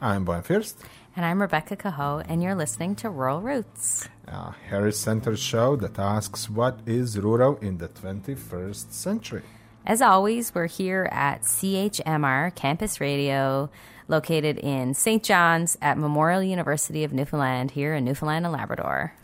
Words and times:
I'm 0.00 0.24
Brian 0.24 0.44
First. 0.44 0.80
And 1.16 1.26
I'm 1.26 1.42
Rebecca 1.42 1.74
Cahoe, 1.74 2.22
and 2.28 2.40
you're 2.40 2.54
listening 2.54 2.94
to 2.96 3.10
Rural 3.10 3.40
Roots. 3.40 4.08
A 4.28 4.52
Harris 4.68 4.96
Center 4.96 5.36
show 5.36 5.74
that 5.74 5.98
asks 5.98 6.48
what 6.48 6.78
is 6.86 7.18
rural 7.18 7.56
in 7.56 7.78
the 7.78 7.88
21st 7.88 8.92
century. 8.92 9.42
As 9.84 10.00
always, 10.00 10.54
we're 10.54 10.68
here 10.68 11.08
at 11.10 11.42
CHMR 11.42 12.54
Campus 12.54 13.00
Radio, 13.00 13.70
located 14.06 14.58
in 14.58 14.94
St. 14.94 15.24
John's 15.24 15.76
at 15.82 15.98
Memorial 15.98 16.44
University 16.44 17.02
of 17.02 17.12
Newfoundland, 17.12 17.72
here 17.72 17.92
in 17.96 18.04
Newfoundland 18.04 18.46
and 18.46 18.52
Labrador. 18.52 19.14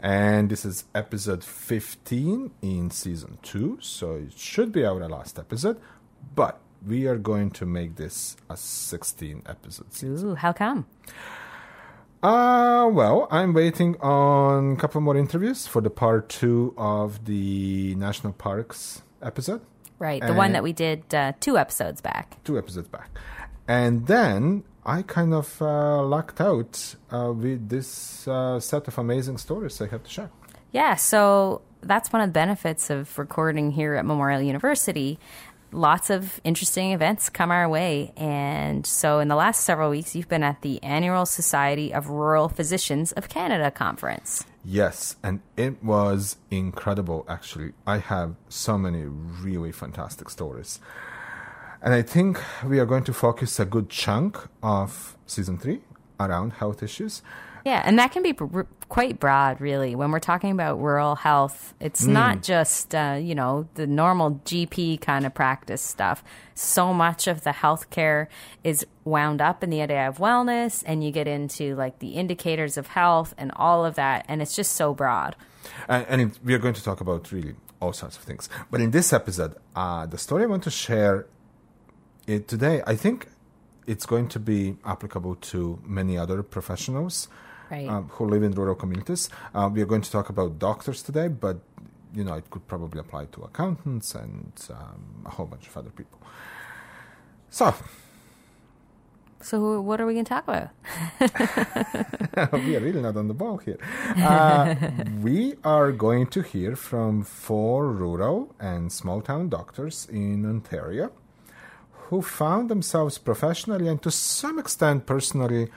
And 0.00 0.48
this 0.48 0.64
is 0.64 0.84
episode 0.94 1.44
15 1.44 2.50
in 2.62 2.90
season 2.90 3.36
2, 3.42 3.78
so 3.82 4.14
it 4.14 4.38
should 4.38 4.72
be 4.72 4.86
our 4.86 5.06
last 5.06 5.38
episode. 5.38 5.78
But 6.34 6.60
we 6.86 7.06
are 7.06 7.16
going 7.16 7.50
to 7.52 7.66
make 7.66 7.96
this 7.96 8.36
a 8.50 8.56
16 8.56 9.42
episode 9.46 9.92
season. 9.92 10.30
Ooh, 10.30 10.34
how 10.34 10.52
come? 10.52 10.86
Uh, 12.22 12.88
well, 12.90 13.28
I'm 13.30 13.52
waiting 13.52 13.96
on 14.00 14.72
a 14.72 14.76
couple 14.76 15.00
more 15.00 15.16
interviews 15.16 15.66
for 15.66 15.82
the 15.82 15.90
part 15.90 16.28
two 16.28 16.74
of 16.78 17.26
the 17.26 17.94
National 17.96 18.32
Parks 18.32 19.02
episode. 19.22 19.60
Right, 19.98 20.22
the 20.22 20.34
one 20.34 20.52
that 20.52 20.62
we 20.62 20.72
did 20.72 21.14
uh, 21.14 21.32
two 21.40 21.56
episodes 21.56 22.00
back. 22.00 22.42
Two 22.44 22.58
episodes 22.58 22.88
back. 22.88 23.10
And 23.68 24.06
then 24.06 24.64
I 24.84 25.02
kind 25.02 25.32
of 25.32 25.62
uh, 25.62 26.02
lucked 26.02 26.40
out 26.40 26.96
uh, 27.10 27.32
with 27.32 27.68
this 27.68 28.26
uh, 28.26 28.60
set 28.60 28.88
of 28.88 28.98
amazing 28.98 29.38
stories 29.38 29.80
I 29.80 29.86
have 29.88 30.02
to 30.02 30.10
share. 30.10 30.30
Yeah, 30.72 30.96
so 30.96 31.62
that's 31.80 32.12
one 32.12 32.22
of 32.22 32.28
the 32.28 32.32
benefits 32.32 32.90
of 32.90 33.16
recording 33.18 33.70
here 33.70 33.94
at 33.94 34.04
Memorial 34.04 34.42
University 34.42 35.18
lots 35.74 36.08
of 36.08 36.40
interesting 36.44 36.92
events 36.92 37.28
come 37.28 37.50
our 37.50 37.68
way. 37.68 38.12
And 38.16 38.86
so, 38.86 39.18
in 39.18 39.28
the 39.28 39.34
last 39.34 39.64
several 39.64 39.90
weeks, 39.90 40.14
you've 40.14 40.28
been 40.28 40.42
at 40.42 40.62
the 40.62 40.82
annual 40.82 41.26
Society 41.26 41.92
of 41.92 42.08
Rural 42.08 42.48
Physicians 42.48 43.12
of 43.12 43.28
Canada 43.28 43.70
conference. 43.70 44.44
Yes, 44.64 45.16
and 45.22 45.40
it 45.56 45.82
was 45.84 46.36
incredible, 46.50 47.26
actually. 47.28 47.72
I 47.86 47.98
have 47.98 48.34
so 48.48 48.78
many 48.78 49.04
really 49.04 49.72
fantastic 49.72 50.30
stories. 50.30 50.80
And 51.82 51.92
I 51.92 52.00
think 52.00 52.40
we 52.64 52.78
are 52.78 52.86
going 52.86 53.04
to 53.04 53.12
focus 53.12 53.60
a 53.60 53.66
good 53.66 53.90
chunk 53.90 54.38
of 54.62 55.18
season 55.26 55.58
three 55.58 55.82
around 56.18 56.54
health 56.54 56.82
issues. 56.82 57.20
Yeah, 57.64 57.82
and 57.82 57.98
that 57.98 58.12
can 58.12 58.22
be 58.22 58.36
r- 58.38 58.66
quite 58.90 59.18
broad, 59.18 59.58
really. 59.58 59.94
When 59.94 60.10
we're 60.10 60.20
talking 60.20 60.50
about 60.50 60.80
rural 60.80 61.14
health, 61.14 61.72
it's 61.80 62.04
mm. 62.04 62.12
not 62.12 62.42
just 62.42 62.94
uh, 62.94 63.18
you 63.20 63.34
know 63.34 63.66
the 63.74 63.86
normal 63.86 64.42
GP 64.44 65.00
kind 65.00 65.24
of 65.24 65.32
practice 65.32 65.80
stuff. 65.80 66.22
So 66.54 66.92
much 66.92 67.26
of 67.26 67.42
the 67.42 67.50
healthcare 67.50 68.26
is 68.62 68.86
wound 69.04 69.40
up 69.40 69.64
in 69.64 69.70
the 69.70 69.80
idea 69.80 70.06
of 70.06 70.18
wellness, 70.18 70.82
and 70.86 71.02
you 71.02 71.10
get 71.10 71.26
into 71.26 71.74
like 71.74 72.00
the 72.00 72.10
indicators 72.10 72.76
of 72.76 72.88
health 72.88 73.34
and 73.38 73.50
all 73.56 73.86
of 73.86 73.94
that, 73.94 74.26
and 74.28 74.42
it's 74.42 74.54
just 74.54 74.72
so 74.72 74.92
broad. 74.92 75.34
And, 75.88 76.06
and 76.08 76.20
it, 76.20 76.38
we 76.44 76.52
are 76.52 76.58
going 76.58 76.74
to 76.74 76.84
talk 76.84 77.00
about 77.00 77.32
really 77.32 77.54
all 77.80 77.94
sorts 77.94 78.18
of 78.18 78.24
things. 78.24 78.50
But 78.70 78.82
in 78.82 78.90
this 78.90 79.12
episode, 79.12 79.56
uh, 79.74 80.04
the 80.04 80.18
story 80.18 80.42
I 80.42 80.46
want 80.46 80.64
to 80.64 80.70
share 80.70 81.26
it 82.26 82.46
today, 82.46 82.82
I 82.86 82.94
think 82.94 83.28
it's 83.86 84.04
going 84.04 84.28
to 84.28 84.38
be 84.38 84.76
applicable 84.84 85.36
to 85.36 85.80
many 85.84 86.18
other 86.18 86.42
professionals 86.42 87.28
right. 87.70 87.88
um, 87.88 88.08
who 88.10 88.26
live 88.26 88.42
in 88.42 88.52
rural 88.52 88.74
communities. 88.74 89.28
Uh, 89.54 89.70
we 89.72 89.80
are 89.82 89.86
going 89.86 90.02
to 90.02 90.10
talk 90.10 90.28
about 90.28 90.58
doctors 90.58 91.02
today, 91.02 91.28
but 91.28 91.58
you 92.14 92.24
know 92.24 92.34
it 92.34 92.48
could 92.50 92.66
probably 92.68 93.00
apply 93.00 93.26
to 93.26 93.42
accountants 93.42 94.14
and 94.14 94.52
um, 94.70 95.24
a 95.26 95.30
whole 95.30 95.46
bunch 95.46 95.66
of 95.66 95.76
other 95.76 95.90
people. 95.90 96.18
So. 97.50 97.74
So 99.40 99.78
what 99.82 100.00
are 100.00 100.06
we 100.06 100.14
going 100.14 100.24
to 100.24 100.28
talk 100.28 100.44
about? 100.48 100.70
we 102.64 102.76
are 102.76 102.80
really 102.80 103.02
not 103.02 103.14
on 103.14 103.28
the 103.28 103.34
ball 103.34 103.58
here. 103.58 103.78
Uh, 104.16 104.74
we 105.20 105.54
are 105.62 105.92
going 105.92 106.26
to 106.28 106.40
hear 106.40 106.74
from 106.76 107.22
four 107.22 107.88
rural 107.92 108.54
and 108.58 108.90
small 108.90 109.20
town 109.20 109.50
doctors 109.50 110.08
in 110.10 110.46
Ontario 110.46 111.12
who 112.08 112.22
found 112.22 112.70
themselves 112.70 113.18
professionally 113.18 113.88
and 113.88 114.00
to 114.02 114.10
some 114.10 114.58
extent 114.58 115.04
personally 115.04 115.68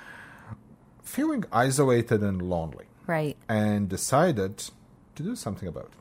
feeling 1.08 1.46
isolated 1.52 2.22
and 2.22 2.42
lonely. 2.42 2.86
Right. 3.06 3.38
And 3.48 3.88
decided 3.90 4.58
to 5.16 5.24
do 5.24 5.36
something 5.36 5.68
about 5.68 5.86
it. 5.86 5.92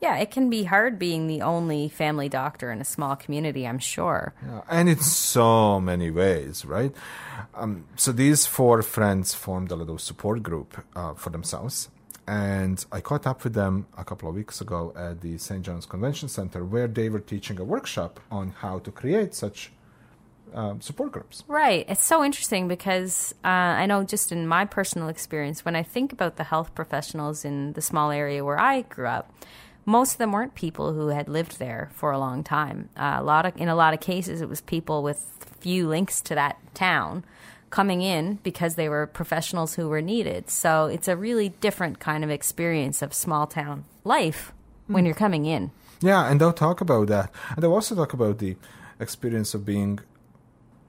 Yeah, 0.00 0.16
it 0.16 0.30
can 0.30 0.50
be 0.50 0.64
hard 0.64 0.98
being 0.98 1.28
the 1.28 1.40
only 1.40 1.88
family 1.88 2.28
doctor 2.28 2.70
in 2.70 2.80
a 2.80 2.84
small 2.84 3.16
community, 3.16 3.66
I'm 3.66 3.78
sure. 3.78 4.34
Yeah, 4.44 4.60
and 4.68 4.88
in 4.88 4.98
so 4.98 5.80
many 5.80 6.10
ways, 6.10 6.66
right? 6.66 6.94
Um, 7.54 7.86
so 7.96 8.12
these 8.12 8.44
four 8.44 8.82
friends 8.82 9.32
formed 9.32 9.70
a 9.70 9.76
little 9.76 9.96
support 9.96 10.42
group 10.42 10.84
uh, 10.94 11.14
for 11.14 11.30
themselves. 11.30 11.88
And 12.26 12.84
I 12.92 13.00
caught 13.00 13.26
up 13.26 13.44
with 13.44 13.54
them 13.54 13.86
a 13.96 14.04
couple 14.04 14.28
of 14.28 14.34
weeks 14.34 14.60
ago 14.60 14.92
at 14.96 15.22
the 15.22 15.38
St. 15.38 15.62
John's 15.62 15.86
Convention 15.86 16.28
Center, 16.28 16.64
where 16.64 16.86
they 16.86 17.08
were 17.08 17.20
teaching 17.20 17.58
a 17.58 17.64
workshop 17.64 18.20
on 18.30 18.50
how 18.50 18.80
to 18.80 18.90
create 18.90 19.34
such 19.34 19.72
um, 20.54 20.80
support 20.80 21.12
groups. 21.12 21.44
Right. 21.48 21.84
It's 21.88 22.04
so 22.04 22.24
interesting 22.24 22.68
because 22.68 23.34
uh, 23.44 23.48
I 23.48 23.86
know 23.86 24.04
just 24.04 24.32
in 24.32 24.46
my 24.46 24.64
personal 24.64 25.08
experience, 25.08 25.64
when 25.64 25.76
I 25.76 25.82
think 25.82 26.12
about 26.12 26.36
the 26.36 26.44
health 26.44 26.74
professionals 26.74 27.44
in 27.44 27.72
the 27.72 27.82
small 27.82 28.10
area 28.10 28.44
where 28.44 28.58
I 28.58 28.82
grew 28.82 29.08
up, 29.08 29.32
most 29.84 30.12
of 30.12 30.18
them 30.18 30.32
weren't 30.32 30.54
people 30.54 30.94
who 30.94 31.08
had 31.08 31.28
lived 31.28 31.58
there 31.58 31.90
for 31.92 32.12
a 32.12 32.18
long 32.18 32.42
time. 32.42 32.88
Uh, 32.96 33.16
a 33.18 33.22
lot 33.22 33.44
of, 33.44 33.56
in 33.56 33.68
a 33.68 33.74
lot 33.74 33.92
of 33.92 34.00
cases, 34.00 34.40
it 34.40 34.48
was 34.48 34.60
people 34.62 35.02
with 35.02 35.46
few 35.60 35.88
links 35.88 36.20
to 36.22 36.34
that 36.34 36.58
town 36.74 37.24
coming 37.70 38.02
in 38.02 38.38
because 38.42 38.76
they 38.76 38.88
were 38.88 39.06
professionals 39.06 39.74
who 39.74 39.88
were 39.88 40.00
needed. 40.00 40.48
So 40.48 40.86
it's 40.86 41.08
a 41.08 41.16
really 41.16 41.48
different 41.48 41.98
kind 41.98 42.22
of 42.22 42.30
experience 42.30 43.02
of 43.02 43.12
small 43.12 43.46
town 43.46 43.84
life 44.04 44.52
when 44.86 45.02
mm. 45.02 45.06
you're 45.06 45.16
coming 45.16 45.44
in. 45.44 45.70
Yeah, 46.00 46.30
and 46.30 46.40
they'll 46.40 46.52
talk 46.52 46.80
about 46.80 47.08
that. 47.08 47.30
And 47.50 47.62
they'll 47.62 47.72
also 47.72 47.94
talk 47.94 48.12
about 48.12 48.38
the 48.38 48.56
experience 49.00 49.54
of 49.54 49.64
being 49.64 49.98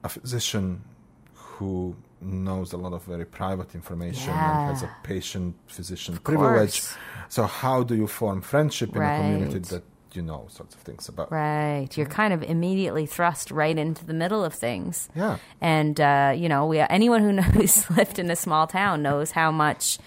a 0.06 0.08
physician 0.08 0.82
who 1.34 1.94
knows 2.20 2.72
a 2.72 2.76
lot 2.76 2.92
of 2.92 3.02
very 3.04 3.24
private 3.24 3.74
information 3.74 4.30
yeah. 4.30 4.60
and 4.60 4.70
has 4.70 4.82
a 4.82 4.90
patient 5.02 5.54
physician 5.66 6.16
privilege. 6.18 6.82
So 7.28 7.44
how 7.44 7.82
do 7.82 7.94
you 7.94 8.06
form 8.06 8.40
friendship 8.42 8.94
in 8.94 9.00
right. 9.00 9.16
a 9.16 9.20
community 9.20 9.58
that 9.74 9.84
you 10.12 10.22
know 10.22 10.46
sorts 10.50 10.74
of 10.74 10.80
things 10.80 11.08
about? 11.08 11.30
Right. 11.30 11.88
You're 11.96 12.06
kind 12.06 12.32
of 12.32 12.42
immediately 12.42 13.06
thrust 13.06 13.50
right 13.50 13.76
into 13.76 14.04
the 14.04 14.14
middle 14.14 14.44
of 14.44 14.54
things. 14.54 15.08
Yeah. 15.14 15.38
And 15.60 16.00
uh, 16.00 16.32
you 16.36 16.48
know, 16.48 16.66
we 16.66 16.78
anyone 16.80 17.22
who 17.22 17.32
knows 17.40 17.88
lived 17.90 18.18
in 18.18 18.30
a 18.30 18.36
small 18.36 18.66
town 18.66 19.02
knows 19.02 19.30
how 19.32 19.50
much 19.50 19.98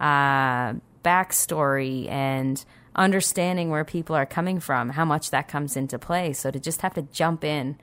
uh, 0.00 0.74
backstory 1.04 2.08
and 2.10 2.64
understanding 2.94 3.70
where 3.70 3.84
people 3.84 4.16
are 4.16 4.26
coming 4.26 4.58
from, 4.60 4.90
how 4.90 5.04
much 5.04 5.30
that 5.30 5.48
comes 5.48 5.76
into 5.76 5.98
play. 5.98 6.32
So 6.32 6.50
to 6.50 6.58
just 6.58 6.80
have 6.80 6.94
to 6.94 7.02
jump 7.02 7.44
in 7.44 7.78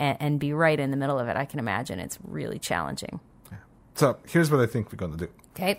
and, 0.00 0.16
and 0.18 0.40
be 0.40 0.52
right 0.52 0.80
in 0.80 0.90
the 0.90 0.96
middle 0.96 1.18
of 1.18 1.28
it, 1.28 1.36
I 1.36 1.44
can 1.44 1.60
imagine 1.60 2.00
it's 2.00 2.18
really 2.24 2.58
challenging. 2.58 3.20
Yeah. 3.52 3.58
So 3.94 4.16
here's 4.26 4.50
what 4.50 4.60
I 4.60 4.66
think 4.66 4.90
we're 4.90 4.96
going 4.96 5.12
to 5.12 5.18
do. 5.26 5.28
Okay. 5.54 5.78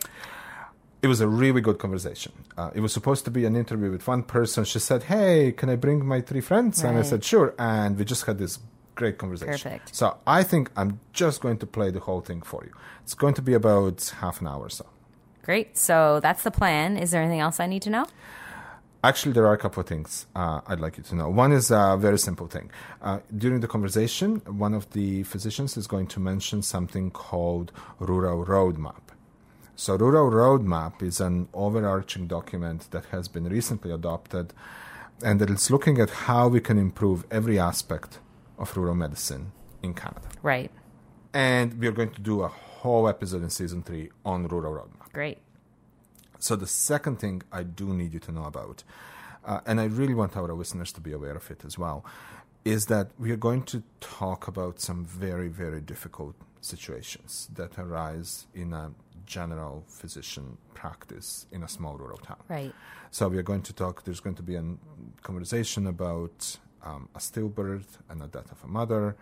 It 1.02 1.08
was 1.08 1.20
a 1.20 1.28
really 1.28 1.62
good 1.62 1.80
conversation. 1.80 2.32
Uh, 2.56 2.70
it 2.76 2.80
was 2.80 2.94
supposed 2.94 3.26
to 3.26 3.32
be 3.32 3.44
an 3.46 3.56
interview 3.56 3.90
with 3.90 4.08
one 4.08 4.22
person. 4.22 4.64
She 4.64 4.78
said, 4.78 5.04
"Hey, 5.04 5.52
can 5.52 5.68
I 5.68 5.76
bring 5.76 6.06
my 6.06 6.22
three 6.22 6.42
friends?" 6.42 6.84
Right. 6.84 6.90
And 6.92 7.00
I 7.00 7.02
said, 7.02 7.24
"Sure." 7.24 7.56
And 7.58 7.98
we 7.98 8.06
just 8.06 8.24
had 8.26 8.38
this 8.38 8.60
great 8.94 9.18
conversation. 9.18 9.72
Perfect. 9.72 9.96
So 9.96 10.18
I 10.28 10.44
think 10.44 10.70
I'm 10.78 11.00
just 11.12 11.42
going 11.42 11.58
to 11.58 11.66
play 11.66 11.90
the 11.90 12.02
whole 12.02 12.22
thing 12.22 12.44
for 12.44 12.64
you. 12.64 12.72
It's 13.02 13.16
going 13.16 13.34
to 13.34 13.42
be 13.42 13.56
about 13.56 14.14
half 14.20 14.42
an 14.42 14.48
hour 14.48 14.66
or 14.66 14.70
so. 14.70 14.86
Great. 15.42 15.76
So 15.76 16.20
that's 16.20 16.44
the 16.44 16.52
plan. 16.52 16.98
Is 16.98 17.10
there 17.10 17.22
anything 17.24 17.40
else 17.40 17.60
I 17.60 17.66
need 17.66 17.82
to 17.82 17.90
know? 17.90 18.06
Actually, 19.04 19.32
there 19.32 19.48
are 19.48 19.54
a 19.54 19.58
couple 19.58 19.82
of 19.82 19.88
things 19.88 20.28
uh, 20.36 20.62
I'd 20.68 20.80
like 20.80 20.98
you 20.98 21.04
to 21.04 21.16
know. 21.16 21.28
One 21.28 21.52
is 21.52 21.72
a 21.72 21.98
very 22.00 22.20
simple 22.20 22.46
thing. 22.46 22.70
Uh, 23.02 23.20
during 23.36 23.60
the 23.60 23.68
conversation, 23.68 24.42
one 24.46 24.76
of 24.76 24.92
the 24.92 25.24
physicians 25.24 25.76
is 25.76 25.88
going 25.88 26.06
to 26.08 26.20
mention 26.20 26.62
something 26.62 27.10
called 27.10 27.72
Rural 27.98 28.46
Roadmap. 28.46 29.02
So, 29.76 29.96
Rural 29.96 30.30
Roadmap 30.30 31.02
is 31.02 31.20
an 31.20 31.48
overarching 31.54 32.28
document 32.28 32.92
that 32.92 33.06
has 33.06 33.28
been 33.28 33.46
recently 33.46 33.92
adopted 33.92 34.54
and 35.24 35.40
that 35.40 35.50
is 35.50 35.72
looking 35.72 36.00
at 36.00 36.10
how 36.10 36.48
we 36.48 36.60
can 36.60 36.78
improve 36.78 37.26
every 37.32 37.60
aspect 37.60 38.20
of 38.58 38.76
rural 38.76 38.96
medicine 38.96 39.52
in 39.82 39.94
Canada. 39.94 40.28
Right. 40.42 40.72
And 41.34 41.80
we 41.80 41.88
are 41.88 41.92
going 41.92 42.12
to 42.12 42.22
do 42.22 42.42
a 42.42 42.48
whole 42.48 43.08
episode 43.08 43.44
in 43.44 43.50
season 43.50 43.84
three 43.84 44.10
on 44.26 44.48
Rural 44.48 44.74
Roadmap. 44.74 45.14
Great. 45.14 45.40
So 46.42 46.56
the 46.56 46.68
second 46.68 47.20
thing 47.20 47.44
I 47.52 47.62
do 47.62 47.94
need 47.94 48.14
you 48.14 48.20
to 48.20 48.32
know 48.32 48.46
about, 48.46 48.84
uh, 49.46 49.60
and 49.68 49.80
I 49.80 49.86
really 49.86 50.16
want 50.16 50.36
our 50.36 50.52
listeners 50.54 50.92
to 50.94 51.02
be 51.02 51.14
aware 51.14 51.36
of 51.36 51.52
it 51.52 51.64
as 51.64 51.78
well, 51.78 52.04
is 52.66 52.88
that 52.88 53.12
we 53.20 53.32
are 53.32 53.38
going 53.38 53.64
to 53.64 53.84
talk 54.00 54.48
about 54.48 54.80
some 54.80 55.06
very, 55.06 55.50
very 55.50 55.82
difficult 55.82 56.36
situations 56.60 57.48
that 57.54 57.78
arise 57.78 58.48
in 58.56 58.74
a 58.74 58.92
general 59.26 59.84
physician 59.88 60.58
practice 60.74 61.46
in 61.52 61.62
a 61.64 61.68
small 61.68 61.96
rural 61.96 62.18
town. 62.18 62.42
Right. 62.50 62.74
So 63.12 63.28
we 63.28 63.38
are 63.38 63.44
going 63.44 63.62
to 63.64 63.74
talk. 63.74 64.04
There's 64.04 64.20
going 64.20 64.36
to 64.36 64.44
be 64.44 64.56
a 64.56 64.64
conversation 65.22 65.86
about 65.86 66.58
um, 66.84 67.08
a 67.14 67.20
stillbirth 67.20 68.00
and 68.10 68.20
the 68.20 68.28
death 68.28 68.52
of 68.52 68.64
a 68.64 68.68
mother, 68.68 69.16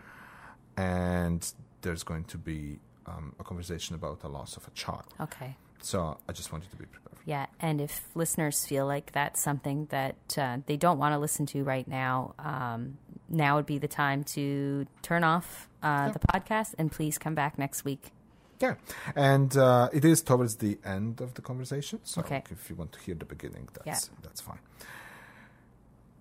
and 0.78 1.52
there's 1.82 2.04
going 2.04 2.24
to 2.26 2.38
be 2.38 2.80
um, 3.06 3.36
a 3.40 3.44
conversation 3.44 3.96
about 3.96 4.22
the 4.22 4.30
loss 4.30 4.56
of 4.56 4.66
a 4.68 4.72
child. 4.72 5.14
Okay. 5.20 5.58
So 5.82 6.18
I 6.28 6.32
just 6.34 6.52
wanted 6.52 6.72
to 6.72 6.78
be 6.78 6.86
prepared. 6.86 7.09
Yeah, 7.26 7.46
and 7.60 7.80
if 7.82 8.08
listeners 8.16 8.66
feel 8.66 8.88
like 8.88 9.12
that's 9.12 9.42
something 9.42 9.88
that 9.92 10.16
uh, 10.38 10.58
they 10.66 10.78
don't 10.78 10.98
want 10.98 11.14
to 11.14 11.20
listen 11.20 11.46
to 11.48 11.64
right 11.64 11.88
now, 11.88 12.34
um, 12.40 12.98
now 13.30 13.58
would 13.58 13.66
be 13.66 13.78
the 13.78 13.88
time 13.88 14.24
to 14.36 14.88
turn 15.02 15.24
off 15.24 15.70
uh, 15.84 16.08
yeah. 16.08 16.12
the 16.12 16.20
podcast 16.20 16.74
and 16.78 16.92
please 16.92 17.18
come 17.18 17.36
back 17.36 17.60
next 17.60 17.86
week. 17.86 18.12
Yeah, 18.60 18.76
and 19.16 19.56
uh, 19.56 19.90
it 19.94 20.04
is 20.04 20.22
towards 20.22 20.58
the 20.58 20.80
end 20.84 21.22
of 21.22 21.34
the 21.36 21.42
conversation, 21.42 22.00
so 22.04 22.22
okay. 22.22 22.44
if 22.50 22.70
you 22.70 22.76
want 22.76 22.92
to 22.92 23.00
hear 23.00 23.16
the 23.16 23.26
beginning, 23.26 23.70
that's 23.74 24.10
yeah. 24.10 24.18
that's 24.22 24.42
fine. 24.42 24.60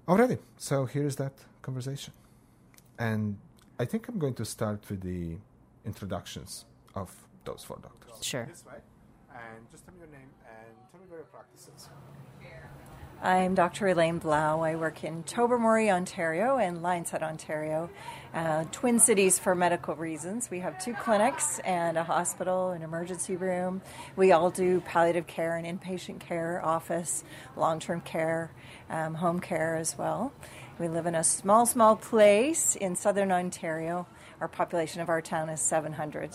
Alrighty, 0.07 0.39
so 0.57 0.85
here's 0.85 1.17
that 1.17 1.33
conversation, 1.63 2.13
and 2.99 3.39
I 3.79 3.87
think 3.87 4.09
I'm 4.09 4.19
going 4.19 4.35
to 4.35 4.45
start 4.45 4.89
with 4.89 5.01
the 5.01 5.37
introductions 5.85 6.65
of 6.95 7.13
those 7.45 7.65
four 7.65 7.79
doctors. 7.83 8.25
Sure. 8.25 8.47
This 8.49 8.65
way, 8.65 8.79
and 9.35 9.69
just 9.73 9.85
tell 9.85 9.95
me 9.95 10.01
your 10.01 10.11
name 10.11 10.31
and 11.19 11.27
tell 11.27 11.41
your 11.41 11.43
practice. 11.43 11.89
I'm 13.21 13.57
Dr. 13.57 13.89
Elaine 13.89 14.19
Blau. 14.19 14.61
I 14.61 14.77
work 14.77 15.03
in 15.03 15.25
Tobermory, 15.25 15.91
Ontario 15.91 16.57
and 16.57 16.83
Lions 16.83 17.11
Head, 17.11 17.25
Ontario, 17.25 17.91
uh, 18.33 18.63
Twin 18.71 19.01
Cities 19.01 19.41
for 19.41 19.57
medical 19.57 19.97
reasons. 19.97 20.49
We 20.51 20.61
have 20.61 20.79
two 20.79 20.95
clinics 20.95 21.59
and 21.61 21.99
a 21.99 22.05
hospital, 22.05 22.71
an 22.71 22.83
emergency 22.83 23.35
room. 23.35 23.83
We 24.15 24.31
all 24.31 24.51
do 24.51 24.81
palliative 24.83 25.27
care 25.27 25.57
and 25.57 25.67
inpatient 25.67 26.21
care, 26.21 26.65
office, 26.65 27.25
long 27.57 27.81
term 27.81 28.03
care, 28.03 28.53
um, 28.89 29.15
home 29.15 29.41
care 29.41 29.75
as 29.75 29.99
well. 29.99 30.33
We 30.79 30.87
live 30.87 31.07
in 31.07 31.17
a 31.17 31.25
small, 31.25 31.67
small 31.67 31.97
place 31.97 32.77
in 32.77 32.95
southern 32.95 33.33
Ontario. 33.33 34.07
Our 34.41 34.47
population 34.47 35.01
of 35.01 35.09
our 35.09 35.21
town 35.21 35.49
is 35.49 35.61
700. 35.61 36.31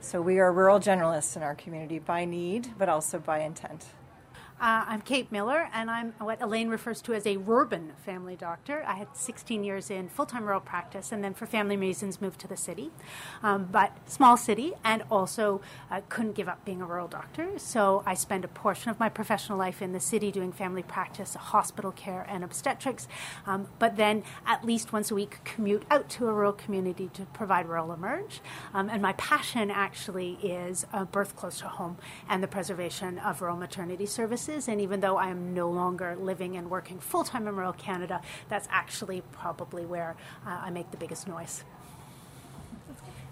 So 0.00 0.20
we 0.20 0.40
are 0.40 0.52
rural 0.52 0.80
generalists 0.80 1.36
in 1.36 1.44
our 1.44 1.54
community 1.54 2.00
by 2.00 2.24
need, 2.24 2.74
but 2.76 2.88
also 2.88 3.20
by 3.20 3.40
intent. 3.40 3.86
Uh, 4.58 4.86
I'm 4.88 5.02
Kate 5.02 5.30
Miller, 5.30 5.68
and 5.74 5.90
I'm 5.90 6.14
what 6.18 6.40
Elaine 6.40 6.70
refers 6.70 7.02
to 7.02 7.12
as 7.12 7.26
a 7.26 7.36
urban 7.46 7.92
family 8.06 8.36
doctor. 8.36 8.82
I 8.86 8.94
had 8.94 9.08
16 9.14 9.62
years 9.62 9.90
in 9.90 10.08
full 10.08 10.24
time 10.24 10.44
rural 10.44 10.60
practice, 10.60 11.12
and 11.12 11.22
then 11.22 11.34
for 11.34 11.44
family 11.44 11.76
reasons 11.76 12.22
moved 12.22 12.40
to 12.40 12.48
the 12.48 12.56
city. 12.56 12.90
Um, 13.42 13.68
but 13.70 13.92
small 14.06 14.38
city, 14.38 14.72
and 14.82 15.02
also 15.10 15.60
uh, 15.90 16.00
couldn't 16.08 16.32
give 16.32 16.48
up 16.48 16.64
being 16.64 16.80
a 16.80 16.86
rural 16.86 17.06
doctor. 17.06 17.58
So 17.58 18.02
I 18.06 18.14
spend 18.14 18.46
a 18.46 18.48
portion 18.48 18.90
of 18.90 18.98
my 18.98 19.10
professional 19.10 19.58
life 19.58 19.82
in 19.82 19.92
the 19.92 20.00
city 20.00 20.32
doing 20.32 20.52
family 20.52 20.82
practice, 20.82 21.34
hospital 21.34 21.92
care, 21.92 22.24
and 22.26 22.42
obstetrics. 22.42 23.08
Um, 23.46 23.68
but 23.78 23.96
then 23.96 24.22
at 24.46 24.64
least 24.64 24.90
once 24.90 25.10
a 25.10 25.14
week, 25.14 25.44
commute 25.44 25.84
out 25.90 26.08
to 26.10 26.28
a 26.28 26.32
rural 26.32 26.54
community 26.54 27.10
to 27.12 27.26
provide 27.26 27.68
rural 27.68 27.92
emerge. 27.92 28.40
Um, 28.72 28.88
and 28.88 29.02
my 29.02 29.12
passion 29.12 29.70
actually 29.70 30.38
is 30.42 30.86
uh, 30.94 31.04
birth 31.04 31.36
close 31.36 31.58
to 31.58 31.68
home 31.68 31.98
and 32.26 32.42
the 32.42 32.48
preservation 32.48 33.18
of 33.18 33.42
rural 33.42 33.58
maternity 33.58 34.06
services 34.06 34.45
services. 34.46 34.68
And 34.68 34.80
even 34.80 35.00
though 35.00 35.16
I 35.16 35.28
am 35.28 35.54
no 35.54 35.68
longer 35.70 36.16
living 36.16 36.56
and 36.56 36.70
working 36.70 36.98
full 36.98 37.24
time 37.24 37.46
in 37.48 37.56
rural 37.56 37.72
Canada, 37.72 38.20
that's 38.48 38.68
actually 38.70 39.22
probably 39.32 39.84
where 39.84 40.16
uh, 40.46 40.60
I 40.64 40.70
make 40.70 40.90
the 40.90 40.96
biggest 40.96 41.26
noise. 41.28 41.64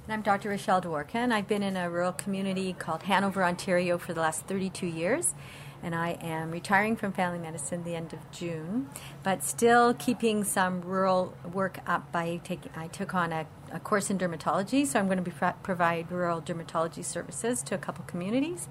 And 0.06 0.12
I'm 0.12 0.22
Dr. 0.22 0.50
Rochelle 0.50 0.82
Dworkin. 0.82 1.32
I've 1.32 1.48
been 1.48 1.62
in 1.62 1.76
a 1.76 1.88
rural 1.88 2.12
community 2.12 2.74
called 2.74 3.04
Hanover, 3.04 3.42
Ontario 3.42 3.96
for 3.96 4.12
the 4.12 4.20
last 4.20 4.46
32 4.46 4.86
years. 4.86 5.34
And 5.82 5.94
I 5.94 6.12
am 6.20 6.50
retiring 6.50 6.96
from 6.96 7.12
family 7.12 7.38
medicine 7.38 7.84
the 7.84 7.94
end 7.94 8.14
of 8.14 8.30
June, 8.30 8.88
but 9.22 9.44
still 9.44 9.92
keeping 9.92 10.42
some 10.42 10.80
rural 10.80 11.34
work 11.52 11.78
up 11.86 12.10
by 12.10 12.40
taking. 12.42 12.72
I 12.74 12.86
took 12.88 13.14
on 13.14 13.32
a, 13.32 13.46
a 13.70 13.80
course 13.80 14.08
in 14.08 14.18
dermatology, 14.18 14.86
so 14.86 14.98
I'm 14.98 15.06
going 15.06 15.22
to 15.22 15.30
be 15.30 15.32
provide 15.62 16.10
rural 16.10 16.40
dermatology 16.40 17.04
services 17.04 17.62
to 17.64 17.74
a 17.74 17.78
couple 17.78 18.02
communities. 18.06 18.66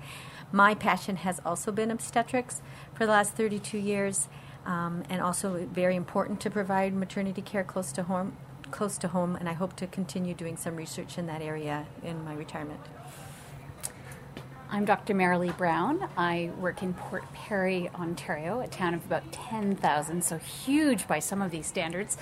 My 0.55 0.75
passion 0.75 1.15
has 1.15 1.41
also 1.43 1.71
been 1.71 1.89
obstetrics 1.89 2.61
for 2.93 3.07
the 3.07 3.11
last 3.11 3.33
32 3.33 3.79
years, 3.79 4.29
um, 4.67 5.01
and 5.09 5.19
also 5.19 5.67
very 5.73 5.95
important 5.95 6.39
to 6.41 6.51
provide 6.51 6.93
maternity 6.93 7.41
care 7.41 7.63
close 7.63 7.91
to 7.93 8.03
home. 8.03 8.37
Close 8.69 8.99
to 8.99 9.07
home, 9.07 9.35
and 9.35 9.49
I 9.49 9.53
hope 9.53 9.75
to 9.77 9.87
continue 9.87 10.35
doing 10.35 10.55
some 10.55 10.75
research 10.75 11.17
in 11.17 11.25
that 11.25 11.41
area 11.41 11.87
in 12.03 12.23
my 12.23 12.35
retirement. 12.35 12.81
I'm 14.73 14.85
Dr. 14.85 15.13
Marilee 15.13 15.55
Brown. 15.55 16.09
I 16.17 16.49
work 16.59 16.81
in 16.81 16.95
Port 16.95 17.31
Perry, 17.31 17.91
Ontario, 17.93 18.59
a 18.59 18.67
town 18.67 18.95
of 18.95 19.05
about 19.05 19.31
10,000, 19.31 20.23
so 20.23 20.39
huge 20.39 21.07
by 21.07 21.19
some 21.19 21.43
of 21.43 21.51
these 21.51 21.67
standards, 21.67 22.17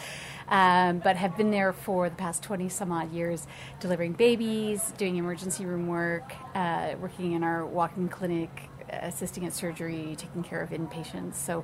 um, 0.49 0.99
but 0.99 1.15
have 1.15 1.37
been 1.37 1.51
there 1.51 1.71
for 1.71 2.09
the 2.09 2.15
past 2.17 2.43
20 2.43 2.67
some 2.67 2.91
odd 2.91 3.09
years, 3.13 3.47
delivering 3.79 4.11
babies, 4.11 4.91
doing 4.97 5.15
emergency 5.15 5.65
room 5.65 5.87
work, 5.87 6.33
uh, 6.53 6.95
working 6.99 7.31
in 7.31 7.41
our 7.41 7.65
walk-in 7.65 8.09
clinic, 8.09 8.49
assisting 8.89 9.45
at 9.45 9.53
surgery, 9.53 10.15
taking 10.17 10.43
care 10.43 10.61
of 10.61 10.71
inpatients, 10.71 11.35
so 11.35 11.63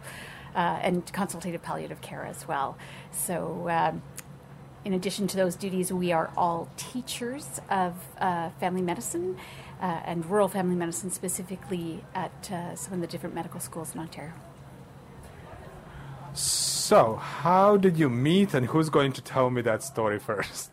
uh, 0.56 0.80
and 0.82 1.12
consultative 1.12 1.62
palliative 1.62 2.00
care 2.00 2.24
as 2.24 2.48
well. 2.48 2.78
So. 3.12 3.68
Um, 3.70 4.02
in 4.86 4.94
addition 4.94 5.28
to 5.28 5.36
those 5.36 5.58
duties, 5.58 5.92
we 5.92 6.14
are 6.14 6.32
all 6.38 6.70
teachers 6.78 7.60
of 7.70 7.94
uh, 8.20 8.52
family 8.52 8.82
medicine 8.82 9.36
uh, 9.82 10.02
and 10.06 10.26
rural 10.26 10.48
family 10.48 10.76
medicine 10.76 11.12
specifically 11.12 12.04
at 12.14 12.52
uh, 12.52 12.76
some 12.76 12.94
of 12.94 13.02
the 13.02 13.08
different 13.08 13.36
medical 13.36 13.60
schools 13.60 13.94
in 13.94 14.02
Ontario. 14.02 14.34
So, 16.34 17.16
how 17.16 17.78
did 17.78 17.98
you 17.98 18.10
meet, 18.10 18.54
and 18.54 18.68
who's 18.68 18.90
going 18.90 19.12
to 19.14 19.22
tell 19.22 19.50
me 19.50 19.62
that 19.64 19.84
story 19.84 20.20
first? 20.32 20.72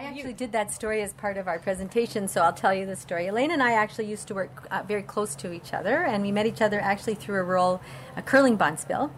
I 0.00 0.04
actually 0.04 0.32
did 0.32 0.52
that 0.52 0.72
story 0.72 1.02
as 1.02 1.12
part 1.12 1.36
of 1.36 1.46
our 1.46 1.58
presentation, 1.58 2.26
so 2.26 2.40
I'll 2.40 2.54
tell 2.54 2.72
you 2.72 2.86
the 2.86 2.96
story. 2.96 3.26
Elaine 3.26 3.50
and 3.50 3.62
I 3.62 3.72
actually 3.72 4.06
used 4.06 4.28
to 4.28 4.34
work 4.34 4.66
uh, 4.70 4.82
very 4.88 5.02
close 5.02 5.34
to 5.36 5.52
each 5.52 5.74
other, 5.74 6.04
and 6.04 6.22
we 6.22 6.32
met 6.32 6.46
each 6.46 6.62
other 6.62 6.80
actually 6.80 7.16
through 7.16 7.38
a 7.38 7.42
rural 7.42 7.82
a 8.16 8.22
curling 8.22 8.56
bonspiel. 8.56 9.10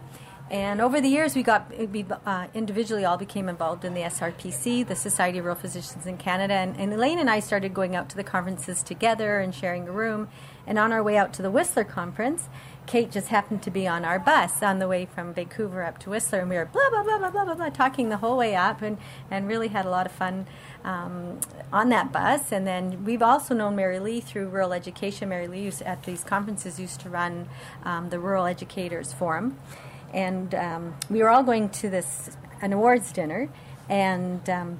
And 0.51 0.81
over 0.81 0.99
the 0.99 1.07
years, 1.07 1.35
we 1.35 1.41
got 1.41 1.71
we 1.89 2.05
uh, 2.25 2.47
individually 2.53 3.05
all 3.05 3.17
became 3.17 3.49
involved 3.49 3.85
in 3.85 3.93
the 3.93 4.01
SRPC, 4.01 4.85
the 4.85 4.95
Society 4.95 5.39
of 5.39 5.45
Rural 5.45 5.59
Physicians 5.59 6.05
in 6.05 6.17
Canada. 6.17 6.53
And, 6.53 6.77
and, 6.77 6.93
Elaine 6.93 7.17
and 7.17 7.29
I 7.29 7.39
started 7.39 7.73
going 7.73 7.95
out 7.95 8.09
to 8.09 8.15
the 8.15 8.23
conferences 8.23 8.83
together 8.83 9.39
and 9.39 9.55
sharing 9.55 9.87
a 9.87 9.91
room. 9.91 10.27
And 10.67 10.77
on 10.77 10.91
our 10.91 11.01
way 11.01 11.17
out 11.17 11.33
to 11.33 11.41
the 11.41 11.49
Whistler 11.49 11.83
conference, 11.83 12.49
Kate 12.85 13.09
just 13.09 13.29
happened 13.29 13.63
to 13.63 13.71
be 13.71 13.87
on 13.87 14.03
our 14.03 14.19
bus 14.19 14.61
on 14.61 14.79
the 14.79 14.87
way 14.87 15.05
from 15.05 15.33
Vancouver 15.33 15.83
up 15.83 15.97
to 15.99 16.09
Whistler, 16.09 16.41
and 16.41 16.49
we 16.49 16.57
were 16.57 16.65
blah 16.65 16.89
blah 16.89 17.03
blah 17.03 17.17
blah 17.17 17.31
blah 17.31 17.45
blah, 17.45 17.55
blah 17.55 17.69
talking 17.69 18.09
the 18.09 18.17
whole 18.17 18.37
way 18.37 18.55
up, 18.55 18.81
and 18.81 18.97
and 19.31 19.47
really 19.47 19.69
had 19.69 19.85
a 19.85 19.89
lot 19.89 20.05
of 20.05 20.11
fun 20.11 20.45
um, 20.83 21.39
on 21.71 21.89
that 21.89 22.11
bus. 22.11 22.51
And 22.51 22.67
then 22.67 23.05
we've 23.05 23.21
also 23.21 23.53
known 23.55 23.75
Marilee 23.75 24.21
through 24.21 24.49
rural 24.49 24.73
education. 24.73 25.29
Marilee 25.29 25.63
used, 25.63 25.81
at 25.81 26.03
these 26.03 26.23
conferences 26.23 26.79
used 26.79 26.99
to 27.01 27.09
run 27.09 27.47
um, 27.83 28.09
the 28.09 28.19
Rural 28.19 28.45
Educators 28.45 29.13
Forum 29.13 29.57
and 30.13 30.53
um, 30.55 30.95
we 31.09 31.21
were 31.21 31.29
all 31.29 31.43
going 31.43 31.69
to 31.69 31.89
this 31.89 32.37
an 32.61 32.71
awards 32.73 33.11
dinner, 33.11 33.49
and 33.89 34.49
um, 34.49 34.79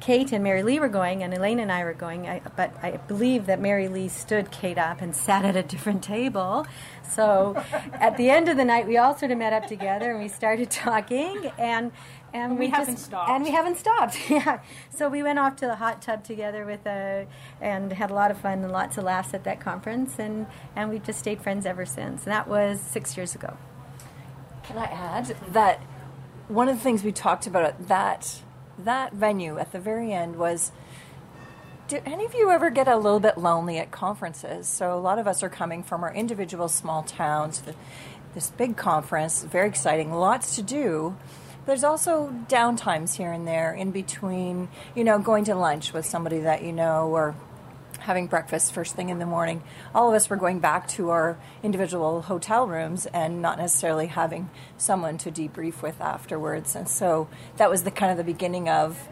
Kate 0.00 0.32
and 0.32 0.44
Marilee 0.44 0.80
were 0.80 0.88
going, 0.88 1.22
and 1.22 1.34
Elaine 1.34 1.58
and 1.58 1.70
I 1.70 1.84
were 1.84 1.92
going. 1.92 2.26
I, 2.26 2.40
but 2.56 2.74
I 2.82 2.96
believe 2.96 3.46
that 3.46 3.60
Marilee 3.60 4.10
stood 4.10 4.50
Kate 4.50 4.78
up 4.78 5.00
and 5.00 5.14
sat 5.26 5.44
at 5.44 5.56
a 5.56 5.62
different 5.62 6.02
table. 6.02 6.66
So 7.08 7.62
at 7.92 8.16
the 8.16 8.30
end 8.30 8.48
of 8.48 8.56
the 8.56 8.64
night, 8.64 8.86
we 8.86 8.96
all 8.96 9.16
sort 9.16 9.32
of 9.32 9.38
met 9.38 9.52
up 9.52 9.66
together 9.66 10.12
and 10.12 10.22
we 10.22 10.28
started 10.28 10.70
talking, 10.70 11.52
and 11.58 11.92
and 12.32 12.52
we, 12.52 12.66
we 12.66 12.70
haven't 12.70 12.94
just, 12.94 13.06
stopped. 13.06 13.28
And 13.28 13.44
we 13.44 13.50
haven't 13.50 13.76
stopped. 13.76 14.18
yeah. 14.30 14.60
So 14.90 15.08
we 15.08 15.22
went 15.22 15.38
off 15.38 15.56
to 15.56 15.66
the 15.66 15.76
hot 15.76 16.00
tub 16.00 16.22
together 16.22 16.64
with 16.64 16.86
a, 16.86 17.26
and 17.60 17.92
had 17.92 18.10
a 18.10 18.14
lot 18.14 18.30
of 18.30 18.38
fun 18.38 18.62
and 18.62 18.70
lots 18.70 18.96
of 18.96 19.04
laughs 19.04 19.34
at 19.34 19.44
that 19.44 19.60
conference, 19.60 20.18
and 20.18 20.46
and 20.76 20.90
we've 20.90 21.04
just 21.04 21.18
stayed 21.18 21.42
friends 21.42 21.66
ever 21.66 21.84
since. 21.84 22.24
And 22.24 22.32
that 22.32 22.48
was 22.48 22.80
six 22.80 23.16
years 23.16 23.34
ago. 23.34 23.56
Can 24.70 24.78
I 24.78 24.84
add 24.84 25.36
that 25.48 25.80
one 26.46 26.68
of 26.68 26.76
the 26.76 26.80
things 26.80 27.02
we 27.02 27.10
talked 27.10 27.48
about 27.48 27.64
at 27.64 27.88
that 27.88 28.40
that 28.78 29.12
venue 29.12 29.58
at 29.58 29.72
the 29.72 29.80
very 29.80 30.12
end 30.12 30.36
was 30.36 30.70
do 31.88 31.98
any 32.06 32.24
of 32.24 32.34
you 32.34 32.52
ever 32.52 32.70
get 32.70 32.86
a 32.86 32.96
little 32.96 33.18
bit 33.18 33.36
lonely 33.36 33.78
at 33.78 33.90
conferences? 33.90 34.68
So 34.68 34.96
a 34.96 35.00
lot 35.00 35.18
of 35.18 35.26
us 35.26 35.42
are 35.42 35.48
coming 35.48 35.82
from 35.82 36.04
our 36.04 36.14
individual 36.14 36.68
small 36.68 37.02
towns. 37.02 37.64
This 38.32 38.50
big 38.50 38.76
conference, 38.76 39.42
very 39.42 39.68
exciting, 39.68 40.12
lots 40.12 40.54
to 40.54 40.62
do. 40.62 41.16
There's 41.66 41.82
also 41.82 42.32
downtimes 42.48 43.16
here 43.16 43.32
and 43.32 43.48
there 43.48 43.72
in 43.72 43.90
between, 43.90 44.68
you 44.94 45.02
know, 45.02 45.18
going 45.18 45.42
to 45.46 45.56
lunch 45.56 45.92
with 45.92 46.06
somebody 46.06 46.38
that 46.38 46.62
you 46.62 46.72
know 46.72 47.08
or 47.08 47.34
having 48.00 48.26
breakfast 48.26 48.72
first 48.72 48.94
thing 48.96 49.08
in 49.08 49.18
the 49.18 49.26
morning. 49.26 49.62
All 49.94 50.08
of 50.08 50.14
us 50.14 50.28
were 50.28 50.36
going 50.36 50.58
back 50.58 50.88
to 50.88 51.10
our 51.10 51.38
individual 51.62 52.22
hotel 52.22 52.66
rooms 52.66 53.06
and 53.06 53.40
not 53.40 53.58
necessarily 53.58 54.06
having 54.06 54.50
someone 54.76 55.18
to 55.18 55.30
debrief 55.30 55.82
with 55.82 56.00
afterwards. 56.00 56.74
And 56.74 56.88
so 56.88 57.28
that 57.56 57.70
was 57.70 57.84
the 57.84 57.90
kind 57.90 58.10
of 58.10 58.18
the 58.18 58.24
beginning 58.24 58.68
of, 58.68 59.08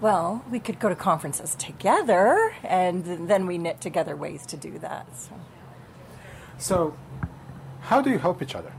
well, 0.00 0.44
we 0.50 0.58
could 0.58 0.80
go 0.80 0.88
to 0.88 0.96
conferences 0.96 1.54
together, 1.54 2.54
and 2.62 3.28
then 3.28 3.46
we 3.46 3.58
knit 3.58 3.80
together 3.80 4.16
ways 4.16 4.44
to 4.46 4.56
do 4.56 4.78
that. 4.80 5.06
So, 5.16 5.40
so 6.58 6.96
how 7.82 8.00
do 8.00 8.10
you 8.10 8.18
help 8.18 8.42
each 8.42 8.54
other? 8.54 8.72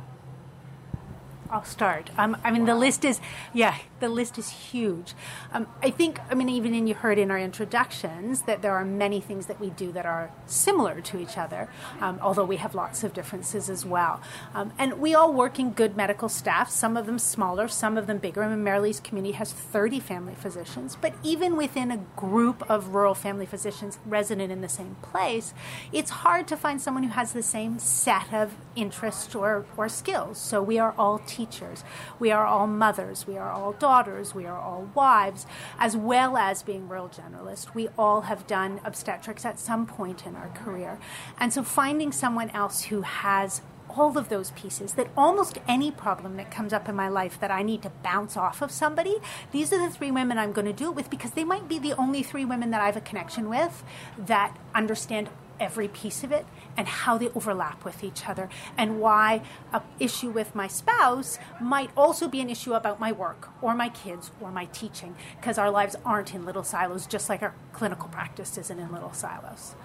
I'll 1.50 1.64
start. 1.64 2.10
Um, 2.18 2.38
I 2.44 2.52
mean, 2.52 2.66
the 2.66 2.76
list 2.76 3.06
is, 3.06 3.22
yeah, 3.54 3.78
the 4.00 4.10
list 4.10 4.38
is 4.38 4.50
huge. 4.50 5.14
Um, 5.54 5.68
I 5.82 5.92
think, 5.92 6.20
I 6.30 6.34
mean, 6.34 6.50
even 6.50 6.74
in 6.74 6.88
you 6.88 6.96
heard 6.96 7.20
in 7.20 7.30
our 7.30 7.40
introductions 7.40 8.44
that 8.44 8.62
there 8.62 8.74
are 8.74 8.84
many 8.84 9.22
things 9.22 9.46
that 9.46 9.60
we 9.60 9.70
do 9.70 9.92
that 9.92 10.06
are 10.06 10.32
similar 10.48 11.02
to 11.02 11.20
each 11.20 11.38
other, 11.38 11.70
um, 12.02 12.20
although 12.22 12.46
we 12.46 12.58
have 12.58 12.74
lots 12.74 13.04
of 13.04 13.14
differences 13.14 13.70
as 13.70 13.86
well. 13.86 14.22
Um, 14.54 14.74
and 14.78 15.00
we 15.00 15.14
all 15.14 15.32
work 15.32 15.60
in 15.60 15.72
good 15.72 15.96
medical 15.96 16.30
staff, 16.30 16.70
some 16.70 16.98
of 16.98 17.06
them 17.06 17.20
smaller, 17.20 17.68
some 17.68 17.98
of 17.98 18.08
them 18.08 18.18
bigger. 18.18 18.44
I 18.44 18.50
mean, 18.50 18.64
Marilee's 18.64 19.00
community 19.00 19.34
has 19.34 19.52
30 19.54 20.00
family 20.00 20.36
physicians, 20.36 20.98
but 21.00 21.14
even 21.24 21.56
within 21.56 21.92
a 21.92 21.98
group 22.16 22.68
of 22.70 22.96
rural 22.96 23.14
family 23.14 23.46
physicians 23.46 24.00
resident 24.06 24.52
in 24.52 24.62
the 24.62 24.70
same 24.70 24.96
place, 25.02 25.54
it's 25.92 26.10
hard 26.10 26.48
to 26.48 26.58
find 26.58 26.82
someone 26.82 27.04
who 27.04 27.12
has 27.12 27.34
the 27.34 27.44
same 27.44 27.78
set 27.78 28.34
of 28.34 28.56
interests 28.76 29.36
or, 29.36 29.66
or 29.78 29.88
skills. 29.88 30.38
So 30.38 30.62
we 30.62 30.80
are 30.80 30.94
all 30.98 31.20
teachers. 31.36 31.84
We 32.20 32.32
are 32.32 32.46
all 32.46 32.68
mothers. 32.68 33.28
We 33.28 33.38
are 33.38 33.52
all 33.52 33.74
daughters. 33.74 34.34
We 34.34 34.46
are 34.46 34.60
all 34.60 34.90
wives, 34.94 35.46
as 35.78 35.98
well 35.98 36.38
as 36.38 36.64
being 36.64 36.88
rural 36.88 37.10
generalists. 37.10 37.74
We 37.74 37.90
all 37.98 38.22
have 38.22 38.48
done 38.48 38.80
obstetrics 38.84 39.46
at 39.46 39.60
some 39.60 39.86
point 39.86 40.26
in 40.26 40.36
our 40.36 40.50
career. 40.50 41.00
And 41.40 41.52
so 41.52 41.64
finding 41.64 42.12
someone 42.12 42.50
else 42.52 42.84
who 42.84 43.02
has 43.02 43.62
all 43.98 44.18
of 44.18 44.30
those 44.30 44.52
pieces 44.52 44.94
that 44.94 45.08
almost 45.16 45.58
any 45.68 45.92
problem 45.92 46.38
that 46.38 46.52
comes 46.52 46.74
up 46.74 46.90
in 46.90 46.96
my 46.96 47.08
life 47.08 47.40
that 47.40 47.52
I 47.52 47.62
need 47.64 47.82
to 47.84 47.92
bounce 48.04 48.36
off 48.36 48.62
of 48.62 48.72
somebody, 48.72 49.18
these 49.52 49.72
are 49.72 49.78
the 49.78 49.94
three 49.94 50.12
women 50.12 50.38
I'm 50.38 50.52
going 50.52 50.66
to 50.66 50.74
do 50.74 50.90
it 50.90 50.96
with 50.96 51.10
because 51.10 51.32
they 51.32 51.44
might 51.44 51.68
be 51.68 51.80
the 51.80 51.94
only 51.94 52.24
three 52.24 52.46
women 52.46 52.72
that 52.72 52.82
I 52.82 52.88
have 52.88 52.98
a 52.98 53.02
connection 53.02 53.50
with 53.50 53.84
that 54.18 54.58
understand 54.74 55.30
every 55.60 55.88
piece 55.88 56.24
of 56.24 56.32
it 56.32 56.46
and 56.78 56.88
how 56.88 57.18
they 57.18 57.30
overlap 57.30 57.84
with 57.86 58.04
each 58.04 58.28
other 58.28 58.50
and 58.78 59.00
why 59.00 59.42
a 59.74 59.82
issue 60.00 60.30
with 60.30 60.56
my 60.56 60.68
spouse 60.68 61.38
might 61.60 61.90
also 61.96 62.28
be 62.28 62.42
an 62.42 62.50
issue 62.50 62.74
about 62.74 63.00
my 63.00 63.12
work 63.12 63.50
or 63.62 63.74
my 63.76 63.90
kids 63.90 64.32
or 64.42 64.52
my 64.52 64.66
teaching 64.66 65.16
because 65.40 65.58
our 65.58 65.72
lives 65.72 65.96
aren't 66.06 66.34
in 66.34 66.46
little 66.46 66.64
silos 66.64 67.06
just 67.06 67.30
like 67.30 67.42
our 67.42 67.54
clinical 67.74 68.10
practice 68.10 68.58
isn't 68.58 68.80
in 68.80 68.92
little 68.92 69.14
silos 69.14 69.76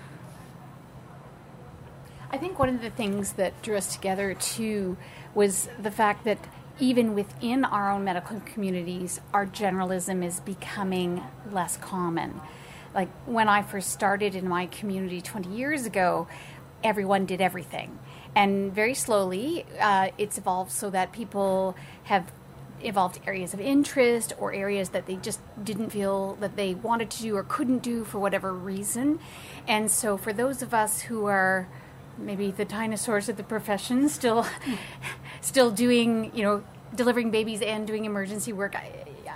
I 2.32 2.38
think 2.38 2.60
one 2.60 2.68
of 2.68 2.80
the 2.80 2.90
things 2.90 3.32
that 3.32 3.60
drew 3.60 3.76
us 3.76 3.92
together 3.92 4.34
too 4.34 4.96
was 5.34 5.68
the 5.82 5.90
fact 5.90 6.24
that 6.24 6.38
even 6.78 7.14
within 7.14 7.64
our 7.64 7.90
own 7.90 8.04
medical 8.04 8.40
communities, 8.40 9.20
our 9.34 9.46
generalism 9.46 10.24
is 10.24 10.40
becoming 10.40 11.22
less 11.50 11.76
common. 11.76 12.40
Like 12.94 13.08
when 13.26 13.48
I 13.48 13.62
first 13.62 13.90
started 13.90 14.34
in 14.34 14.48
my 14.48 14.66
community 14.66 15.20
20 15.20 15.50
years 15.50 15.84
ago, 15.84 16.28
everyone 16.82 17.26
did 17.26 17.40
everything. 17.40 17.98
And 18.34 18.72
very 18.72 18.94
slowly, 18.94 19.66
uh, 19.80 20.10
it's 20.16 20.38
evolved 20.38 20.70
so 20.70 20.90
that 20.90 21.12
people 21.12 21.76
have 22.04 22.30
evolved 22.82 23.20
areas 23.26 23.52
of 23.52 23.60
interest 23.60 24.32
or 24.38 24.52
areas 24.52 24.90
that 24.90 25.06
they 25.06 25.16
just 25.16 25.40
didn't 25.62 25.90
feel 25.90 26.34
that 26.40 26.56
they 26.56 26.74
wanted 26.74 27.10
to 27.10 27.22
do 27.22 27.36
or 27.36 27.42
couldn't 27.42 27.78
do 27.78 28.04
for 28.04 28.18
whatever 28.18 28.52
reason. 28.52 29.18
And 29.66 29.90
so, 29.90 30.16
for 30.16 30.32
those 30.32 30.62
of 30.62 30.72
us 30.72 31.02
who 31.02 31.26
are 31.26 31.68
maybe 32.16 32.50
the 32.50 32.64
dinosaurs 32.64 33.28
of 33.28 33.36
the 33.36 33.42
profession 33.42 34.08
still 34.08 34.46
still 35.40 35.70
doing 35.70 36.30
you 36.34 36.42
know 36.42 36.62
delivering 36.94 37.30
babies 37.30 37.62
and 37.62 37.86
doing 37.86 38.04
emergency 38.04 38.52
work 38.52 38.74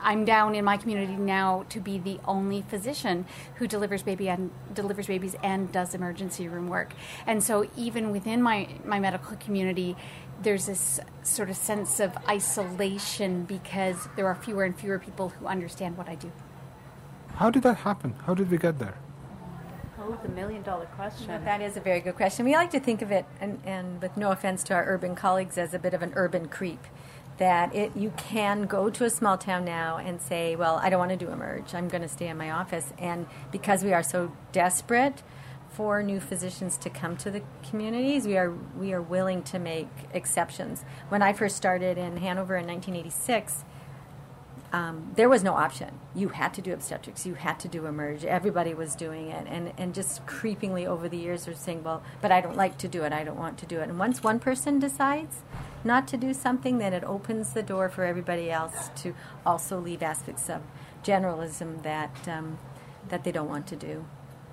I'm 0.04 0.24
down 0.24 0.54
in 0.54 0.64
my 0.64 0.76
community 0.76 1.16
now 1.16 1.64
to 1.70 1.80
be 1.80 1.98
the 1.98 2.20
only 2.26 2.62
physician 2.62 3.24
who 3.56 3.66
delivers 3.66 4.02
baby 4.02 4.28
and 4.28 4.50
delivers 4.72 5.06
babies 5.06 5.34
and 5.42 5.72
does 5.72 5.94
emergency 5.94 6.46
room 6.46 6.68
work. 6.68 6.92
And 7.26 7.42
so 7.42 7.68
even 7.76 8.12
within 8.12 8.42
my, 8.42 8.68
my 8.84 9.00
medical 9.00 9.36
community, 9.38 9.96
there's 10.42 10.66
this 10.66 11.00
sort 11.22 11.48
of 11.48 11.56
sense 11.56 12.00
of 12.00 12.16
isolation 12.28 13.44
because 13.44 14.08
there 14.14 14.26
are 14.26 14.34
fewer 14.34 14.64
and 14.64 14.78
fewer 14.78 14.98
people 14.98 15.30
who 15.30 15.46
understand 15.46 15.96
what 15.96 16.08
I 16.08 16.16
do. 16.16 16.30
How 17.36 17.50
did 17.50 17.62
that 17.62 17.78
happen? 17.78 18.14
How 18.26 18.34
did 18.34 18.50
we 18.50 18.58
get 18.58 18.78
there? 18.78 18.96
Oh, 19.98 20.18
the 20.22 20.28
million 20.28 20.62
dollar 20.62 20.84
question. 20.96 21.28
That 21.44 21.62
is 21.62 21.78
a 21.78 21.80
very 21.80 22.00
good 22.00 22.14
question. 22.14 22.44
We 22.44 22.52
like 22.52 22.70
to 22.72 22.80
think 22.80 23.00
of 23.00 23.10
it, 23.10 23.24
and, 23.40 23.58
and 23.64 24.02
with 24.02 24.18
no 24.18 24.32
offense 24.32 24.62
to 24.64 24.74
our 24.74 24.84
urban 24.86 25.14
colleagues, 25.14 25.56
as 25.56 25.72
a 25.72 25.78
bit 25.78 25.94
of 25.94 26.02
an 26.02 26.12
urban 26.14 26.46
creep. 26.48 26.84
That 27.38 27.74
it, 27.74 27.96
you 27.96 28.12
can 28.16 28.66
go 28.66 28.90
to 28.90 29.04
a 29.04 29.10
small 29.10 29.36
town 29.36 29.64
now 29.64 29.96
and 29.96 30.20
say, 30.20 30.54
"Well, 30.54 30.76
I 30.82 30.88
don't 30.90 31.00
want 31.00 31.10
to 31.10 31.16
do 31.16 31.30
emerge. 31.30 31.74
I'm 31.74 31.88
going 31.88 32.02
to 32.02 32.08
stay 32.08 32.28
in 32.28 32.36
my 32.36 32.50
office." 32.50 32.92
And 32.98 33.26
because 33.50 33.82
we 33.82 33.92
are 33.92 34.02
so 34.02 34.32
desperate 34.52 35.22
for 35.70 36.02
new 36.02 36.20
physicians 36.20 36.76
to 36.78 36.90
come 36.90 37.16
to 37.16 37.30
the 37.32 37.42
communities, 37.68 38.26
we 38.26 38.36
are 38.36 38.52
we 38.78 38.92
are 38.92 39.02
willing 39.02 39.42
to 39.44 39.58
make 39.58 39.88
exceptions. 40.12 40.84
When 41.08 41.22
I 41.22 41.32
first 41.32 41.56
started 41.56 41.98
in 41.98 42.18
Hanover 42.18 42.56
in 42.56 42.66
1986 42.66 43.64
um, 44.74 45.12
there 45.14 45.28
was 45.28 45.44
no 45.44 45.54
option. 45.54 46.00
You 46.16 46.30
had 46.30 46.52
to 46.54 46.60
do 46.60 46.72
obstetrics. 46.72 47.24
You 47.24 47.34
had 47.34 47.60
to 47.60 47.68
do 47.68 47.86
emerge. 47.86 48.24
Everybody 48.24 48.74
was 48.74 48.96
doing 48.96 49.28
it, 49.28 49.46
and 49.48 49.72
and 49.78 49.94
just 49.94 50.26
creepingly 50.26 50.84
over 50.84 51.08
the 51.08 51.16
years, 51.16 51.44
they're 51.44 51.54
saying, 51.54 51.84
"Well, 51.84 52.02
but 52.20 52.32
I 52.32 52.40
don't 52.40 52.56
like 52.56 52.76
to 52.78 52.88
do 52.88 53.04
it. 53.04 53.12
I 53.12 53.22
don't 53.22 53.38
want 53.38 53.56
to 53.58 53.66
do 53.66 53.78
it." 53.78 53.88
And 53.88 54.00
once 54.00 54.24
one 54.24 54.40
person 54.40 54.80
decides 54.80 55.42
not 55.84 56.08
to 56.08 56.16
do 56.16 56.32
something, 56.32 56.78
then 56.78 56.92
it 56.92 57.04
opens 57.04 57.52
the 57.52 57.62
door 57.62 57.88
for 57.88 58.04
everybody 58.04 58.50
else 58.50 58.90
to 59.02 59.14
also 59.44 59.78
leave 59.78 60.02
aspects 60.02 60.48
of 60.48 60.62
generalism 61.02 61.82
that 61.82 62.26
um, 62.28 62.58
that 63.08 63.24
they 63.24 63.32
don't 63.32 63.48
want 63.48 63.66
to 63.68 63.76
do. 63.76 64.04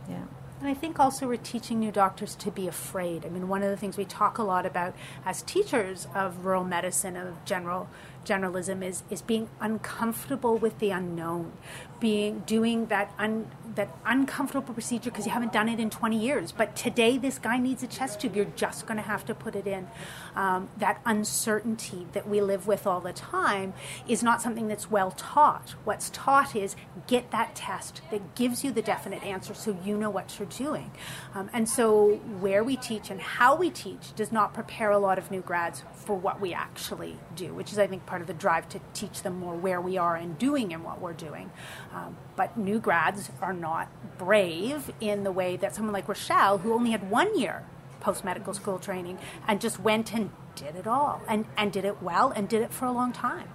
Yeah. 0.09 0.23
And 0.59 0.69
I 0.69 0.75
think 0.75 1.00
also 1.00 1.27
we're 1.27 1.38
teaching 1.38 1.79
new 1.79 1.91
doctors 1.91 2.35
to 2.35 2.51
be 2.51 2.67
afraid. 2.67 3.25
I 3.25 3.29
mean, 3.29 3.47
one 3.47 3.63
of 3.63 3.71
the 3.71 3.77
things 3.77 3.97
we 3.97 4.05
talk 4.05 4.38
a 4.38 4.43
lot 4.43 4.65
about 4.65 4.93
as 5.25 5.41
teachers 5.41 6.07
of 6.13 6.45
rural 6.45 6.63
medicine, 6.63 7.17
of 7.17 7.43
general 7.45 7.89
generalism, 8.25 8.83
is, 8.83 9.03
is 9.09 9.21
being 9.21 9.49
uncomfortable 9.59 10.57
with 10.57 10.79
the 10.79 10.91
unknown, 10.91 11.51
being 11.99 12.39
doing 12.45 12.87
that 12.87 13.13
un, 13.17 13.47
that 13.75 13.95
uncomfortable 14.05 14.73
procedure 14.73 15.09
because 15.09 15.25
you 15.25 15.31
haven't 15.31 15.53
done 15.53 15.69
it 15.69 15.79
in 15.79 15.89
20 15.89 16.17
years. 16.17 16.51
But 16.51 16.75
today, 16.75 17.17
this 17.17 17.39
guy 17.39 17.57
needs 17.57 17.83
a 17.83 17.87
chest 17.87 18.21
tube. 18.21 18.35
You're 18.35 18.45
just 18.45 18.85
going 18.85 18.97
to 18.97 19.03
have 19.03 19.25
to 19.25 19.35
put 19.35 19.55
it 19.55 19.67
in. 19.67 19.87
Um, 20.35 20.69
that 20.77 21.01
uncertainty 21.05 22.07
that 22.13 22.27
we 22.27 22.41
live 22.41 22.67
with 22.67 22.85
all 22.85 22.99
the 22.99 23.13
time 23.13 23.73
is 24.07 24.23
not 24.23 24.41
something 24.41 24.67
that's 24.67 24.89
well 24.89 25.11
taught. 25.11 25.75
What's 25.83 26.09
taught 26.09 26.55
is 26.55 26.75
get 27.07 27.31
that 27.31 27.55
test 27.55 28.01
that 28.11 28.35
gives 28.35 28.63
you 28.63 28.71
the 28.71 28.81
definite 28.81 29.23
answer 29.23 29.53
so 29.53 29.77
you 29.83 29.97
know 29.97 30.09
what 30.09 30.37
you're 30.37 30.47
doing. 30.47 30.91
Um, 31.33 31.49
and 31.53 31.67
so, 31.69 32.15
where 32.39 32.63
we 32.63 32.75
teach 32.75 33.09
and 33.09 33.21
how 33.21 33.55
we 33.55 33.69
teach 33.69 34.13
does 34.15 34.31
not 34.31 34.53
prepare 34.53 34.91
a 34.91 34.99
lot 34.99 35.17
of 35.17 35.31
new 35.31 35.41
grads 35.41 35.83
for 35.93 36.15
what 36.15 36.41
we 36.41 36.53
actually 36.53 37.17
do, 37.35 37.53
which 37.53 37.71
is, 37.71 37.79
I 37.79 37.87
think, 37.87 38.05
part 38.11 38.19
of 38.19 38.27
the 38.27 38.33
drive 38.33 38.67
to 38.67 38.77
teach 38.93 39.21
them 39.21 39.39
more 39.39 39.55
where 39.55 39.79
we 39.79 39.97
are 39.97 40.17
and 40.17 40.37
doing 40.37 40.73
and 40.73 40.83
what 40.83 40.99
we're 40.99 41.13
doing. 41.13 41.49
Um, 41.93 42.17
but 42.35 42.57
new 42.57 42.77
grads 42.77 43.31
are 43.41 43.53
not 43.53 43.87
brave 44.17 44.91
in 44.99 45.23
the 45.23 45.31
way 45.31 45.55
that 45.55 45.73
someone 45.73 45.93
like 45.93 46.09
Rochelle, 46.09 46.57
who 46.57 46.73
only 46.73 46.91
had 46.91 47.09
one 47.09 47.39
year 47.39 47.63
post 48.01 48.25
medical 48.25 48.53
school 48.53 48.79
training 48.79 49.17
and 49.47 49.61
just 49.61 49.79
went 49.79 50.13
and 50.13 50.29
did 50.55 50.75
it 50.75 50.87
all 50.87 51.21
and, 51.29 51.45
and 51.55 51.71
did 51.71 51.85
it 51.85 52.03
well 52.03 52.31
and 52.35 52.49
did 52.49 52.61
it 52.61 52.73
for 52.73 52.85
a 52.85 52.91
long 52.91 53.13
time. 53.13 53.47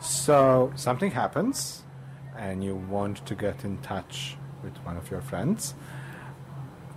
So 0.00 0.70
something 0.76 1.12
happens, 1.12 1.82
and 2.36 2.62
you 2.62 2.74
want 2.74 3.24
to 3.24 3.34
get 3.34 3.64
in 3.64 3.78
touch 3.78 4.36
with 4.62 4.76
one 4.84 4.98
of 4.98 5.10
your 5.10 5.22
friends. 5.22 5.72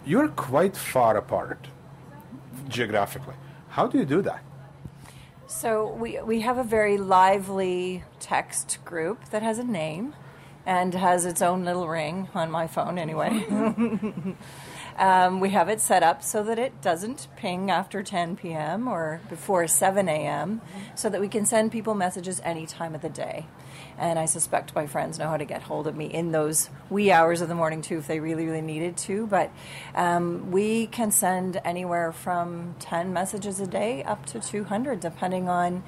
You're 0.05 0.27
quite 0.27 0.75
far 0.75 1.15
apart 1.15 1.69
geographically. 2.67 3.35
How 3.69 3.87
do 3.87 3.97
you 3.97 4.03
do 4.03 4.21
that? 4.23 4.43
So 5.47 5.87
we 5.93 6.19
we 6.21 6.41
have 6.41 6.57
a 6.57 6.63
very 6.63 6.97
lively 6.97 8.03
text 8.19 8.79
group 8.83 9.29
that 9.29 9.41
has 9.41 9.57
a 9.59 9.63
name 9.63 10.13
and 10.65 10.93
has 10.93 11.25
its 11.25 11.41
own 11.41 11.63
little 11.63 11.87
ring 11.87 12.27
on 12.35 12.51
my 12.51 12.67
phone 12.67 12.99
anyway. 12.99 13.45
um, 14.97 15.39
we 15.39 15.51
have 15.51 15.69
it 15.69 15.79
set 15.79 16.03
up 16.03 16.21
so 16.21 16.43
that 16.43 16.59
it 16.59 16.81
doesn't 16.81 17.29
ping 17.37 17.71
after 17.71 18.03
10 18.03 18.35
p.m. 18.35 18.89
or 18.89 19.21
before 19.29 19.65
7 19.67 20.09
a.m. 20.09 20.59
so 20.95 21.09
that 21.09 21.21
we 21.21 21.29
can 21.29 21.45
send 21.45 21.71
people 21.71 21.93
messages 21.93 22.41
any 22.43 22.65
time 22.65 22.93
of 22.93 23.01
the 23.01 23.09
day. 23.09 23.45
And 23.97 24.19
I 24.19 24.25
suspect 24.25 24.75
my 24.75 24.85
friends 24.85 25.17
know 25.17 25.27
how 25.27 25.37
to 25.37 25.45
get 25.45 25.63
hold 25.63 25.87
of 25.87 25.95
me 25.95 26.05
in 26.05 26.31
those 26.31 26.69
wee 26.89 27.11
hours 27.11 27.41
of 27.41 27.49
the 27.49 27.55
morning 27.55 27.81
too, 27.81 27.97
if 27.97 28.07
they 28.07 28.19
really, 28.19 28.45
really 28.45 28.61
needed 28.61 28.95
to. 28.97 29.25
But 29.25 29.51
um, 29.95 30.51
we 30.51 30.87
can 30.87 31.11
send 31.11 31.59
anywhere 31.65 32.11
from 32.11 32.75
10 32.79 33.11
messages 33.11 33.59
a 33.59 33.67
day 33.67 34.03
up 34.03 34.25
to 34.27 34.39
200, 34.39 34.99
depending 34.99 35.49
on 35.49 35.83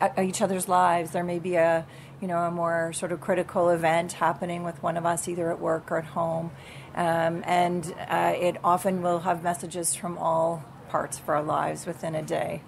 uh, 0.00 0.08
each 0.20 0.42
other's 0.42 0.68
lives. 0.68 1.12
There 1.12 1.24
may 1.24 1.38
be 1.38 1.54
a 1.54 1.86
you 2.20 2.28
know 2.28 2.38
a 2.38 2.50
more 2.50 2.92
sort 2.92 3.10
of 3.10 3.20
critical 3.20 3.70
event 3.70 4.12
happening 4.12 4.62
with 4.62 4.82
one 4.82 4.96
of 4.96 5.04
us, 5.04 5.28
either 5.28 5.50
at 5.50 5.60
work 5.60 5.90
or 5.90 5.98
at 5.98 6.04
home, 6.04 6.50
um, 6.94 7.42
and 7.46 7.94
uh, 8.08 8.32
it 8.36 8.56
often 8.62 9.02
will 9.02 9.20
have 9.20 9.42
messages 9.42 9.94
from 9.94 10.18
all 10.18 10.64
parts 10.88 11.18
of 11.18 11.28
our 11.28 11.42
lives 11.42 11.86
within 11.86 12.14
a 12.14 12.22
day. 12.22 12.62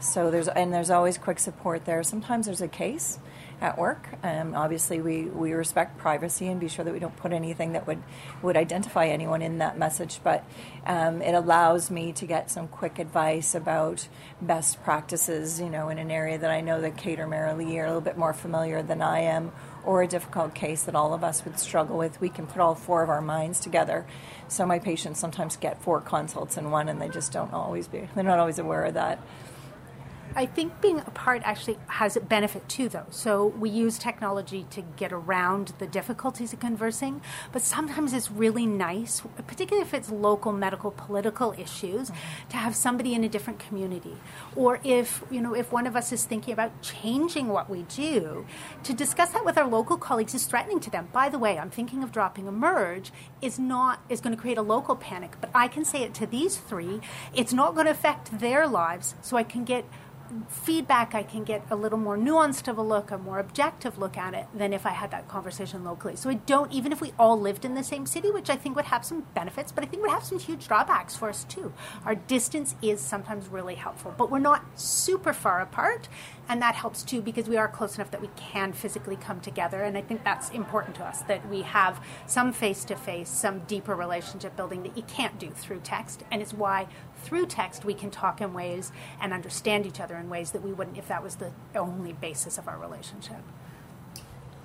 So 0.00 0.30
there's 0.30 0.48
and 0.48 0.72
there's 0.72 0.90
always 0.90 1.18
quick 1.18 1.38
support 1.38 1.84
there. 1.84 2.02
Sometimes 2.02 2.46
there's 2.46 2.60
a 2.60 2.68
case 2.68 3.18
at 3.60 3.76
work. 3.76 4.08
Um, 4.22 4.54
obviously, 4.54 5.00
we, 5.00 5.24
we 5.24 5.52
respect 5.52 5.98
privacy 5.98 6.46
and 6.46 6.60
be 6.60 6.68
sure 6.68 6.84
that 6.84 6.94
we 6.94 7.00
don't 7.00 7.16
put 7.16 7.32
anything 7.32 7.72
that 7.72 7.86
would, 7.86 8.02
would 8.42 8.56
identify 8.56 9.06
anyone 9.06 9.42
in 9.42 9.58
that 9.58 9.76
message, 9.76 10.20
but 10.22 10.44
um, 10.86 11.22
it 11.22 11.32
allows 11.32 11.90
me 11.90 12.12
to 12.12 12.26
get 12.26 12.50
some 12.50 12.68
quick 12.68 12.98
advice 12.98 13.54
about 13.54 14.08
best 14.40 14.82
practices, 14.84 15.60
you 15.60 15.68
know, 15.68 15.88
in 15.88 15.98
an 15.98 16.10
area 16.10 16.38
that 16.38 16.50
I 16.50 16.60
know 16.60 16.80
that 16.80 16.96
Kate 16.96 17.18
or 17.18 17.26
Marilee 17.26 17.76
are 17.78 17.84
a 17.84 17.88
little 17.88 18.00
bit 18.00 18.16
more 18.16 18.32
familiar 18.32 18.82
than 18.82 19.02
I 19.02 19.20
am, 19.20 19.52
or 19.84 20.02
a 20.02 20.06
difficult 20.06 20.54
case 20.54 20.84
that 20.84 20.94
all 20.94 21.14
of 21.14 21.24
us 21.24 21.44
would 21.44 21.58
struggle 21.58 21.98
with. 21.98 22.20
We 22.20 22.28
can 22.28 22.46
put 22.46 22.60
all 22.60 22.74
four 22.74 23.02
of 23.02 23.08
our 23.08 23.22
minds 23.22 23.60
together. 23.60 24.06
So 24.48 24.66
my 24.66 24.78
patients 24.78 25.18
sometimes 25.18 25.56
get 25.56 25.82
four 25.82 26.00
consults 26.00 26.56
in 26.56 26.70
one, 26.70 26.88
and 26.88 27.00
they 27.00 27.08
just 27.08 27.32
don't 27.32 27.52
always 27.52 27.88
be, 27.88 28.08
they're 28.14 28.24
not 28.24 28.38
always 28.38 28.58
aware 28.58 28.84
of 28.84 28.94
that. 28.94 29.18
I 30.38 30.46
think 30.46 30.80
being 30.80 31.00
apart 31.00 31.42
actually 31.44 31.78
has 31.88 32.16
a 32.16 32.20
benefit 32.20 32.68
too, 32.68 32.88
though. 32.88 33.06
So 33.10 33.48
we 33.58 33.70
use 33.70 33.98
technology 33.98 34.66
to 34.70 34.82
get 34.82 35.12
around 35.12 35.72
the 35.80 35.86
difficulties 35.88 36.52
of 36.52 36.60
conversing, 36.60 37.22
but 37.50 37.60
sometimes 37.60 38.12
it's 38.12 38.30
really 38.30 38.64
nice, 38.64 39.20
particularly 39.48 39.84
if 39.84 39.92
it's 39.92 40.10
local 40.12 40.52
medical 40.52 40.92
political 40.92 41.54
issues, 41.58 42.10
mm-hmm. 42.10 42.48
to 42.50 42.56
have 42.56 42.76
somebody 42.76 43.14
in 43.14 43.24
a 43.24 43.28
different 43.28 43.58
community, 43.58 44.16
or 44.54 44.78
if 44.84 45.24
you 45.28 45.40
know 45.40 45.56
if 45.56 45.72
one 45.72 45.88
of 45.88 45.96
us 45.96 46.12
is 46.12 46.24
thinking 46.24 46.52
about 46.52 46.82
changing 46.82 47.48
what 47.48 47.68
we 47.68 47.82
do, 47.82 48.46
to 48.84 48.94
discuss 48.94 49.30
that 49.30 49.44
with 49.44 49.58
our 49.58 49.66
local 49.66 49.96
colleagues 49.96 50.34
is 50.34 50.46
threatening 50.46 50.78
to 50.78 50.88
them. 50.88 51.08
By 51.12 51.28
the 51.30 51.38
way, 51.40 51.58
I'm 51.58 51.70
thinking 51.70 52.04
of 52.04 52.12
dropping 52.12 52.46
Emerge 52.46 53.10
is 53.42 53.58
not 53.58 54.04
is 54.08 54.20
going 54.20 54.36
to 54.36 54.40
create 54.40 54.56
a 54.56 54.62
local 54.62 54.94
panic, 54.94 55.32
but 55.40 55.50
I 55.52 55.66
can 55.66 55.84
say 55.84 56.04
it 56.04 56.14
to 56.14 56.26
these 56.26 56.58
three. 56.58 57.00
It's 57.34 57.52
not 57.52 57.74
going 57.74 57.86
to 57.86 57.90
affect 57.90 58.38
their 58.38 58.68
lives, 58.68 59.16
so 59.20 59.36
I 59.36 59.42
can 59.42 59.64
get 59.64 59.84
feedback, 60.48 61.14
I 61.14 61.22
can 61.22 61.44
get 61.44 61.62
a 61.70 61.76
little 61.76 61.98
more 61.98 62.16
nuanced 62.16 62.68
of 62.68 62.78
a 62.78 62.82
look, 62.82 63.10
a 63.10 63.18
more 63.18 63.38
objective 63.38 63.98
look 63.98 64.16
at 64.16 64.34
it 64.34 64.46
than 64.54 64.72
if 64.72 64.86
I 64.86 64.90
had 64.90 65.10
that 65.10 65.28
conversation 65.28 65.84
locally. 65.84 66.16
So 66.16 66.30
I 66.30 66.34
don't, 66.34 66.72
even 66.72 66.92
if 66.92 67.00
we 67.00 67.12
all 67.18 67.38
lived 67.38 67.64
in 67.64 67.74
the 67.74 67.84
same 67.84 68.06
city, 68.06 68.30
which 68.30 68.50
I 68.50 68.56
think 68.56 68.76
would 68.76 68.86
have 68.86 69.04
some 69.04 69.26
benefits, 69.34 69.72
but 69.72 69.84
I 69.84 69.86
think 69.86 70.02
would 70.02 70.12
have 70.12 70.24
some 70.24 70.38
huge 70.38 70.68
drawbacks 70.68 71.16
for 71.16 71.28
us 71.28 71.44
too. 71.44 71.72
Our 72.04 72.14
distance 72.14 72.74
is 72.82 73.00
sometimes 73.00 73.48
really 73.48 73.76
helpful, 73.76 74.14
but 74.16 74.30
we're 74.30 74.38
not 74.38 74.64
super 74.78 75.32
far 75.32 75.60
apart, 75.60 76.08
and 76.48 76.62
that 76.62 76.74
helps 76.74 77.02
too 77.02 77.20
because 77.20 77.48
we 77.48 77.56
are 77.56 77.68
close 77.68 77.96
enough 77.96 78.10
that 78.10 78.20
we 78.20 78.30
can 78.36 78.72
physically 78.72 79.16
come 79.16 79.40
together, 79.40 79.82
and 79.82 79.96
I 79.96 80.02
think 80.02 80.24
that's 80.24 80.50
important 80.50 80.96
to 80.96 81.04
us 81.04 81.22
that 81.22 81.48
we 81.48 81.62
have 81.62 82.02
some 82.26 82.52
face 82.52 82.84
to 82.86 82.96
face, 82.96 83.28
some 83.28 83.60
deeper 83.60 83.94
relationship 83.94 84.56
building 84.56 84.82
that 84.82 84.96
you 84.96 85.02
can't 85.04 85.38
do 85.38 85.50
through 85.50 85.80
text, 85.80 86.24
and 86.30 86.40
it's 86.40 86.54
why 86.54 86.88
through 87.22 87.46
text 87.46 87.84
we 87.84 87.94
can 87.94 88.10
talk 88.10 88.40
in 88.40 88.54
ways 88.54 88.92
and 89.20 89.32
understand 89.32 89.86
each 89.86 90.00
other 90.00 90.16
in 90.16 90.28
ways 90.28 90.52
that 90.52 90.62
we 90.62 90.72
wouldn't 90.72 90.98
if 90.98 91.08
that 91.08 91.22
was 91.22 91.36
the 91.36 91.52
only 91.74 92.12
basis 92.12 92.58
of 92.58 92.66
our 92.68 92.78
relationship. 92.78 93.42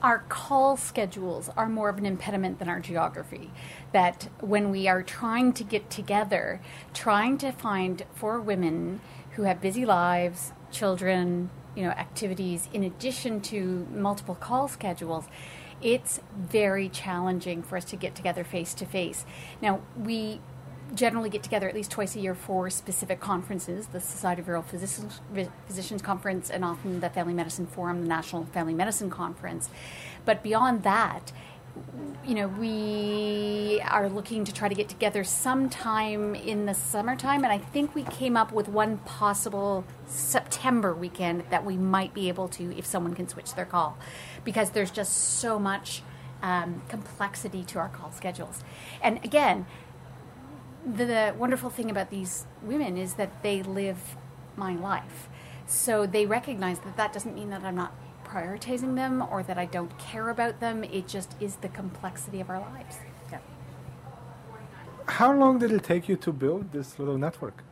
Our 0.01 0.19
call 0.27 0.75
schedules 0.75 1.49
are 1.55 1.69
more 1.69 1.87
of 1.87 1.97
an 1.97 2.05
impediment 2.05 2.59
than 2.59 2.67
our 2.67 2.81
geography. 2.81 3.51
That 3.93 4.27
when 4.41 4.69
we 4.69 4.85
are 4.85 5.01
trying 5.01 5.53
to 5.53 5.63
get 5.63 5.89
together, 5.89 6.59
trying 6.93 7.37
to 7.37 7.53
find 7.53 8.03
four 8.13 8.41
women 8.41 8.99
who 9.31 9.43
have 9.43 9.61
busy 9.61 9.85
lives, 9.85 10.51
children, 10.71 11.49
you 11.75 11.83
know, 11.83 11.89
activities, 11.89 12.69
in 12.73 12.83
addition 12.83 13.41
to 13.41 13.87
multiple 13.93 14.35
call 14.35 14.67
schedules, 14.67 15.25
it's 15.81 16.19
very 16.35 16.87
challenging 16.89 17.61
for 17.61 17.77
us 17.77 17.85
to 17.85 17.95
get 17.95 18.15
together 18.15 18.43
face 18.43 18.73
to 18.75 18.85
face. 18.85 19.25
Now, 19.61 19.81
we 19.97 20.39
generally 20.93 21.29
get 21.29 21.41
together 21.41 21.67
at 21.67 21.73
least 21.73 21.91
twice 21.91 22.15
a 22.15 22.19
year 22.19 22.35
for 22.35 22.69
specific 22.69 23.19
conferences 23.19 23.87
the 23.87 23.99
Society 23.99 24.41
of 24.41 24.47
Rural 24.47 24.63
Physicians, 24.63 25.21
Physicians 25.67 26.01
Conference, 26.01 26.49
and 26.49 26.63
often 26.63 26.99
the 26.99 27.09
Family 27.09 27.33
Medicine 27.33 27.65
Forum, 27.65 28.01
the 28.01 28.07
National 28.07 28.45
Family 28.45 28.73
Medicine 28.73 29.09
Conference. 29.09 29.69
But 30.25 30.43
beyond 30.43 30.83
that, 30.83 31.31
you 32.25 32.35
know, 32.35 32.47
we 32.47 33.81
are 33.89 34.07
looking 34.07 34.45
to 34.45 34.53
try 34.53 34.69
to 34.69 34.75
get 34.75 34.87
together 34.87 35.23
sometime 35.23 36.35
in 36.35 36.65
the 36.65 36.73
summertime, 36.73 37.43
and 37.43 37.51
I 37.51 37.57
think 37.57 37.95
we 37.95 38.03
came 38.03 38.37
up 38.37 38.51
with 38.51 38.67
one 38.67 38.99
possible 38.99 39.83
September 40.07 40.93
weekend 40.93 41.43
that 41.49 41.65
we 41.65 41.75
might 41.75 42.13
be 42.13 42.29
able 42.29 42.47
to 42.49 42.77
if 42.77 42.85
someone 42.85 43.13
can 43.13 43.27
switch 43.27 43.55
their 43.55 43.65
call, 43.65 43.97
because 44.43 44.71
there's 44.71 44.91
just 44.91 45.13
so 45.39 45.59
much 45.59 46.03
um, 46.41 46.81
complexity 46.89 47.63
to 47.63 47.79
our 47.79 47.89
call 47.89 48.11
schedules. 48.11 48.63
And 49.01 49.19
again, 49.23 49.65
the, 50.85 51.05
the 51.05 51.35
wonderful 51.37 51.69
thing 51.69 51.89
about 51.89 52.09
these 52.09 52.45
women 52.61 52.97
is 52.97 53.15
that 53.15 53.43
they 53.43 53.63
live 53.63 54.15
my 54.55 54.75
life. 54.75 55.29
So 55.65 56.05
they 56.05 56.25
recognize 56.25 56.79
that 56.79 56.97
that 56.97 57.13
doesn't 57.13 57.33
mean 57.33 57.49
that 57.49 57.63
I'm 57.63 57.75
not 57.75 57.93
prioritizing 58.33 58.95
them 58.95 59.23
or 59.29 59.43
that 59.43 59.57
I 59.57 59.65
don't 59.65 59.95
care 59.99 60.29
about 60.29 60.59
them. 60.59 60.83
It 60.83 61.07
just 61.07 61.35
is 61.39 61.57
the 61.57 61.69
complexity 61.69 62.41
of 62.41 62.49
our 62.49 62.59
lives. 62.59 62.97
Yeah. 63.31 63.39
How 65.07 65.33
long 65.33 65.59
did 65.59 65.71
it 65.71 65.83
take 65.83 66.09
you 66.09 66.15
to 66.17 66.31
build 66.31 66.71
this 66.71 66.97
little 66.97 67.17
network? 67.17 67.63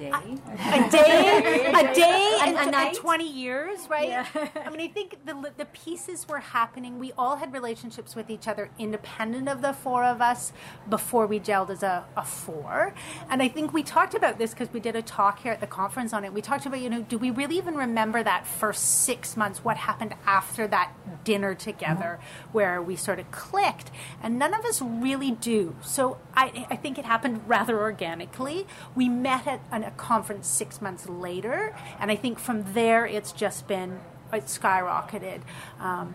Day. 0.00 0.12
a 0.12 0.90
day, 0.90 1.72
a 1.74 1.94
day, 1.94 2.38
and, 2.42 2.56
a, 2.74 2.76
and 2.76 2.96
20 2.96 3.30
years, 3.30 3.88
right? 3.88 4.08
Yeah. 4.08 4.26
I 4.64 4.70
mean, 4.70 4.80
I 4.80 4.88
think 4.88 5.24
the, 5.26 5.52
the 5.56 5.66
pieces 5.66 6.26
were 6.26 6.38
happening. 6.38 6.98
We 6.98 7.12
all 7.18 7.36
had 7.36 7.52
relationships 7.52 8.16
with 8.16 8.30
each 8.30 8.48
other 8.48 8.70
independent 8.78 9.48
of 9.48 9.62
the 9.62 9.72
four 9.72 10.04
of 10.04 10.20
us 10.20 10.52
before 10.88 11.26
we 11.26 11.38
gelled 11.38 11.70
as 11.70 11.82
a, 11.82 12.04
a 12.16 12.24
four. 12.24 12.94
And 13.28 13.42
I 13.42 13.48
think 13.48 13.72
we 13.72 13.82
talked 13.82 14.14
about 14.14 14.38
this 14.38 14.50
because 14.52 14.72
we 14.72 14.80
did 14.80 14.96
a 14.96 15.02
talk 15.02 15.40
here 15.42 15.52
at 15.52 15.60
the 15.60 15.66
conference 15.66 16.12
on 16.12 16.24
it. 16.24 16.32
We 16.32 16.40
talked 16.40 16.66
about, 16.66 16.80
you 16.80 16.90
know, 16.90 17.02
do 17.02 17.18
we 17.18 17.30
really 17.30 17.58
even 17.58 17.74
remember 17.74 18.22
that 18.22 18.46
first 18.46 19.02
six 19.02 19.36
months, 19.36 19.62
what 19.62 19.76
happened 19.76 20.14
after 20.26 20.66
that 20.68 20.92
dinner 21.24 21.54
together 21.54 22.18
mm-hmm. 22.20 22.52
where 22.52 22.82
we 22.82 22.96
sort 22.96 23.18
of 23.18 23.30
clicked? 23.30 23.90
And 24.22 24.38
none 24.38 24.54
of 24.54 24.64
us 24.64 24.80
really 24.80 25.30
do. 25.30 25.76
So 25.82 26.18
I, 26.34 26.66
I 26.70 26.76
think 26.76 26.98
it 26.98 27.04
happened 27.04 27.42
rather 27.46 27.78
organically. 27.78 28.66
We 28.94 29.08
met 29.08 29.46
at 29.46 29.60
an 29.70 29.89
a 29.90 29.96
conference 29.96 30.46
six 30.46 30.80
months 30.80 31.08
later, 31.08 31.74
and 32.00 32.10
I 32.10 32.16
think 32.16 32.38
from 32.38 32.72
there 32.72 33.06
it's 33.06 33.32
just 33.32 33.66
been 33.66 34.00
it 34.32 34.46
skyrocketed. 34.46 35.40
Um, 35.80 36.14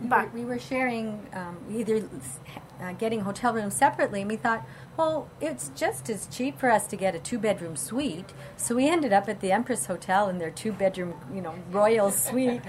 but 0.00 0.32
we 0.34 0.44
were 0.44 0.58
sharing 0.58 1.26
um, 1.32 1.56
either 1.70 2.08
uh, 2.80 2.92
getting 2.92 3.20
hotel 3.20 3.52
rooms 3.52 3.74
separately, 3.74 4.20
and 4.20 4.30
we 4.30 4.36
thought, 4.36 4.66
well, 4.96 5.28
it's 5.40 5.70
just 5.76 6.08
as 6.08 6.26
cheap 6.26 6.58
for 6.58 6.70
us 6.70 6.86
to 6.86 6.96
get 6.96 7.14
a 7.14 7.18
two-bedroom 7.18 7.76
suite. 7.76 8.32
So 8.56 8.74
we 8.74 8.88
ended 8.88 9.12
up 9.12 9.28
at 9.28 9.40
the 9.40 9.52
Empress 9.52 9.86
Hotel 9.86 10.28
in 10.28 10.38
their 10.38 10.50
two-bedroom, 10.50 11.14
you 11.34 11.42
know, 11.42 11.54
royal 11.70 12.10
suite 12.26 12.62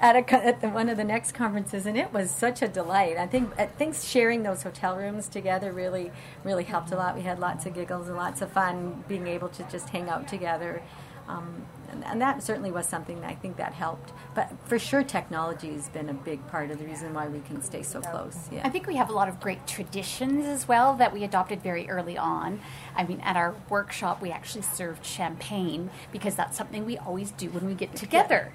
at, 0.00 0.16
a, 0.16 0.34
at 0.34 0.60
the, 0.60 0.68
one 0.68 0.88
of 0.88 0.96
the 0.96 1.04
next 1.04 1.32
conferences, 1.32 1.84
and 1.86 1.98
it 1.98 2.12
was 2.12 2.30
such 2.30 2.62
a 2.62 2.68
delight. 2.68 3.16
I 3.18 3.26
think 3.26 3.52
I 3.58 3.66
think 3.66 3.94
sharing 3.94 4.42
those 4.42 4.62
hotel 4.62 4.96
rooms 4.96 5.28
together 5.28 5.72
really 5.72 6.10
really 6.42 6.64
helped 6.64 6.90
a 6.90 6.96
lot. 6.96 7.16
We 7.16 7.22
had 7.22 7.38
lots 7.38 7.66
of 7.66 7.74
giggles 7.74 8.08
and 8.08 8.16
lots 8.16 8.40
of 8.40 8.50
fun 8.50 9.04
being 9.08 9.26
able 9.26 9.48
to 9.50 9.62
just 9.64 9.90
hang 9.90 10.08
out 10.08 10.26
together. 10.28 10.82
Um, 11.28 11.66
and, 12.02 12.20
that 12.20 12.42
certainly 12.42 12.70
was 12.70 12.86
something 12.86 13.20
that 13.20 13.30
I 13.30 13.34
think 13.34 13.56
that 13.58 13.74
helped. 13.74 14.12
But 14.34 14.50
for 14.64 14.78
sure, 14.78 15.02
technology 15.02 15.72
has 15.72 15.88
been 15.88 16.08
a 16.08 16.14
big 16.14 16.46
part 16.48 16.70
of 16.70 16.78
the 16.78 16.84
reason 16.84 17.12
why 17.12 17.28
we 17.28 17.40
can 17.40 17.62
stay 17.62 17.82
so 17.82 18.00
close. 18.00 18.48
Yeah. 18.50 18.62
I 18.64 18.70
think 18.70 18.86
we 18.86 18.96
have 18.96 19.10
a 19.10 19.12
lot 19.12 19.28
of 19.28 19.40
great 19.40 19.66
traditions 19.66 20.46
as 20.46 20.66
well 20.66 20.94
that 20.94 21.12
we 21.12 21.24
adopted 21.24 21.62
very 21.62 21.88
early 21.88 22.16
on. 22.16 22.60
I 22.96 23.04
mean, 23.04 23.20
at 23.20 23.36
our 23.36 23.54
workshop, 23.68 24.22
we 24.22 24.30
actually 24.30 24.62
served 24.62 25.04
champagne 25.04 25.90
because 26.12 26.34
that's 26.34 26.56
something 26.56 26.84
we 26.86 26.98
always 26.98 27.30
do 27.32 27.50
when 27.50 27.66
we 27.66 27.74
get 27.74 27.94
together. 27.94 28.52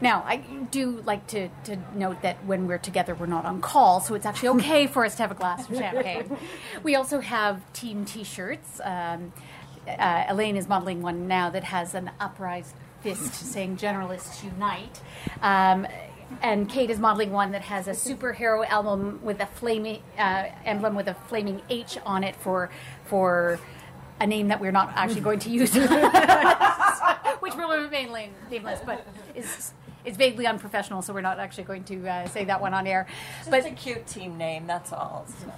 Now, 0.00 0.24
I 0.26 0.36
do 0.36 1.02
like 1.04 1.26
to, 1.28 1.48
to 1.64 1.76
note 1.94 2.22
that 2.22 2.44
when 2.46 2.66
we're 2.66 2.78
together, 2.78 3.14
we're 3.14 3.26
not 3.26 3.44
on 3.44 3.60
call, 3.60 4.00
so 4.00 4.14
it's 4.14 4.24
actually 4.24 4.60
okay 4.60 4.86
for 4.94 5.04
us 5.04 5.16
to 5.16 5.22
have 5.22 5.30
a 5.30 5.34
glass 5.34 5.68
of 5.68 5.76
champagne. 5.76 6.36
We 6.82 6.94
also 6.94 7.20
have 7.20 7.60
team 7.72 8.04
t 8.04 8.24
shirts. 8.24 8.80
Um, 8.82 9.32
uh, 9.86 10.24
Elaine 10.28 10.56
is 10.56 10.68
modeling 10.68 11.02
one 11.02 11.26
now 11.28 11.50
that 11.50 11.64
has 11.64 11.94
an 11.94 12.10
upraised 12.20 12.74
fist 13.02 13.34
saying 13.52 13.76
"Generalists 13.76 14.44
Unite." 14.44 15.00
Um, 15.42 15.86
and 16.42 16.68
Kate 16.68 16.90
is 16.90 16.98
modeling 16.98 17.32
one 17.32 17.50
that 17.52 17.62
has 17.62 17.88
a 17.88 17.92
superhero 17.92 18.66
album 18.68 19.20
with 19.22 19.40
a 19.40 19.46
flaming 19.46 20.02
uh, 20.16 20.46
emblem 20.64 20.94
with 20.94 21.08
a 21.08 21.14
flaming 21.14 21.60
H 21.68 21.98
on 22.04 22.22
it 22.22 22.36
for 22.36 22.70
for 23.04 23.58
a 24.20 24.26
name 24.26 24.48
that 24.48 24.60
we're 24.60 24.70
not 24.72 24.92
actually 24.94 25.22
going 25.22 25.38
to 25.40 25.50
use, 25.50 25.74
which 27.40 27.54
will 27.54 27.70
remain 27.70 28.30
nameless, 28.50 28.80
but 28.84 29.06
is 29.34 29.72
is 30.04 30.16
vaguely 30.16 30.46
unprofessional, 30.46 31.02
so 31.02 31.12
we're 31.12 31.20
not 31.20 31.38
actually 31.38 31.64
going 31.64 31.84
to 31.84 32.08
uh, 32.08 32.26
say 32.28 32.44
that 32.44 32.60
one 32.60 32.74
on 32.74 32.86
air. 32.86 33.06
Just 33.38 33.50
but 33.50 33.66
a 33.66 33.70
cute 33.70 34.06
team 34.06 34.38
name, 34.38 34.66
that's 34.66 34.92
all. 34.92 35.26
So. 35.40 35.52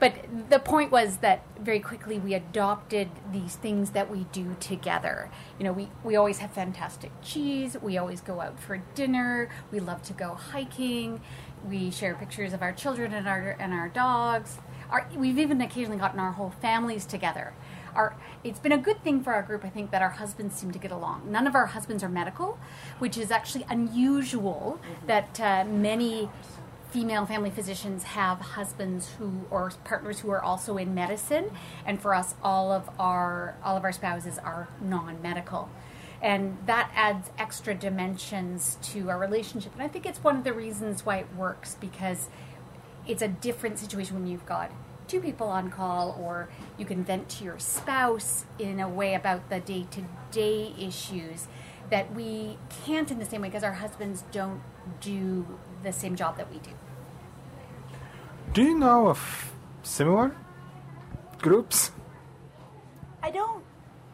But 0.00 0.50
the 0.50 0.58
point 0.58 0.90
was 0.90 1.18
that 1.18 1.44
very 1.58 1.80
quickly 1.80 2.18
we 2.18 2.34
adopted 2.34 3.08
these 3.32 3.56
things 3.56 3.90
that 3.90 4.10
we 4.10 4.26
do 4.32 4.56
together. 4.60 5.30
You 5.58 5.64
know, 5.64 5.72
we, 5.72 5.88
we 6.02 6.16
always 6.16 6.38
have 6.38 6.50
fantastic 6.50 7.12
cheese, 7.22 7.76
we 7.80 7.96
always 7.96 8.20
go 8.20 8.40
out 8.40 8.58
for 8.60 8.82
dinner, 8.94 9.48
we 9.70 9.80
love 9.80 10.02
to 10.04 10.12
go 10.12 10.34
hiking, 10.34 11.20
we 11.68 11.90
share 11.90 12.14
pictures 12.14 12.52
of 12.52 12.60
our 12.60 12.72
children 12.72 13.12
and 13.12 13.28
our, 13.28 13.56
and 13.58 13.72
our 13.72 13.88
dogs. 13.88 14.58
Our, 14.90 15.08
we've 15.16 15.38
even 15.38 15.60
occasionally 15.60 15.98
gotten 15.98 16.20
our 16.20 16.32
whole 16.32 16.52
families 16.60 17.06
together. 17.06 17.54
our 17.94 18.16
it's 18.42 18.58
been 18.58 18.72
a 18.72 18.78
good 18.78 19.02
thing 19.02 19.22
for 19.22 19.32
our 19.32 19.42
group. 19.42 19.64
I 19.64 19.70
think 19.70 19.90
that 19.92 20.02
our 20.02 20.10
husbands 20.10 20.54
seem 20.56 20.70
to 20.72 20.78
get 20.78 20.90
along. 20.90 21.30
None 21.30 21.46
of 21.46 21.54
our 21.54 21.66
husbands 21.66 22.04
are 22.04 22.10
medical, 22.10 22.58
which 22.98 23.16
is 23.16 23.30
actually 23.30 23.64
unusual. 23.70 24.78
That 25.06 25.40
uh, 25.40 25.64
many 25.64 26.28
female 26.94 27.26
family 27.26 27.50
physicians 27.50 28.04
have 28.04 28.38
husbands 28.38 29.14
who 29.18 29.40
or 29.50 29.72
partners 29.82 30.20
who 30.20 30.30
are 30.30 30.40
also 30.40 30.76
in 30.76 30.94
medicine, 30.94 31.50
and 31.84 32.00
for 32.00 32.14
us, 32.14 32.36
all 32.40 32.70
of 32.70 32.88
our 33.00 33.56
all 33.64 33.76
of 33.76 33.82
our 33.82 33.90
spouses 33.90 34.38
are 34.38 34.68
non-medical. 34.80 35.68
And 36.22 36.56
that 36.66 36.92
adds 36.94 37.30
extra 37.36 37.74
dimensions 37.74 38.78
to 38.92 39.10
our 39.10 39.18
relationship. 39.18 39.72
And 39.74 39.82
i 39.82 39.88
think 39.88 40.06
it's 40.06 40.22
one 40.22 40.36
of 40.36 40.44
the 40.44 40.52
reasons 40.52 41.04
why 41.04 41.16
it 41.16 41.26
works 41.36 41.76
because 41.80 42.28
it's 43.08 43.22
a 43.22 43.28
different 43.28 43.80
situation 43.80 44.14
when 44.14 44.28
you've 44.28 44.46
got 44.46 44.70
two 45.08 45.20
people 45.20 45.48
on 45.48 45.70
call 45.70 46.16
or 46.18 46.48
you 46.78 46.86
can 46.86 47.02
vent 47.02 47.28
to 47.28 47.44
your 47.44 47.58
spouse 47.58 48.44
in 48.60 48.78
a 48.78 48.88
way 48.88 49.14
about 49.14 49.50
the 49.50 49.58
day-to-day 49.58 50.72
issues 50.78 51.48
that 51.90 52.14
we 52.14 52.56
can't 52.86 53.10
in 53.10 53.18
the 53.18 53.26
same 53.26 53.42
way 53.42 53.48
because 53.48 53.64
our 53.64 53.74
husbands 53.74 54.24
don't 54.32 54.62
do 55.00 55.58
the 55.82 55.92
same 55.92 56.16
job 56.16 56.38
that 56.38 56.50
we 56.50 56.58
do 56.60 56.70
Do 58.52 58.62
you 58.62 58.78
know 58.78 59.08
of 59.08 59.52
similar 59.82 60.36
groups? 61.38 61.90
I 63.22 63.30
don't. 63.30 63.64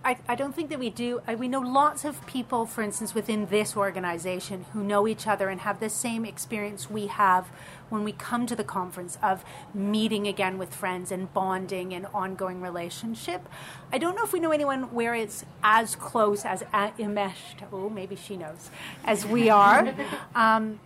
I, 0.02 0.16
I 0.26 0.34
don't 0.34 0.54
think 0.54 0.70
that 0.70 0.78
we 0.78 0.88
do. 0.88 1.20
I, 1.26 1.34
we 1.34 1.46
know 1.46 1.60
lots 1.60 2.06
of 2.06 2.26
people, 2.26 2.64
for 2.64 2.80
instance, 2.80 3.14
within 3.14 3.46
this 3.46 3.76
organization 3.76 4.64
who 4.72 4.82
know 4.82 5.06
each 5.06 5.26
other 5.26 5.50
and 5.50 5.60
have 5.60 5.78
the 5.78 5.90
same 5.90 6.24
experience 6.24 6.88
we 6.88 7.08
have 7.08 7.48
when 7.90 8.02
we 8.02 8.12
come 8.12 8.46
to 8.46 8.56
the 8.56 8.64
conference 8.64 9.18
of 9.22 9.44
meeting 9.74 10.26
again 10.26 10.56
with 10.56 10.74
friends 10.74 11.12
and 11.12 11.32
bonding 11.34 11.92
and 11.92 12.06
ongoing 12.14 12.62
relationship. 12.62 13.46
I 13.92 13.98
don't 13.98 14.16
know 14.16 14.24
if 14.24 14.32
we 14.32 14.40
know 14.40 14.52
anyone 14.52 14.94
where 14.94 15.14
it's 15.14 15.44
as 15.62 15.96
close 15.96 16.46
as 16.46 16.62
uh, 16.72 16.92
enmeshed. 16.98 17.62
Oh, 17.70 17.90
maybe 17.90 18.16
she 18.16 18.38
knows, 18.38 18.70
as 19.04 19.26
we 19.26 19.50
are. 19.50 19.94
um, 20.34 20.80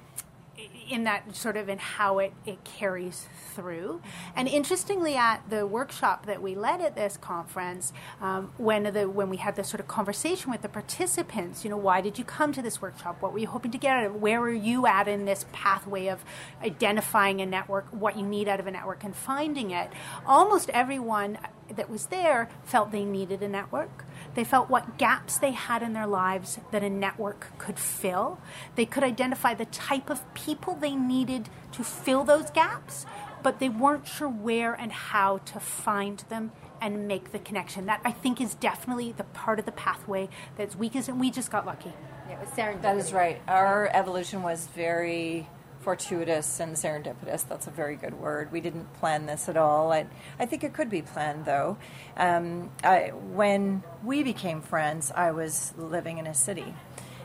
in 0.94 1.02
that 1.02 1.34
sort 1.34 1.56
of 1.56 1.68
in 1.68 1.78
how 1.78 2.20
it, 2.20 2.32
it 2.46 2.62
carries 2.62 3.26
through. 3.52 4.00
And 4.36 4.46
interestingly, 4.46 5.16
at 5.16 5.50
the 5.50 5.66
workshop 5.66 6.26
that 6.26 6.40
we 6.40 6.54
led 6.54 6.80
at 6.80 6.94
this 6.94 7.16
conference, 7.16 7.92
um, 8.20 8.52
when 8.58 8.84
the 8.84 9.10
when 9.10 9.28
we 9.28 9.38
had 9.38 9.56
this 9.56 9.68
sort 9.68 9.80
of 9.80 9.88
conversation 9.88 10.52
with 10.52 10.62
the 10.62 10.68
participants, 10.68 11.64
you 11.64 11.70
know, 11.70 11.76
why 11.76 12.00
did 12.00 12.16
you 12.16 12.24
come 12.24 12.52
to 12.52 12.62
this 12.62 12.80
workshop? 12.80 13.20
What 13.20 13.32
were 13.32 13.40
you 13.40 13.48
hoping 13.48 13.72
to 13.72 13.78
get 13.78 13.96
out 13.96 14.06
of 14.06 14.14
it? 14.14 14.20
Where 14.20 14.40
are 14.40 14.52
you 14.52 14.86
at 14.86 15.08
in 15.08 15.24
this 15.24 15.46
pathway 15.52 16.06
of 16.06 16.24
identifying 16.62 17.40
a 17.40 17.46
network, 17.46 17.86
what 17.90 18.16
you 18.16 18.24
need 18.24 18.46
out 18.46 18.60
of 18.60 18.68
a 18.68 18.70
network, 18.70 19.02
and 19.02 19.16
finding 19.16 19.72
it? 19.72 19.90
Almost 20.24 20.70
everyone 20.70 21.38
that 21.74 21.90
was 21.90 22.06
there 22.06 22.48
felt 22.62 22.92
they 22.92 23.04
needed 23.04 23.42
a 23.42 23.48
network. 23.48 24.04
They 24.34 24.44
felt 24.44 24.68
what 24.68 24.98
gaps 24.98 25.38
they 25.38 25.52
had 25.52 25.82
in 25.82 25.92
their 25.92 26.06
lives 26.06 26.58
that 26.72 26.82
a 26.82 26.90
network 26.90 27.52
could 27.58 27.78
fill. 27.78 28.38
They 28.74 28.86
could 28.86 29.04
identify 29.04 29.54
the 29.54 29.66
type 29.66 30.10
of 30.10 30.34
people 30.34 30.74
they 30.74 30.94
needed 30.94 31.48
to 31.72 31.84
fill 31.84 32.24
those 32.24 32.50
gaps, 32.50 33.06
but 33.42 33.60
they 33.60 33.68
weren't 33.68 34.08
sure 34.08 34.28
where 34.28 34.74
and 34.74 34.92
how 34.92 35.38
to 35.38 35.60
find 35.60 36.24
them 36.28 36.52
and 36.80 37.06
make 37.06 37.32
the 37.32 37.38
connection. 37.38 37.86
That 37.86 38.00
I 38.04 38.10
think 38.10 38.40
is 38.40 38.54
definitely 38.54 39.12
the 39.12 39.24
part 39.24 39.58
of 39.58 39.64
the 39.64 39.72
pathway 39.72 40.28
that's 40.56 40.74
weakest, 40.76 41.08
and 41.08 41.20
we 41.20 41.30
just 41.30 41.50
got 41.50 41.64
lucky. 41.64 41.92
Yeah, 42.28 42.34
it 42.34 42.40
was 42.40 42.48
serendipity. 42.50 42.82
That 42.82 42.96
is 42.96 43.12
right. 43.12 43.40
Our 43.46 43.88
evolution 43.92 44.42
was 44.42 44.66
very 44.74 45.48
fortuitous 45.84 46.60
and 46.60 46.74
serendipitous. 46.74 47.46
That's 47.46 47.66
a 47.66 47.70
very 47.70 47.94
good 47.94 48.14
word. 48.14 48.50
We 48.50 48.60
didn't 48.62 48.90
plan 48.94 49.26
this 49.26 49.50
at 49.50 49.56
all. 49.58 49.92
I, 49.92 50.06
I 50.38 50.46
think 50.46 50.64
it 50.64 50.72
could 50.72 50.88
be 50.88 51.02
planned, 51.02 51.44
though. 51.44 51.76
Um, 52.16 52.70
I, 52.82 53.08
when 53.10 53.82
we 54.02 54.22
became 54.22 54.62
friends, 54.62 55.12
I 55.14 55.32
was 55.32 55.74
living 55.76 56.16
in 56.16 56.26
a 56.26 56.34
city 56.34 56.74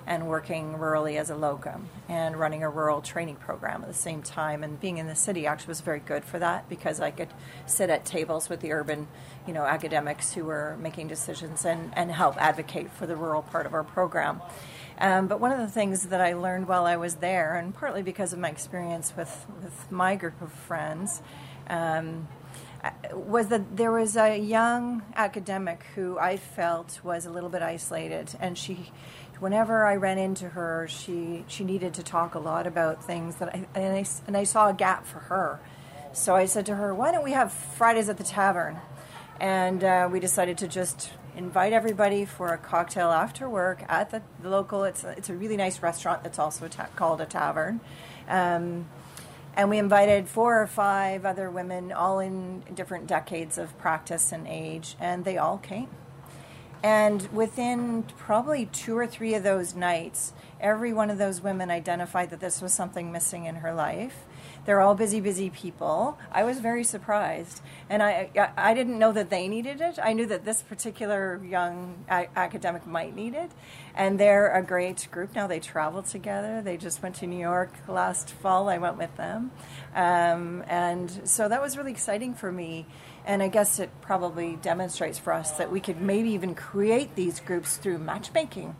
and 0.09 0.27
working 0.27 0.73
rurally 0.73 1.19
as 1.19 1.29
a 1.29 1.35
locum 1.35 1.87
and 2.09 2.35
running 2.35 2.63
a 2.63 2.69
rural 2.69 2.99
training 2.99 3.35
program 3.35 3.83
at 3.83 3.87
the 3.87 3.93
same 3.93 4.23
time. 4.23 4.63
And 4.63 4.79
being 4.79 4.97
in 4.97 5.05
the 5.05 5.15
city 5.15 5.45
actually 5.45 5.67
was 5.67 5.81
very 5.81 5.99
good 5.99 6.25
for 6.25 6.39
that 6.39 6.67
because 6.67 6.99
I 6.99 7.11
could 7.11 7.29
sit 7.67 7.91
at 7.91 8.05
tables 8.05 8.49
with 8.49 8.59
the 8.59 8.73
urban, 8.73 9.07
you 9.45 9.53
know, 9.53 9.63
academics 9.63 10.33
who 10.33 10.45
were 10.45 10.77
making 10.81 11.09
decisions 11.09 11.63
and, 11.63 11.93
and 11.95 12.11
help 12.11 12.37
advocate 12.37 12.91
for 12.91 13.05
the 13.05 13.15
rural 13.15 13.43
part 13.43 13.67
of 13.67 13.75
our 13.75 13.83
program. 13.83 14.41
Um, 14.97 15.27
but 15.27 15.39
one 15.39 15.51
of 15.51 15.59
the 15.59 15.67
things 15.67 16.07
that 16.07 16.19
I 16.19 16.33
learned 16.33 16.67
while 16.67 16.85
I 16.85 16.97
was 16.97 17.15
there, 17.15 17.55
and 17.55 17.73
partly 17.73 18.01
because 18.01 18.33
of 18.33 18.39
my 18.39 18.49
experience 18.49 19.13
with, 19.15 19.45
with 19.63 19.91
my 19.91 20.15
group 20.15 20.41
of 20.41 20.51
friends, 20.51 21.21
um, 21.69 22.27
was 23.13 23.47
that 23.47 23.75
there 23.75 23.91
was 23.91 24.15
a 24.15 24.37
young 24.37 25.03
academic 25.15 25.83
who 25.95 26.17
I 26.17 26.37
felt 26.37 26.99
was 27.03 27.25
a 27.25 27.29
little 27.29 27.49
bit 27.49 27.61
isolated, 27.61 28.31
and 28.39 28.57
she, 28.57 28.91
whenever 29.39 29.85
I 29.85 29.95
ran 29.95 30.17
into 30.17 30.49
her, 30.49 30.87
she 30.89 31.45
she 31.47 31.63
needed 31.63 31.93
to 31.95 32.03
talk 32.03 32.35
a 32.35 32.39
lot 32.39 32.67
about 32.67 33.03
things 33.03 33.35
that 33.37 33.49
I 33.49 33.65
and 33.75 33.95
I, 33.95 34.05
and 34.27 34.37
I 34.37 34.43
saw 34.43 34.69
a 34.69 34.73
gap 34.73 35.05
for 35.05 35.19
her, 35.19 35.59
so 36.13 36.35
I 36.35 36.45
said 36.45 36.65
to 36.67 36.75
her, 36.75 36.93
"Why 36.93 37.11
don't 37.11 37.23
we 37.23 37.31
have 37.31 37.51
Fridays 37.51 38.09
at 38.09 38.17
the 38.17 38.23
tavern?" 38.23 38.79
And 39.39 39.83
uh, 39.83 40.09
we 40.11 40.19
decided 40.19 40.57
to 40.59 40.67
just 40.67 41.11
invite 41.35 41.71
everybody 41.71 42.25
for 42.25 42.53
a 42.53 42.57
cocktail 42.57 43.11
after 43.11 43.49
work 43.49 43.83
at 43.87 44.09
the, 44.09 44.21
the 44.41 44.49
local. 44.49 44.83
It's 44.83 45.03
a, 45.05 45.11
it's 45.11 45.29
a 45.29 45.33
really 45.33 45.55
nice 45.55 45.81
restaurant 45.81 46.23
that's 46.23 46.39
also 46.39 46.67
ta- 46.67 46.89
called 46.95 47.21
a 47.21 47.25
tavern. 47.25 47.79
Um, 48.27 48.89
and 49.55 49.69
we 49.69 49.77
invited 49.77 50.27
four 50.27 50.61
or 50.61 50.67
five 50.67 51.25
other 51.25 51.49
women, 51.49 51.91
all 51.91 52.19
in 52.19 52.63
different 52.75 53.07
decades 53.07 53.57
of 53.57 53.77
practice 53.77 54.31
and 54.31 54.47
age, 54.47 54.95
and 54.99 55.25
they 55.25 55.37
all 55.37 55.57
came. 55.57 55.89
And 56.81 57.27
within 57.33 58.03
probably 58.17 58.67
two 58.67 58.97
or 58.97 59.05
three 59.05 59.33
of 59.33 59.43
those 59.43 59.75
nights, 59.75 60.33
every 60.61 60.93
one 60.93 61.09
of 61.09 61.17
those 61.17 61.41
women 61.41 61.69
identified 61.69 62.29
that 62.29 62.39
this 62.39 62.61
was 62.61 62.73
something 62.73 63.11
missing 63.11 63.45
in 63.45 63.55
her 63.55 63.73
life. 63.73 64.25
They're 64.65 64.81
all 64.81 64.95
busy, 64.95 65.19
busy 65.19 65.49
people. 65.49 66.17
I 66.31 66.43
was 66.43 66.59
very 66.59 66.83
surprised, 66.83 67.61
and 67.89 68.03
I 68.03 68.29
I, 68.57 68.73
didn't 68.73 68.99
know 68.99 69.11
that 69.13 69.29
they 69.29 69.47
needed 69.47 69.81
it. 69.81 69.97
I 70.01 70.13
knew 70.13 70.25
that 70.27 70.45
this 70.45 70.61
particular 70.61 71.41
young 71.43 72.05
academic 72.07 72.85
might 72.85 73.15
need 73.15 73.33
it, 73.33 73.51
and 73.95 74.19
they're 74.19 74.53
a 74.53 74.61
great 74.61 75.07
group 75.11 75.33
now. 75.33 75.47
They 75.47 75.59
travel 75.59 76.03
together. 76.03 76.61
They 76.61 76.77
just 76.77 77.01
went 77.01 77.15
to 77.15 77.27
New 77.27 77.39
York 77.39 77.73
last 77.87 78.29
fall. 78.29 78.69
I 78.69 78.77
went 78.77 78.97
with 78.97 79.15
them, 79.17 79.51
um, 79.95 80.63
and 80.67 81.21
so 81.27 81.47
that 81.47 81.61
was 81.61 81.77
really 81.77 81.91
exciting 81.91 82.33
for 82.33 82.51
me. 82.51 82.85
And 83.29 83.43
I 83.43 83.47
guess 83.47 83.77
it 83.77 83.91
probably 84.01 84.55
demonstrates 84.55 85.19
for 85.19 85.31
us 85.33 85.51
that 85.59 85.71
we 85.71 85.79
could 85.79 86.01
maybe 86.01 86.31
even 86.31 86.55
create 86.55 87.13
these 87.13 87.39
groups 87.39 87.77
through 87.77 87.99
matchmaking. 87.99 88.75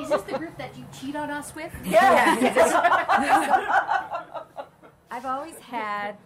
is 0.00 0.08
this 0.08 0.22
the 0.22 0.36
group 0.36 0.58
that 0.58 0.76
you 0.76 0.84
cheat 0.92 1.14
on 1.14 1.30
us 1.30 1.54
with 1.54 1.70
Yeah. 1.84 2.34
I've 5.12 5.24
always 5.24 5.54
had 5.58 6.16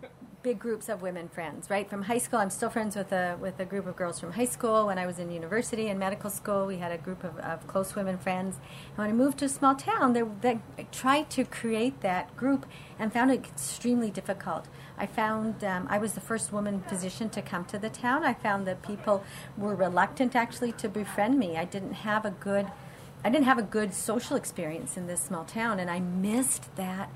big 0.43 0.59
groups 0.59 0.89
of 0.89 1.03
women 1.03 1.29
friends, 1.29 1.71
right? 1.71 1.89
From 1.89 2.03
high 2.03 2.19
school, 2.19 2.41
I'm 2.41 2.51
still 2.51 2.71
friends 2.71 2.97
with 2.97 3.13
a 3.13 3.37
with 3.41 3.61
a 3.61 3.65
group 3.65 3.87
of 3.87 3.97
girls 3.97 4.19
from 4.19 4.33
high 4.33 4.47
school. 4.47 4.87
When 4.87 4.99
I 4.99 5.07
was 5.07 5.19
in 5.19 5.31
university 5.31 5.89
and 5.89 5.99
medical 5.99 6.31
school, 6.31 6.67
we 6.67 6.79
had 6.79 6.91
a 6.91 6.99
group 6.99 7.23
of, 7.23 7.39
of 7.39 7.67
close 7.67 7.95
women 7.95 8.19
friends. 8.19 8.57
And 8.89 8.99
when 8.99 9.09
I 9.09 9.13
moved 9.13 9.39
to 9.39 9.45
a 9.45 9.49
small 9.49 9.75
town, 9.75 10.17
I 10.45 10.59
tried 10.91 11.31
to 11.31 11.45
create 11.45 12.01
that 12.01 12.37
group 12.37 12.67
and 12.99 13.13
found 13.13 13.31
it 13.31 13.45
extremely 13.45 14.11
difficult. 14.11 14.67
I 14.99 15.07
found 15.07 15.63
um, 15.63 15.87
I 15.89 15.99
was 15.99 16.15
the 16.15 16.21
first 16.21 16.53
woman 16.53 16.83
physician 16.89 17.31
to 17.31 17.43
come 17.43 17.65
to 17.67 17.79
the 17.79 17.91
town. 17.91 18.25
I 18.25 18.35
found 18.35 18.67
that 18.67 18.83
people 18.83 19.25
were 19.57 19.75
reluctant 19.75 20.35
actually 20.35 20.73
to 20.73 20.89
befriend 20.89 21.39
me. 21.39 21.57
I 21.57 21.65
didn't 21.65 21.95
have 21.95 22.25
a 22.25 22.31
good 22.31 22.67
I 23.25 23.31
didn't 23.31 23.47
have 23.47 23.59
a 23.59 23.63
good 23.63 23.95
social 23.95 24.37
experience 24.37 24.97
in 24.97 25.07
this 25.07 25.23
small 25.23 25.45
town, 25.45 25.79
and 25.79 25.89
I 25.89 26.01
missed 26.01 26.75
that 26.75 27.09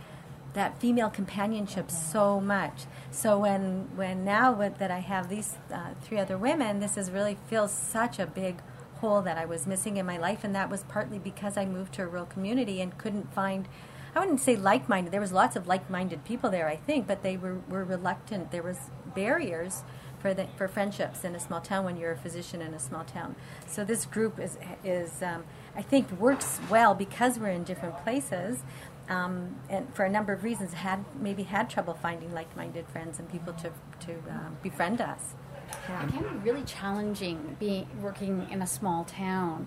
that 0.57 0.81
female 0.81 1.11
companionship 1.11 1.91
so 1.91 2.41
much. 2.41 2.87
So 3.11 3.39
when 3.39 3.89
when 3.95 4.25
now 4.25 4.53
with, 4.53 4.79
that 4.79 4.91
I 4.91 5.01
have 5.01 5.29
these 5.29 5.59
uh, 5.73 5.91
three 6.01 6.19
other 6.19 6.39
women, 6.39 6.81
this 6.81 6.97
is 6.97 7.11
really 7.11 7.37
fills 7.47 7.71
such 7.71 8.19
a 8.19 8.27
big 8.27 8.57
hole 9.01 9.21
that 9.21 9.37
I 9.37 9.45
was 9.45 9.67
missing 9.67 9.99
in 9.99 10.07
my 10.07 10.17
life, 10.17 10.45
and 10.45 10.55
that 10.55 10.71
was 10.71 10.83
partly 10.85 11.19
because 11.19 11.59
I 11.59 11.67
moved 11.67 11.93
to 11.95 12.03
a 12.03 12.07
rural 12.07 12.27
community 12.27 12.81
and 12.81 12.97
couldn't 12.97 13.33
find. 13.35 13.69
I 14.15 14.21
wouldn't 14.21 14.41
say 14.41 14.57
like-minded. 14.57 15.13
There 15.13 15.21
was 15.21 15.33
lots 15.33 15.57
of 15.57 15.67
like-minded 15.67 16.25
people 16.25 16.49
there, 16.49 16.67
I 16.67 16.77
think, 16.77 17.07
but 17.07 17.23
they 17.23 17.37
were, 17.37 17.59
were 17.69 17.85
reluctant. 17.85 18.51
There 18.51 18.63
was 18.63 18.79
barriers 19.15 19.85
for 20.19 20.33
the, 20.33 20.47
for 20.57 20.69
friendships 20.69 21.23
in 21.23 21.35
a 21.35 21.41
small 21.41 21.61
town 21.61 21.85
when 21.85 21.99
you're 21.99 22.13
a 22.13 22.17
physician 22.17 22.63
in 22.63 22.73
a 22.73 22.79
small 22.79 23.05
town. 23.05 23.37
So 23.67 23.85
this 23.85 24.07
group 24.07 24.41
is 24.41 24.57
is 24.83 25.23
um, 25.23 25.45
I 25.77 25.83
think 25.83 26.11
works 26.13 26.61
well 26.71 26.95
because 26.95 27.39
we're 27.39 27.51
in 27.51 27.65
different 27.65 28.03
places, 28.03 28.63
um, 29.09 29.57
and 29.69 29.93
for 29.95 30.05
a 30.05 30.11
number 30.11 30.33
of 30.33 30.45
reasons 30.45 30.73
had 30.73 31.05
maybe 31.21 31.43
had 31.45 31.71
trouble 31.71 31.95
finding 31.95 32.33
like-minded 32.33 32.87
friends 32.89 33.19
and 33.19 33.31
people 33.31 33.53
to 33.55 33.71
to 34.07 34.13
um, 34.31 34.57
befriend 34.63 35.01
us. 35.01 35.35
It 35.69 36.13
can 36.13 36.23
be 36.23 36.51
really 36.51 36.63
challenging 36.63 37.57
being 37.59 37.89
working 38.01 38.47
in 38.51 38.63
a 38.63 38.67
small 38.67 39.05
town, 39.05 39.67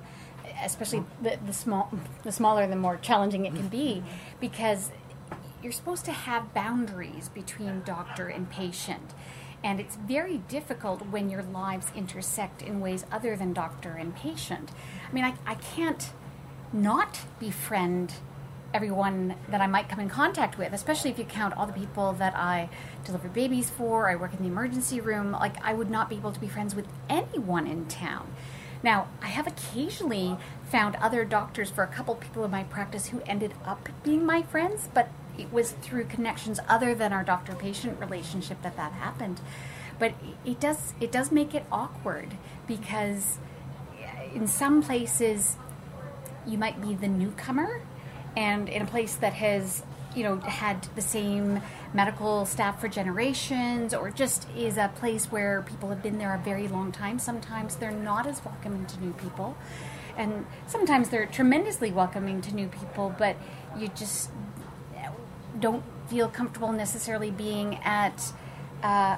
especially 0.63 1.03
the, 1.21 1.37
the 1.45 1.53
small, 1.53 1.91
the 2.23 2.31
smaller, 2.31 2.65
the 2.67 2.75
more 2.77 2.97
challenging 2.97 3.45
it 3.45 3.53
can 3.53 3.67
be, 3.67 4.01
because 4.39 4.91
you're 5.61 5.73
supposed 5.73 6.05
to 6.05 6.13
have 6.13 6.53
boundaries 6.53 7.27
between 7.27 7.81
doctor 7.83 8.27
and 8.27 8.49
patient, 8.49 9.13
And 9.63 9.79
it's 9.79 9.95
very 9.95 10.37
difficult 10.37 11.05
when 11.07 11.29
your 11.29 11.43
lives 11.43 11.87
intersect 11.95 12.61
in 12.61 12.79
ways 12.79 13.05
other 13.11 13.35
than 13.35 13.53
doctor 13.53 13.91
and 13.91 14.15
patient. 14.15 14.71
I 15.07 15.13
mean, 15.13 15.25
I, 15.25 15.33
I 15.45 15.55
can't 15.55 16.13
not 16.71 17.21
befriend 17.39 18.13
everyone 18.73 19.35
that 19.49 19.61
I 19.61 19.67
might 19.67 19.89
come 19.89 19.99
in 19.99 20.09
contact 20.09 20.57
with, 20.57 20.73
especially 20.73 21.11
if 21.11 21.17
you 21.17 21.25
count 21.25 21.55
all 21.57 21.65
the 21.65 21.73
people 21.73 22.13
that 22.13 22.35
I 22.35 22.69
deliver 23.03 23.27
babies 23.27 23.69
for, 23.69 24.09
I 24.09 24.15
work 24.15 24.33
in 24.33 24.39
the 24.39 24.47
emergency 24.47 24.99
room. 24.99 25.31
Like, 25.31 25.63
I 25.63 25.73
would 25.73 25.89
not 25.89 26.09
be 26.09 26.17
able 26.17 26.31
to 26.31 26.39
be 26.39 26.47
friends 26.47 26.75
with 26.75 26.87
anyone 27.09 27.67
in 27.67 27.87
town. 27.87 28.31
Now, 28.81 29.07
I 29.21 29.27
have 29.27 29.47
occasionally 29.47 30.37
found 30.69 30.95
other 30.97 31.25
doctors 31.25 31.69
for 31.69 31.83
a 31.83 31.87
couple 31.87 32.15
people 32.15 32.45
in 32.45 32.51
my 32.51 32.63
practice 32.63 33.07
who 33.07 33.21
ended 33.25 33.53
up 33.65 33.89
being 34.03 34.25
my 34.25 34.43
friends, 34.43 34.87
but 34.93 35.09
it 35.37 35.51
was 35.51 35.71
through 35.71 36.05
connections 36.05 36.59
other 36.67 36.93
than 36.93 37.11
our 37.11 37.23
doctor 37.23 37.55
patient 37.55 37.99
relationship 37.99 38.61
that 38.61 38.77
that 38.77 38.93
happened. 38.93 39.41
But 39.97 40.13
it 40.45 40.59
does 40.59 40.93
it 41.01 41.11
does 41.11 41.31
make 41.31 41.53
it 41.53 41.65
awkward 41.71 42.35
because 42.67 43.37
eh, 44.01 44.29
in 44.33 44.47
some 44.47 44.81
places 44.81 45.57
you 46.47 46.57
might 46.57 46.81
be 46.81 46.93
the 46.93 47.07
newcomer 47.07 47.81
and 48.35 48.69
in 48.69 48.81
a 48.81 48.85
place 48.85 49.15
that 49.15 49.33
has 49.33 49.83
you 50.15 50.23
know 50.23 50.37
had 50.37 50.83
the 50.95 51.01
same 51.01 51.61
medical 51.93 52.45
staff 52.45 52.79
for 52.81 52.87
generations 52.87 53.93
or 53.93 54.09
just 54.09 54.47
is 54.57 54.77
a 54.77 54.91
place 54.95 55.25
where 55.31 55.61
people 55.61 55.89
have 55.89 56.01
been 56.01 56.17
there 56.17 56.33
a 56.33 56.39
very 56.39 56.67
long 56.67 56.91
time 56.91 57.19
sometimes 57.19 57.75
they're 57.75 57.91
not 57.91 58.25
as 58.25 58.43
welcoming 58.43 58.85
to 58.85 58.99
new 58.99 59.13
people 59.13 59.55
and 60.17 60.45
sometimes 60.67 61.09
they're 61.09 61.27
tremendously 61.27 61.91
welcoming 61.91 62.41
to 62.41 62.53
new 62.53 62.67
people 62.67 63.13
but 63.17 63.35
you 63.77 63.87
just 63.89 64.31
don't 65.59 65.83
feel 66.07 66.27
comfortable 66.27 66.71
necessarily 66.71 67.29
being 67.29 67.75
at 67.83 68.33
uh, 68.81 69.17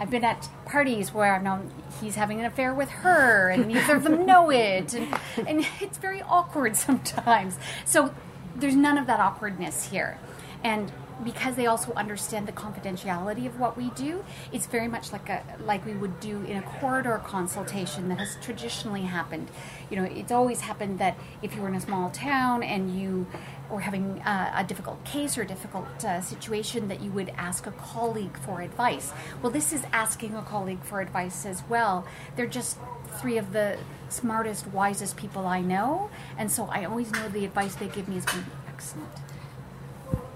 I've 0.00 0.10
been 0.10 0.24
at 0.24 0.48
parties 0.64 1.12
where 1.12 1.34
I've 1.34 1.42
known 1.42 1.72
he's 2.00 2.14
having 2.14 2.38
an 2.38 2.46
affair 2.46 2.72
with 2.72 2.88
her, 2.88 3.48
and 3.48 3.66
neither 3.66 3.96
of 3.96 4.04
them 4.04 4.24
know 4.26 4.50
it, 4.50 4.94
and, 4.94 5.18
and 5.36 5.66
it's 5.80 5.98
very 5.98 6.22
awkward 6.22 6.76
sometimes. 6.86 7.58
So 7.84 8.14
there's 8.58 8.76
none 8.76 8.98
of 8.98 9.06
that 9.06 9.20
awkwardness 9.20 9.90
here. 9.90 10.18
And 10.64 10.92
because 11.24 11.56
they 11.56 11.66
also 11.66 11.92
understand 11.94 12.46
the 12.46 12.52
confidentiality 12.52 13.46
of 13.46 13.58
what 13.58 13.76
we 13.76 13.90
do, 13.90 14.24
it's 14.52 14.66
very 14.66 14.88
much 14.88 15.12
like 15.12 15.28
a 15.28 15.42
like 15.64 15.84
we 15.84 15.94
would 15.94 16.20
do 16.20 16.42
in 16.44 16.56
a 16.56 16.62
corridor 16.62 17.20
consultation 17.24 18.08
that 18.08 18.18
has 18.18 18.36
traditionally 18.40 19.02
happened. 19.02 19.48
You 19.90 19.96
know, 19.96 20.04
it's 20.04 20.32
always 20.32 20.60
happened 20.60 20.98
that 21.00 21.16
if 21.42 21.54
you 21.54 21.62
were 21.62 21.68
in 21.68 21.74
a 21.74 21.80
small 21.80 22.10
town 22.10 22.62
and 22.62 22.98
you 22.98 23.26
were 23.70 23.80
having 23.80 24.20
uh, 24.22 24.52
a 24.56 24.64
difficult 24.64 25.04
case 25.04 25.36
or 25.36 25.44
difficult 25.44 25.86
uh, 26.04 26.20
situation, 26.20 26.88
that 26.88 27.00
you 27.00 27.10
would 27.12 27.30
ask 27.36 27.66
a 27.66 27.72
colleague 27.72 28.36
for 28.38 28.60
advice. 28.60 29.12
Well, 29.42 29.52
this 29.52 29.72
is 29.72 29.84
asking 29.92 30.34
a 30.34 30.42
colleague 30.42 30.82
for 30.82 31.00
advice 31.00 31.44
as 31.46 31.62
well. 31.68 32.06
They're 32.36 32.46
just 32.46 32.78
three 33.20 33.38
of 33.38 33.52
the 33.52 33.78
smartest, 34.08 34.66
wisest 34.68 35.16
people 35.16 35.46
I 35.46 35.60
know, 35.60 36.10
and 36.36 36.50
so 36.50 36.64
I 36.64 36.84
always 36.84 37.10
know 37.12 37.28
the 37.28 37.44
advice 37.44 37.74
they 37.74 37.88
give 37.88 38.08
me 38.08 38.16
is 38.16 38.24
going 38.24 38.44
to 38.44 38.50
be 38.50 38.56
excellent 38.68 39.10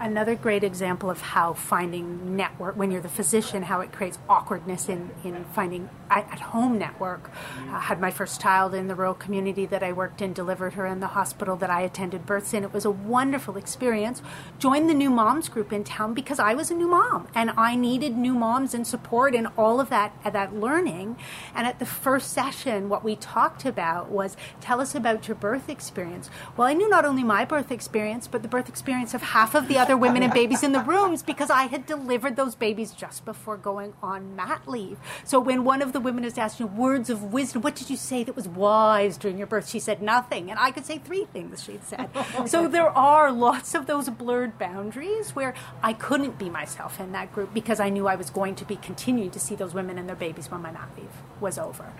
another 0.02 0.34
great 0.34 0.64
example 0.64 1.08
of 1.08 1.20
how 1.20 1.52
finding 1.52 2.36
network 2.36 2.76
when 2.76 2.90
you're 2.90 3.00
the 3.00 3.08
physician 3.08 3.62
how 3.62 3.80
it 3.80 3.92
creates 3.92 4.18
awkwardness 4.28 4.88
in, 4.88 5.10
in 5.24 5.44
finding 5.54 5.88
at 6.10 6.40
home 6.40 6.78
network. 6.78 7.32
Mm-hmm. 7.32 7.74
I 7.74 7.80
had 7.80 8.00
my 8.00 8.10
first 8.10 8.40
child 8.40 8.74
in 8.74 8.88
the 8.88 8.94
rural 8.94 9.14
community 9.14 9.66
that 9.66 9.82
I 9.82 9.92
worked 9.92 10.20
in 10.20 10.32
delivered 10.32 10.74
her 10.74 10.86
in 10.86 11.00
the 11.00 11.08
hospital 11.08 11.56
that 11.56 11.70
I 11.70 11.82
attended 11.82 12.26
births 12.26 12.52
in. 12.52 12.64
It 12.64 12.72
was 12.72 12.84
a 12.84 12.90
wonderful 12.90 13.56
experience. 13.56 14.22
Joined 14.58 14.90
the 14.90 14.94
new 14.94 15.10
moms 15.10 15.48
group 15.48 15.72
in 15.72 15.84
town 15.84 16.14
because 16.14 16.38
I 16.38 16.54
was 16.54 16.70
a 16.70 16.74
new 16.74 16.88
mom 16.88 17.28
and 17.34 17.50
I 17.56 17.76
needed 17.76 18.16
new 18.16 18.34
moms 18.34 18.74
and 18.74 18.86
support 18.86 19.34
and 19.34 19.48
all 19.56 19.80
of 19.80 19.88
that 19.90 20.14
uh, 20.24 20.30
that 20.30 20.54
learning. 20.54 21.16
And 21.54 21.66
at 21.66 21.78
the 21.78 21.86
first 21.86 22.32
session 22.32 22.88
what 22.88 23.04
we 23.04 23.16
talked 23.16 23.64
about 23.64 24.10
was 24.10 24.36
tell 24.60 24.80
us 24.80 24.94
about 24.94 25.28
your 25.28 25.36
birth 25.36 25.68
experience. 25.68 26.28
Well 26.56 26.68
I 26.68 26.74
knew 26.74 26.88
not 26.88 27.04
only 27.04 27.22
my 27.22 27.44
birth 27.44 27.70
experience 27.70 28.26
but 28.26 28.42
the 28.42 28.48
birth 28.48 28.68
experience 28.68 29.14
of 29.14 29.22
half 29.22 29.54
of 29.54 29.68
the 29.68 29.78
other 29.78 29.91
other 29.92 30.00
women 30.00 30.22
and 30.22 30.32
babies 30.32 30.62
in 30.62 30.72
the 30.72 30.80
rooms 30.80 31.22
because 31.22 31.50
I 31.50 31.64
had 31.64 31.84
delivered 31.84 32.34
those 32.34 32.54
babies 32.54 32.92
just 32.92 33.26
before 33.26 33.58
going 33.58 33.92
on 34.02 34.34
mat 34.34 34.62
leave. 34.66 34.96
So 35.22 35.38
when 35.38 35.64
one 35.64 35.82
of 35.82 35.92
the 35.92 36.00
women 36.00 36.24
is 36.24 36.38
asking 36.38 36.78
words 36.78 37.10
of 37.10 37.24
wisdom, 37.24 37.60
what 37.60 37.74
did 37.74 37.90
you 37.90 37.98
say 37.98 38.24
that 38.24 38.34
was 38.34 38.48
wise 38.48 39.18
during 39.18 39.36
your 39.36 39.46
birth? 39.46 39.68
She 39.68 39.78
said 39.78 40.00
nothing. 40.00 40.50
And 40.50 40.58
I 40.58 40.70
could 40.70 40.86
say 40.86 40.96
three 40.96 41.26
things 41.26 41.62
she'd 41.62 41.84
said. 41.84 42.08
so 42.46 42.68
there 42.68 42.88
are 42.88 43.30
lots 43.30 43.74
of 43.74 43.84
those 43.84 44.08
blurred 44.08 44.58
boundaries 44.58 45.36
where 45.36 45.52
I 45.82 45.92
couldn't 45.92 46.38
be 46.38 46.48
myself 46.48 46.98
in 46.98 47.12
that 47.12 47.30
group 47.34 47.52
because 47.52 47.78
I 47.78 47.90
knew 47.90 48.08
I 48.08 48.14
was 48.14 48.30
going 48.30 48.54
to 48.54 48.64
be 48.64 48.76
continuing 48.76 49.30
to 49.32 49.40
see 49.40 49.54
those 49.54 49.74
women 49.74 49.98
and 49.98 50.08
their 50.08 50.16
babies 50.16 50.50
when 50.50 50.62
my 50.62 50.70
mat 50.70 50.88
leave 50.96 51.12
was 51.38 51.58
over. 51.58 51.92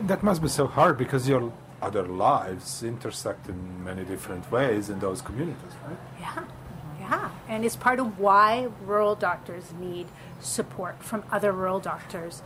That 0.00 0.24
must 0.24 0.42
be 0.42 0.48
so 0.48 0.66
hard 0.66 0.98
because 0.98 1.28
your 1.28 1.52
other 1.80 2.02
lives 2.02 2.82
intersect 2.82 3.48
in 3.48 3.84
many 3.84 4.04
different 4.04 4.50
ways 4.50 4.90
in 4.90 4.98
those 4.98 5.22
communities, 5.22 5.72
right? 5.86 5.98
Yeah. 6.18 6.44
Yeah, 7.08 7.30
and 7.48 7.64
it's 7.64 7.76
part 7.76 8.00
of 8.00 8.18
why 8.18 8.68
rural 8.84 9.14
doctors 9.14 9.72
need 9.78 10.08
support 10.40 11.02
from 11.02 11.22
other 11.30 11.52
rural 11.52 11.78
doctors 11.78 12.42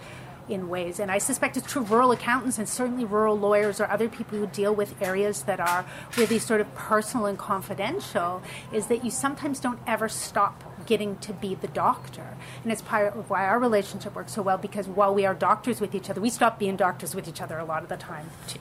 in 0.48 0.68
ways. 0.68 0.98
And 0.98 1.10
I 1.10 1.18
suspect 1.18 1.56
it's 1.56 1.70
true 1.70 1.82
of 1.82 1.90
rural 1.90 2.10
accountants 2.10 2.58
and 2.58 2.68
certainly 2.68 3.04
rural 3.04 3.38
lawyers 3.38 3.80
or 3.80 3.88
other 3.88 4.08
people 4.08 4.38
who 4.38 4.46
deal 4.46 4.74
with 4.74 5.00
areas 5.00 5.44
that 5.44 5.60
are 5.60 5.86
really 6.16 6.38
sort 6.38 6.60
of 6.60 6.74
personal 6.74 7.26
and 7.26 7.38
confidential, 7.38 8.42
is 8.72 8.88
that 8.88 9.04
you 9.04 9.10
sometimes 9.10 9.60
don't 9.60 9.78
ever 9.86 10.08
stop 10.08 10.64
getting 10.86 11.16
to 11.18 11.32
be 11.32 11.54
the 11.54 11.68
doctor. 11.68 12.36
And 12.62 12.72
it's 12.72 12.82
part 12.82 13.14
of 13.16 13.30
why 13.30 13.46
our 13.46 13.58
relationship 13.58 14.14
works 14.14 14.32
so 14.32 14.42
well 14.42 14.58
because 14.58 14.88
while 14.88 15.14
we 15.14 15.24
are 15.24 15.34
doctors 15.34 15.80
with 15.80 15.94
each 15.94 16.10
other, 16.10 16.20
we 16.20 16.30
stop 16.30 16.58
being 16.58 16.76
doctors 16.76 17.14
with 17.14 17.28
each 17.28 17.40
other 17.40 17.58
a 17.58 17.64
lot 17.64 17.82
of 17.82 17.88
the 17.88 17.96
time 17.96 18.30
too 18.46 18.58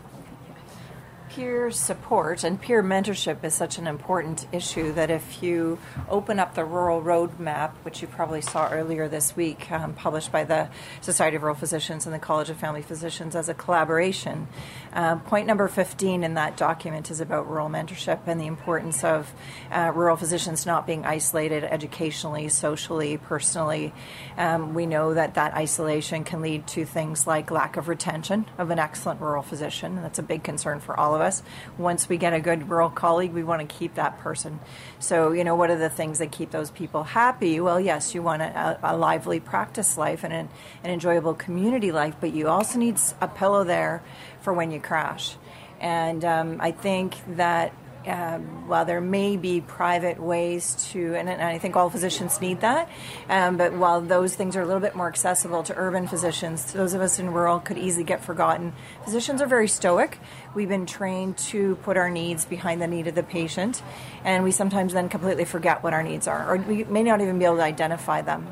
peer 1.29 1.69
support 1.69 2.43
and 2.43 2.59
peer 2.59 2.81
mentorship 2.81 3.43
is 3.43 3.53
such 3.53 3.77
an 3.77 3.85
important 3.85 4.47
issue 4.51 4.91
that 4.93 5.11
if 5.11 5.43
you 5.43 5.77
open 6.09 6.39
up 6.39 6.55
the 6.55 6.65
rural 6.65 7.01
roadmap, 7.01 7.71
which 7.83 8.01
you 8.01 8.07
probably 8.07 8.41
saw 8.41 8.67
earlier 8.69 9.07
this 9.07 9.35
week, 9.35 9.71
um, 9.71 9.93
published 9.93 10.31
by 10.31 10.43
the 10.43 10.67
Society 11.01 11.35
of 11.35 11.43
Rural 11.43 11.55
Physicians 11.55 12.05
and 12.05 12.15
the 12.15 12.19
College 12.19 12.49
of 12.49 12.57
Family 12.57 12.81
Physicians 12.81 13.35
as 13.35 13.47
a 13.47 13.53
collaboration, 13.53 14.47
um, 14.93 15.21
point 15.21 15.47
number 15.47 15.67
15 15.67 16.23
in 16.23 16.33
that 16.33 16.57
document 16.57 17.11
is 17.11 17.19
about 17.19 17.49
rural 17.49 17.69
mentorship 17.69 18.19
and 18.27 18.39
the 18.39 18.47
importance 18.47 19.03
of 19.03 19.31
uh, 19.71 19.91
rural 19.93 20.15
physicians 20.15 20.65
not 20.65 20.87
being 20.87 21.05
isolated 21.05 21.63
educationally, 21.63 22.49
socially, 22.49 23.17
personally. 23.17 23.93
Um, 24.37 24.73
we 24.73 24.85
know 24.85 25.13
that 25.13 25.35
that 25.35 25.53
isolation 25.53 26.23
can 26.23 26.41
lead 26.41 26.65
to 26.67 26.85
things 26.85 27.27
like 27.27 27.51
lack 27.51 27.77
of 27.77 27.87
retention 27.87 28.45
of 28.57 28.69
an 28.71 28.79
excellent 28.79 29.21
rural 29.21 29.43
physician. 29.43 29.95
That's 29.97 30.19
a 30.19 30.23
big 30.23 30.43
concern 30.43 30.79
for 30.79 30.99
all 30.99 31.13
of 31.15 31.21
us. 31.21 31.43
Once 31.77 32.09
we 32.09 32.17
get 32.17 32.33
a 32.33 32.39
good 32.39 32.69
rural 32.69 32.89
colleague, 32.89 33.33
we 33.33 33.43
want 33.43 33.67
to 33.67 33.75
keep 33.75 33.95
that 33.95 34.19
person. 34.19 34.59
So, 34.99 35.31
you 35.31 35.43
know, 35.43 35.55
what 35.55 35.69
are 35.69 35.77
the 35.77 35.89
things 35.89 36.19
that 36.19 36.31
keep 36.31 36.51
those 36.51 36.71
people 36.71 37.03
happy? 37.03 37.59
Well, 37.59 37.79
yes, 37.79 38.15
you 38.15 38.21
want 38.21 38.41
a, 38.41 38.79
a 38.81 38.97
lively 38.97 39.39
practice 39.39 39.97
life 39.97 40.23
and 40.23 40.33
an, 40.33 40.49
an 40.83 40.91
enjoyable 40.91 41.33
community 41.33 41.91
life, 41.91 42.15
but 42.19 42.33
you 42.33 42.47
also 42.47 42.79
need 42.79 42.97
a 43.21 43.27
pillow 43.27 43.63
there 43.63 44.01
for 44.41 44.53
when 44.53 44.71
you 44.71 44.79
crash. 44.79 45.35
And 45.79 46.25
um, 46.25 46.57
I 46.59 46.71
think 46.71 47.15
that 47.35 47.73
uh, 48.07 48.37
while 48.65 48.85
there 48.85 49.01
may 49.01 49.35
be 49.35 49.61
private 49.61 50.19
ways 50.19 50.89
to, 50.91 51.15
and, 51.15 51.29
and, 51.29 51.41
I 51.41 51.57
think 51.57 51.75
all 51.75 51.89
physicians 51.89 52.39
need 52.39 52.61
that, 52.61 52.89
um, 53.29 53.57
but 53.57 53.73
while 53.73 53.99
those 53.99 54.35
things 54.35 54.55
are 54.55 54.61
a 54.61 54.65
little 54.65 54.81
bit 54.81 54.95
more 54.95 55.07
accessible 55.07 55.63
to 55.63 55.75
urban 55.75 56.07
physicians, 56.07 56.71
those 56.73 56.93
of 56.93 57.01
us 57.01 57.19
in 57.19 57.31
rural 57.33 57.59
could 57.59 57.77
easily 57.77 58.05
get 58.05 58.23
forgotten. 58.23 58.73
Physicians 59.03 59.41
are 59.41 59.47
very 59.47 59.67
stoic. 59.67 60.17
We've 60.55 60.69
been 60.69 60.85
trained 60.85 61.37
to 61.49 61.75
put 61.77 61.97
our 61.97 62.09
needs 62.09 62.45
behind 62.45 62.81
the 62.81 62.87
need 62.87 63.07
of 63.07 63.15
the 63.15 63.23
patient, 63.23 63.81
and 64.23 64.43
we 64.43 64.51
sometimes 64.51 64.93
then 64.93 65.09
completely 65.09 65.45
forget 65.45 65.83
what 65.83 65.93
our 65.93 66.03
needs 66.03 66.27
are, 66.27 66.53
or 66.53 66.57
we 66.57 66.85
may 66.85 67.03
not 67.03 67.21
even 67.21 67.37
be 67.37 67.45
able 67.45 67.57
to 67.57 67.63
identify 67.63 68.21
them. 68.21 68.51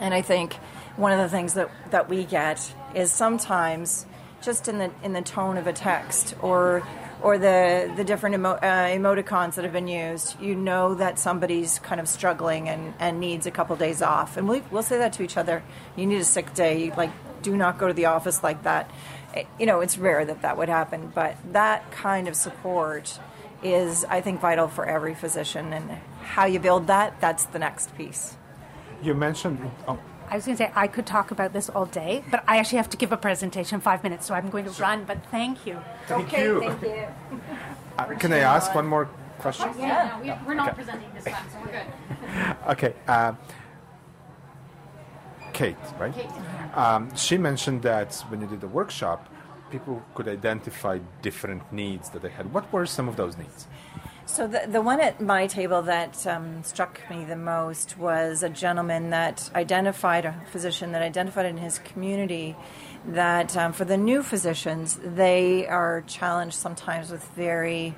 And 0.00 0.12
I 0.12 0.22
think 0.22 0.54
one 0.96 1.12
of 1.12 1.18
the 1.18 1.28
things 1.28 1.54
that, 1.54 1.70
that 1.92 2.08
we 2.08 2.24
get 2.24 2.74
is 2.94 3.12
sometimes 3.12 4.06
just 4.42 4.68
in 4.68 4.78
the 4.78 4.90
in 5.02 5.12
the 5.12 5.22
tone 5.22 5.56
of 5.56 5.66
a 5.66 5.72
text 5.72 6.34
or 6.40 6.82
or 7.22 7.38
the 7.38 7.92
the 7.96 8.04
different 8.04 8.34
emo, 8.34 8.50
uh, 8.50 8.88
emoticons 8.88 9.54
that 9.54 9.64
have 9.64 9.72
been 9.72 9.88
used, 9.88 10.40
you 10.40 10.54
know 10.54 10.94
that 10.94 11.18
somebody's 11.18 11.78
kind 11.78 12.00
of 12.00 12.08
struggling 12.08 12.68
and, 12.68 12.94
and 12.98 13.20
needs 13.20 13.46
a 13.46 13.50
couple 13.50 13.76
days 13.76 14.02
off. 14.02 14.36
And 14.36 14.48
we'll, 14.48 14.62
we'll 14.70 14.82
say 14.82 14.98
that 14.98 15.12
to 15.14 15.22
each 15.22 15.36
other. 15.36 15.62
You 15.96 16.06
need 16.06 16.20
a 16.20 16.24
sick 16.24 16.52
day. 16.54 16.92
Like, 16.96 17.10
do 17.42 17.56
not 17.56 17.78
go 17.78 17.86
to 17.86 17.94
the 17.94 18.06
office 18.06 18.42
like 18.42 18.64
that. 18.64 18.90
It, 19.34 19.46
you 19.58 19.66
know, 19.66 19.80
it's 19.80 19.96
rare 19.96 20.24
that 20.24 20.42
that 20.42 20.58
would 20.58 20.68
happen, 20.68 21.12
but 21.14 21.36
that 21.52 21.90
kind 21.92 22.28
of 22.28 22.34
support 22.34 23.18
is, 23.62 24.04
I 24.04 24.20
think, 24.20 24.40
vital 24.40 24.66
for 24.66 24.84
every 24.84 25.14
physician. 25.14 25.72
And 25.72 25.90
how 26.22 26.46
you 26.46 26.58
build 26.58 26.88
that, 26.88 27.20
that's 27.20 27.44
the 27.46 27.58
next 27.60 27.96
piece. 27.96 28.36
You 29.02 29.14
mentioned. 29.14 29.70
Oh 29.86 29.98
I 30.32 30.36
was 30.36 30.46
going 30.46 30.56
to 30.56 30.64
say 30.64 30.72
I 30.74 30.86
could 30.86 31.04
talk 31.04 31.30
about 31.30 31.52
this 31.52 31.68
all 31.68 31.84
day, 31.84 32.24
but 32.30 32.42
I 32.48 32.56
actually 32.56 32.78
have 32.78 32.88
to 32.88 32.96
give 32.96 33.12
a 33.12 33.18
presentation 33.18 33.74
in 33.74 33.80
five 33.82 34.02
minutes, 34.02 34.24
so 34.24 34.32
I'm 34.32 34.48
going 34.48 34.64
to 34.64 34.70
run. 34.80 35.04
But 35.04 35.18
thank 35.26 35.66
you. 35.66 35.78
Thank 36.06 36.28
okay, 36.28 36.44
you. 36.44 36.60
Thank 36.60 36.80
you. 36.80 37.06
uh, 37.98 38.04
can 38.14 38.32
I 38.32 38.38
ask 38.38 38.74
one 38.74 38.86
more 38.86 39.10
question? 39.40 39.68
Yeah, 39.78 40.16
no, 40.16 40.22
we, 40.22 40.30
are 40.30 40.54
not 40.54 40.68
okay. 40.68 40.76
presenting 40.76 41.10
this 41.12 41.24
time, 41.24 41.44
so 41.52 41.58
we're 41.60 41.72
good. 41.72 42.56
okay. 42.68 42.94
Uh, 43.06 43.34
Kate, 45.52 45.76
right? 46.00 46.14
Kate. 46.14 46.30
Um, 46.74 47.14
she 47.14 47.36
mentioned 47.36 47.82
that 47.82 48.14
when 48.30 48.40
you 48.40 48.46
did 48.46 48.62
the 48.62 48.68
workshop, 48.68 49.28
people 49.70 50.02
could 50.14 50.28
identify 50.28 50.98
different 51.20 51.70
needs 51.70 52.08
that 52.08 52.22
they 52.22 52.30
had. 52.30 52.54
What 52.54 52.72
were 52.72 52.86
some 52.86 53.06
of 53.06 53.16
those 53.16 53.36
needs? 53.36 53.66
So 54.32 54.46
the 54.46 54.62
the 54.66 54.80
one 54.80 54.98
at 54.98 55.20
my 55.20 55.46
table 55.46 55.82
that 55.82 56.26
um, 56.26 56.64
struck 56.64 56.98
me 57.10 57.22
the 57.26 57.36
most 57.36 57.98
was 57.98 58.42
a 58.42 58.48
gentleman 58.48 59.10
that 59.10 59.50
identified 59.54 60.24
a 60.24 60.34
physician 60.50 60.92
that 60.92 61.02
identified 61.02 61.44
in 61.44 61.58
his 61.58 61.78
community 61.80 62.56
that 63.08 63.54
um, 63.58 63.74
for 63.74 63.84
the 63.84 63.98
new 63.98 64.22
physicians 64.22 64.98
they 65.04 65.66
are 65.66 66.02
challenged 66.06 66.54
sometimes 66.54 67.10
with 67.10 67.22
very 67.36 67.94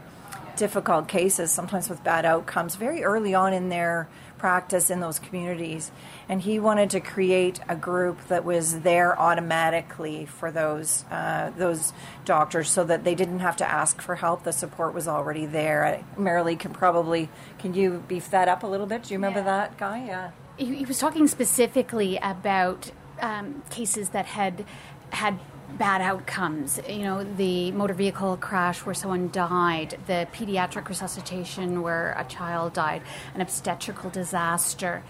difficult 0.56 1.06
cases, 1.06 1.52
sometimes 1.52 1.88
with 1.88 2.02
bad 2.02 2.24
outcomes, 2.24 2.74
very 2.74 3.04
early 3.04 3.36
on 3.36 3.52
in 3.52 3.68
their 3.68 4.08
practice 4.44 4.90
in 4.90 5.00
those 5.00 5.18
communities. 5.18 5.90
And 6.28 6.42
he 6.42 6.60
wanted 6.60 6.90
to 6.90 7.00
create 7.00 7.60
a 7.66 7.74
group 7.74 8.28
that 8.28 8.44
was 8.44 8.80
there 8.80 9.18
automatically 9.18 10.26
for 10.26 10.50
those 10.50 11.06
uh, 11.10 11.50
those 11.56 11.94
doctors, 12.26 12.68
so 12.68 12.84
that 12.84 13.04
they 13.04 13.14
didn't 13.14 13.38
have 13.38 13.56
to 13.56 13.66
ask 13.66 14.02
for 14.02 14.16
help. 14.16 14.44
The 14.44 14.52
support 14.52 14.92
was 14.92 15.08
already 15.08 15.46
there. 15.46 16.04
Marilee 16.18 16.58
can 16.58 16.74
probably 16.74 17.30
can 17.58 17.72
you 17.72 18.04
beef 18.06 18.28
that 18.32 18.48
up 18.48 18.62
a 18.62 18.66
little 18.66 18.86
bit? 18.86 19.04
Do 19.04 19.14
you 19.14 19.18
remember 19.18 19.42
that 19.42 19.78
guy? 19.78 20.04
Yeah. 20.04 20.30
He, 20.58 20.74
he 20.74 20.84
was 20.84 20.98
talking 20.98 21.26
specifically 21.26 22.18
about 22.18 22.90
um, 23.22 23.62
cases 23.70 24.10
that 24.10 24.26
had 24.26 24.66
had 25.08 25.38
bad 25.78 26.00
outcomes. 26.00 26.80
You 26.88 27.02
know, 27.02 27.24
the 27.24 27.72
motor 27.72 27.94
vehicle 27.94 28.36
crash 28.36 28.84
where 28.84 28.94
someone 28.94 29.30
died, 29.30 29.98
the 30.06 30.28
pediatric 30.32 30.88
resuscitation 30.88 31.82
where 31.82 32.14
a 32.18 32.24
child 32.24 32.74
died, 32.74 33.02
an 33.34 33.40
obstetrical 33.40 34.10
disaster. 34.10 35.02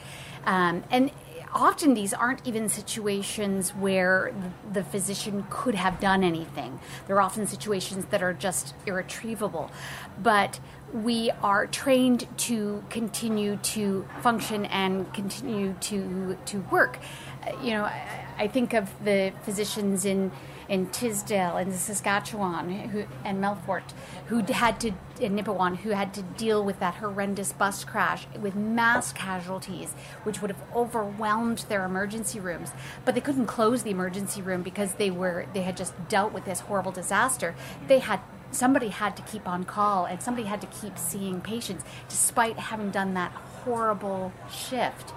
Um, 0.46 0.84
and 0.90 1.10
often 1.52 1.94
these 1.94 2.12
aren't 2.12 2.46
even 2.46 2.68
situations 2.68 3.70
where 3.70 4.34
the 4.72 4.82
physician 4.82 5.46
could 5.50 5.74
have 5.74 6.00
done 6.00 6.24
anything. 6.24 6.80
They're 7.06 7.20
often 7.20 7.46
situations 7.46 8.06
that 8.06 8.22
are 8.22 8.34
just 8.34 8.74
irretrievable. 8.86 9.70
But 10.22 10.60
we 10.92 11.30
are 11.42 11.66
trained 11.66 12.26
to 12.38 12.84
continue 12.88 13.56
to 13.56 14.06
function 14.20 14.64
and 14.66 15.12
continue 15.12 15.74
to 15.80 16.36
to 16.46 16.60
work. 16.70 16.98
You 17.62 17.72
know, 17.72 17.90
I, 18.38 18.48
think 18.48 18.74
of 18.74 18.90
the 19.04 19.32
physicians 19.42 20.04
in 20.04 20.30
in 20.68 20.86
Tisdale 20.86 21.56
and 21.56 21.74
Saskatchewan 21.74 22.70
who, 22.70 23.04
and 23.22 23.42
Melfort 23.42 23.82
who 24.26 24.40
had 24.40 24.80
to 24.80 24.92
in 25.20 25.36
Nipawin 25.36 25.76
who 25.76 25.90
had 25.90 26.14
to 26.14 26.22
deal 26.22 26.64
with 26.64 26.80
that 26.80 26.94
horrendous 26.94 27.52
bus 27.52 27.84
crash 27.84 28.26
with 28.40 28.54
mass 28.54 29.12
casualties 29.12 29.92
which 30.22 30.40
would 30.40 30.50
have 30.50 30.62
overwhelmed 30.74 31.66
their 31.68 31.84
emergency 31.84 32.40
rooms. 32.40 32.70
But 33.04 33.14
they 33.14 33.20
couldn't 33.20 33.46
close 33.46 33.82
the 33.82 33.90
emergency 33.90 34.40
room 34.40 34.62
because 34.62 34.94
they 34.94 35.10
were 35.10 35.46
they 35.52 35.62
had 35.62 35.76
just 35.76 35.92
dealt 36.08 36.32
with 36.32 36.44
this 36.44 36.60
horrible 36.60 36.92
disaster. 36.92 37.54
They 37.86 37.98
had 37.98 38.20
somebody 38.50 38.88
had 38.88 39.16
to 39.16 39.22
keep 39.22 39.46
on 39.48 39.64
call 39.64 40.06
and 40.06 40.22
somebody 40.22 40.46
had 40.46 40.60
to 40.60 40.66
keep 40.68 40.96
seeing 40.98 41.40
patients 41.40 41.84
despite 42.08 42.58
having 42.58 42.90
done 42.90 43.14
that 43.14 43.32
horrible 43.32 44.32
shift. 44.50 45.12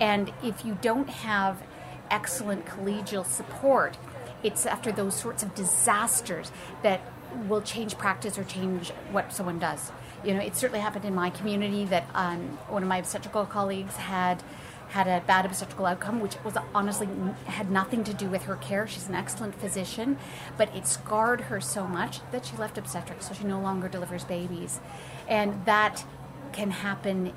And 0.00 0.32
if 0.42 0.64
you 0.64 0.76
don't 0.80 1.08
have 1.08 1.62
excellent 2.10 2.66
collegial 2.66 3.24
support 3.24 3.96
it's 4.44 4.66
after 4.66 4.92
those 4.92 5.14
sorts 5.14 5.42
of 5.42 5.54
disasters 5.54 6.52
that 6.82 7.00
will 7.48 7.62
change 7.62 7.98
practice 7.98 8.38
or 8.38 8.44
change 8.44 8.90
what 9.10 9.32
someone 9.32 9.58
does. 9.58 9.90
You 10.22 10.34
know, 10.34 10.40
it 10.40 10.54
certainly 10.54 10.80
happened 10.80 11.04
in 11.04 11.14
my 11.14 11.30
community 11.30 11.84
that 11.86 12.06
um, 12.14 12.58
one 12.68 12.82
of 12.82 12.88
my 12.88 12.98
obstetrical 12.98 13.46
colleagues 13.46 13.96
had 13.96 14.42
had 14.90 15.08
a 15.08 15.24
bad 15.26 15.44
obstetrical 15.44 15.86
outcome, 15.86 16.20
which 16.20 16.36
was 16.44 16.56
honestly 16.72 17.08
had 17.46 17.70
nothing 17.70 18.04
to 18.04 18.14
do 18.14 18.28
with 18.28 18.44
her 18.44 18.54
care. 18.56 18.86
She's 18.86 19.08
an 19.08 19.14
excellent 19.14 19.54
physician, 19.56 20.18
but 20.56 20.74
it 20.76 20.86
scarred 20.86 21.42
her 21.42 21.60
so 21.60 21.86
much 21.86 22.20
that 22.30 22.46
she 22.46 22.56
left 22.56 22.78
obstetrics, 22.78 23.26
so 23.26 23.34
she 23.34 23.44
no 23.44 23.58
longer 23.58 23.88
delivers 23.88 24.22
babies, 24.24 24.78
and 25.26 25.64
that 25.64 26.04
can 26.52 26.70
happen 26.70 27.32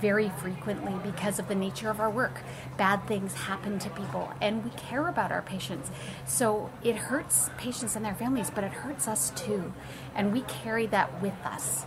very 0.00 0.28
frequently 0.28 0.94
because 1.02 1.38
of 1.38 1.48
the 1.48 1.54
nature 1.54 1.90
of 1.90 2.00
our 2.00 2.10
work. 2.10 2.40
Bad 2.76 3.06
things 3.06 3.34
happen 3.34 3.78
to 3.80 3.90
people, 3.90 4.32
and 4.40 4.64
we 4.64 4.70
care 4.70 5.08
about 5.08 5.32
our 5.32 5.42
patients. 5.42 5.90
So 6.26 6.70
it 6.82 6.96
hurts 6.96 7.50
patients 7.58 7.96
and 7.96 8.04
their 8.04 8.14
families, 8.14 8.50
but 8.50 8.64
it 8.64 8.72
hurts 8.72 9.08
us 9.08 9.30
too. 9.30 9.72
And 10.14 10.32
we 10.32 10.42
carry 10.42 10.86
that 10.86 11.20
with 11.22 11.34
us. 11.44 11.86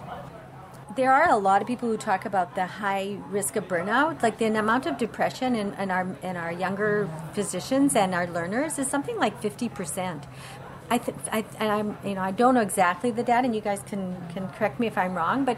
There 0.96 1.14
are 1.14 1.30
a 1.30 1.38
lot 1.38 1.62
of 1.62 1.68
people 1.68 1.88
who 1.88 1.96
talk 1.96 2.26
about 2.26 2.56
the 2.56 2.66
high 2.66 3.18
risk 3.30 3.56
of 3.56 3.70
burnout. 3.70 4.22
Like 4.22 4.40
the 4.40 4.48
amount 4.48 4.86
of 4.86 4.98
depression 4.98 5.56
in, 5.56 5.74
in 5.76 5.90
our 5.90 6.06
in 6.22 6.36
our 6.36 6.52
younger 6.52 7.10
physicians 7.34 7.96
and 7.96 8.14
our 8.14 8.28
learners 8.28 8.78
is 8.78 8.88
something 8.88 9.18
like 9.18 9.42
fifty 9.42 9.70
percent. 9.70 10.26
I, 10.90 10.98
th- 10.98 11.18
I 11.32 11.46
and 11.58 11.72
I'm 11.72 11.98
you 12.06 12.16
know 12.16 12.22
I 12.22 12.32
don't 12.32 12.54
know 12.54 12.62
exactly 12.62 13.10
the 13.10 13.24
data, 13.24 13.46
and 13.46 13.56
you 13.56 13.62
guys 13.62 13.82
can 13.84 14.18
can 14.34 14.50
correct 14.50 14.82
me 14.82 14.88
if 14.88 14.98
I'm 14.98 15.16
wrong, 15.16 15.46
but 15.46 15.58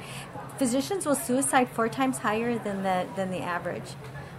physicians 0.64 1.06
will 1.06 1.14
suicide 1.14 1.68
four 1.68 1.90
times 1.90 2.20
higher 2.20 2.58
than 2.58 2.84
the 2.84 3.06
than 3.18 3.30
the 3.30 3.40
average. 3.40 3.90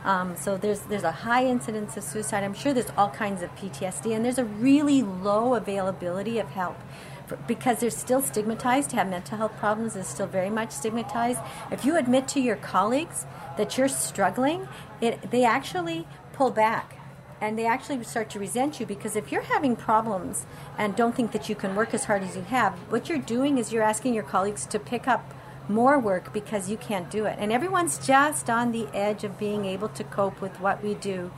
Um, 0.05 0.35
so 0.37 0.57
there's 0.57 0.81
there's 0.81 1.03
a 1.03 1.13
high 1.13 1.45
incidence 1.45 1.99
of 1.99 2.03
suicide. 2.03 2.43
I'm 2.43 2.55
sure 2.55 2.73
there's 2.73 2.93
all 2.97 3.11
kinds 3.11 3.43
of 3.43 3.55
PTSD, 3.57 4.17
and 4.17 4.25
there's 4.25 4.39
a 4.39 4.45
really 4.47 5.03
low 5.03 5.55
availability 5.55 6.39
of 6.39 6.49
help 6.49 6.79
for, 7.27 7.37
because 7.47 7.81
they're 7.81 7.91
still 7.91 8.23
stigmatized. 8.23 8.89
To 8.91 8.97
have 8.97 9.11
mental 9.11 9.37
health 9.37 9.55
problems 9.59 9.97
is 9.97 10.07
still 10.07 10.27
very 10.27 10.49
much 10.49 10.71
stigmatized. 10.71 11.41
If 11.71 11.85
you 11.85 11.99
admit 11.99 12.27
to 12.29 12.41
your 12.41 12.57
colleagues 12.57 13.27
that 13.59 13.77
you're 13.77 13.89
struggling, 13.89 14.67
it, 15.03 15.31
they 15.31 15.45
actually 15.45 16.07
pull 16.33 16.51
back 16.51 16.97
and 17.39 17.59
they 17.59 17.67
actually 17.67 18.03
start 18.03 18.31
to 18.31 18.39
resent 18.39 18.81
you 18.81 18.87
because 18.87 19.15
if 19.15 19.31
you're 19.31 19.43
having 19.43 19.77
problems 19.77 20.47
and 20.79 20.97
don't 20.97 21.15
think 21.15 21.33
that 21.33 21.51
you 21.51 21.55
can 21.55 21.77
work 21.77 21.93
as 21.93 22.05
hard 22.05 22.23
as 22.23 22.35
you 22.35 22.43
have, 22.45 22.73
what 22.91 23.11
you're 23.11 23.27
doing 23.37 23.59
is 23.59 23.75
you're 23.75 23.83
asking 23.83 24.15
your 24.15 24.25
colleagues 24.25 24.65
to 24.65 24.79
pick 24.79 25.07
up 25.07 25.35
more 25.69 25.99
work 25.99 26.33
because 26.33 26.71
you 26.71 26.77
can't 26.77 27.11
do 27.11 27.25
it. 27.25 27.37
And 27.39 27.53
everyone's 27.53 28.05
just 28.05 28.51
on 28.51 28.73
the 28.73 28.87
edge 28.95 29.25
of 29.25 29.39
being 29.39 29.65
able 29.65 29.89
to 29.91 30.05
cope 30.05 30.41
with 30.41 30.61
what 30.61 30.83
we 30.83 30.95
do 30.95 31.31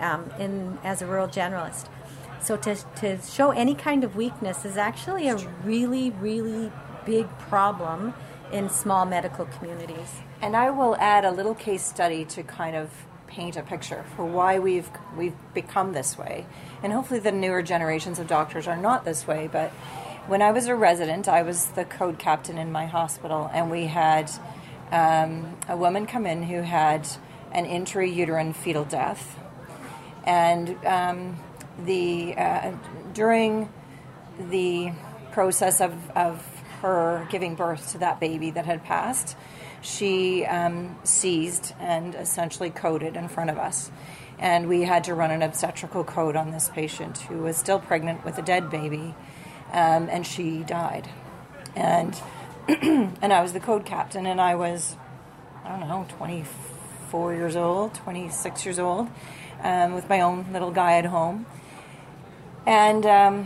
um, 0.00 0.30
in, 0.38 0.78
as 0.82 1.02
a 1.02 1.06
rural 1.06 1.28
generalist. 1.28 1.86
So 2.42 2.56
to, 2.58 2.76
to 2.96 3.18
show 3.22 3.50
any 3.50 3.74
kind 3.74 4.04
of 4.04 4.16
weakness 4.16 4.64
is 4.64 4.76
actually 4.76 5.28
a 5.28 5.36
really, 5.64 6.10
really 6.10 6.70
big 7.06 7.28
problem 7.38 8.14
in 8.52 8.68
small 8.68 9.04
medical 9.06 9.46
communities. 9.46 10.10
And 10.42 10.54
I 10.54 10.70
will 10.70 10.96
add 10.96 11.24
a 11.24 11.30
little 11.30 11.54
case 11.54 11.82
study 11.82 12.24
to 12.26 12.42
kind 12.42 12.76
of 12.76 12.90
paint 13.26 13.56
a 13.56 13.62
picture 13.62 14.04
for 14.14 14.24
why 14.24 14.58
we've 14.58 14.88
we've 15.16 15.34
become 15.54 15.92
this 15.92 16.16
way. 16.16 16.46
And 16.82 16.92
hopefully 16.92 17.20
the 17.20 17.32
newer 17.32 17.62
generations 17.62 18.18
of 18.18 18.26
doctors 18.26 18.68
are 18.68 18.76
not 18.76 19.04
this 19.04 19.26
way, 19.26 19.48
but 19.50 19.72
when 20.26 20.40
I 20.40 20.52
was 20.52 20.66
a 20.66 20.74
resident, 20.74 21.28
I 21.28 21.42
was 21.42 21.66
the 21.66 21.84
code 21.84 22.18
captain 22.18 22.56
in 22.56 22.72
my 22.72 22.86
hospital, 22.86 23.50
and 23.52 23.70
we 23.70 23.86
had 23.86 24.30
um, 24.90 25.56
a 25.68 25.76
woman 25.76 26.06
come 26.06 26.26
in 26.26 26.42
who 26.42 26.62
had 26.62 27.06
an 27.52 27.66
intrauterine 27.66 28.54
fetal 28.54 28.84
death. 28.84 29.38
And 30.24 30.76
um, 30.86 31.36
the 31.84 32.34
uh, 32.36 32.72
during 33.12 33.68
the 34.38 34.92
process 35.32 35.80
of, 35.80 35.92
of 36.12 36.42
her 36.80 37.28
giving 37.30 37.54
birth 37.54 37.92
to 37.92 37.98
that 37.98 38.18
baby 38.18 38.50
that 38.52 38.64
had 38.64 38.82
passed, 38.82 39.36
she 39.82 40.46
um, 40.46 40.96
seized 41.04 41.74
and 41.78 42.14
essentially 42.14 42.70
coded 42.70 43.16
in 43.16 43.28
front 43.28 43.50
of 43.50 43.58
us. 43.58 43.90
And 44.38 44.68
we 44.68 44.82
had 44.82 45.04
to 45.04 45.14
run 45.14 45.30
an 45.30 45.42
obstetrical 45.42 46.02
code 46.02 46.34
on 46.34 46.50
this 46.50 46.70
patient 46.70 47.18
who 47.18 47.42
was 47.42 47.56
still 47.58 47.78
pregnant 47.78 48.24
with 48.24 48.38
a 48.38 48.42
dead 48.42 48.70
baby 48.70 49.14
um, 49.74 50.08
and 50.08 50.26
she 50.26 50.62
died. 50.62 51.08
And 51.76 52.18
and 52.68 53.32
I 53.32 53.42
was 53.42 53.52
the 53.52 53.60
code 53.60 53.84
captain, 53.84 54.24
and 54.24 54.40
I 54.40 54.54
was 54.54 54.96
I 55.64 55.68
don't 55.68 55.88
know 55.88 56.06
24 56.16 57.34
years 57.34 57.56
old, 57.56 57.94
26 57.94 58.64
years 58.64 58.78
old, 58.78 59.08
um, 59.62 59.94
with 59.94 60.08
my 60.08 60.20
own 60.20 60.46
little 60.52 60.70
guy 60.70 60.98
at 60.98 61.06
home. 61.06 61.46
And 62.66 63.04
um, 63.04 63.44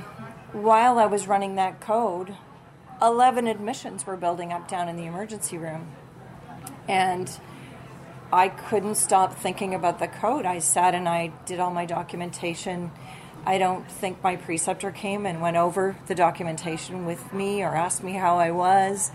while 0.52 0.98
I 0.98 1.06
was 1.06 1.26
running 1.26 1.56
that 1.56 1.80
code, 1.80 2.36
11 3.00 3.46
admissions 3.46 4.06
were 4.06 4.16
building 4.16 4.52
up 4.52 4.68
down 4.68 4.88
in 4.88 4.96
the 4.96 5.06
emergency 5.06 5.58
room. 5.58 5.88
And 6.86 7.30
I 8.32 8.48
couldn't 8.48 8.96
stop 8.96 9.34
thinking 9.34 9.74
about 9.74 9.98
the 9.98 10.08
code. 10.08 10.44
I 10.44 10.58
sat 10.58 10.94
and 10.94 11.08
I 11.08 11.32
did 11.46 11.60
all 11.60 11.70
my 11.70 11.86
documentation 11.86 12.90
I 13.48 13.56
don't 13.56 13.90
think 13.90 14.22
my 14.22 14.36
preceptor 14.36 14.90
came 14.90 15.24
and 15.24 15.40
went 15.40 15.56
over 15.56 15.96
the 16.04 16.14
documentation 16.14 17.06
with 17.06 17.32
me 17.32 17.62
or 17.62 17.74
asked 17.74 18.04
me 18.04 18.12
how 18.12 18.36
I 18.36 18.50
was. 18.50 19.10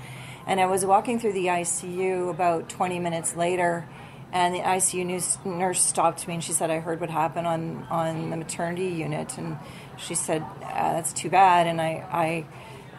And 0.47 0.59
I 0.59 0.65
was 0.65 0.83
walking 0.83 1.19
through 1.19 1.33
the 1.33 1.45
ICU 1.45 2.31
about 2.31 2.67
20 2.67 2.97
minutes 2.97 3.35
later, 3.35 3.87
and 4.31 4.55
the 4.55 4.61
ICU 4.61 5.45
nurse 5.45 5.83
stopped 5.83 6.27
me 6.27 6.33
and 6.33 6.43
she 6.43 6.51
said, 6.51 6.71
I 6.71 6.79
heard 6.79 6.99
what 6.99 7.11
happened 7.11 7.45
on, 7.45 7.85
on 7.91 8.31
the 8.31 8.35
maternity 8.35 8.87
unit. 8.87 9.37
And 9.37 9.55
she 9.97 10.15
said, 10.15 10.41
uh, 10.41 10.93
That's 10.93 11.13
too 11.13 11.29
bad. 11.29 11.67
And 11.67 11.79
I, 11.79 12.03
I, 12.11 12.45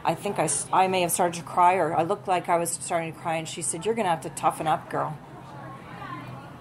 I 0.05 0.15
think 0.15 0.39
I, 0.39 0.49
I 0.73 0.87
may 0.87 1.01
have 1.01 1.11
started 1.11 1.41
to 1.41 1.45
cry, 1.45 1.75
or 1.75 1.97
I 1.97 2.05
looked 2.05 2.29
like 2.29 2.49
I 2.49 2.59
was 2.59 2.71
starting 2.71 3.13
to 3.13 3.19
cry. 3.19 3.35
And 3.39 3.49
she 3.49 3.61
said, 3.61 3.85
You're 3.85 3.97
going 3.97 4.07
to 4.07 4.11
have 4.11 4.21
to 4.21 4.31
toughen 4.31 4.69
up, 4.69 4.89
girl. 4.89 5.19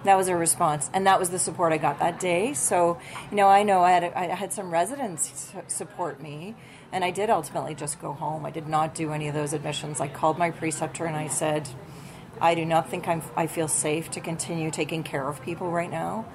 That 0.04 0.18
was 0.18 0.28
a 0.28 0.36
response, 0.36 0.90
and 0.94 1.08
that 1.08 1.20
was 1.20 1.30
the 1.30 1.40
support 1.40 1.72
I 1.72 1.78
got 1.78 2.00
that 2.00 2.20
day. 2.20 2.54
So, 2.54 3.00
you 3.32 3.38
know, 3.38 3.48
I 3.48 3.64
know 3.64 3.84
I 3.84 3.92
had 3.92 4.04
I 4.04 4.26
had 4.36 4.52
some 4.52 4.70
residents 4.70 5.54
support 5.68 6.22
me, 6.22 6.56
and 6.94 7.04
I 7.04 7.10
did 7.10 7.30
ultimately 7.30 7.74
just 7.74 8.00
go 8.00 8.14
home. 8.14 8.46
I 8.46 8.52
did 8.52 8.68
not 8.68 8.94
do 8.94 9.12
any 9.12 9.28
of 9.28 9.34
those 9.34 9.54
admissions. 9.54 10.00
I 10.00 10.08
called 10.08 10.38
my 10.38 10.52
preceptor 10.52 11.06
and 11.06 11.16
I 11.16 11.28
said, 11.28 11.68
I 12.40 12.54
do 12.54 12.66
not 12.66 12.90
think 12.90 13.08
I'm, 13.08 13.24
I 13.36 13.48
feel 13.48 13.68
safe 13.68 14.12
to 14.12 14.20
continue 14.20 14.70
taking 14.70 15.04
care 15.04 15.28
of 15.28 15.42
people 15.42 15.72
right 15.72 15.90
now. 15.90 16.26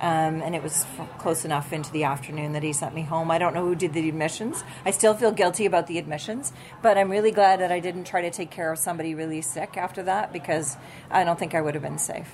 Um, 0.00 0.42
and 0.42 0.54
it 0.54 0.62
was 0.62 0.86
f- 0.98 1.18
close 1.18 1.44
enough 1.44 1.72
into 1.72 1.90
the 1.90 2.04
afternoon 2.04 2.52
that 2.52 2.62
he 2.62 2.72
sent 2.72 2.94
me 2.94 3.02
home. 3.02 3.30
I 3.30 3.38
don't 3.38 3.54
know 3.54 3.64
who 3.64 3.74
did 3.74 3.92
the 3.92 4.08
admissions. 4.08 4.62
I 4.84 4.90
still 4.90 5.14
feel 5.14 5.32
guilty 5.32 5.66
about 5.66 5.86
the 5.86 5.98
admissions, 5.98 6.52
but 6.82 6.98
I'm 6.98 7.10
really 7.10 7.30
glad 7.30 7.60
that 7.60 7.72
I 7.72 7.80
didn't 7.80 8.04
try 8.04 8.22
to 8.22 8.30
take 8.30 8.50
care 8.50 8.70
of 8.72 8.78
somebody 8.78 9.14
really 9.14 9.40
sick 9.40 9.76
after 9.76 10.02
that 10.02 10.32
because 10.32 10.76
I 11.10 11.24
don't 11.24 11.38
think 11.38 11.54
I 11.54 11.62
would 11.62 11.74
have 11.74 11.82
been 11.82 11.98
safe. 11.98 12.30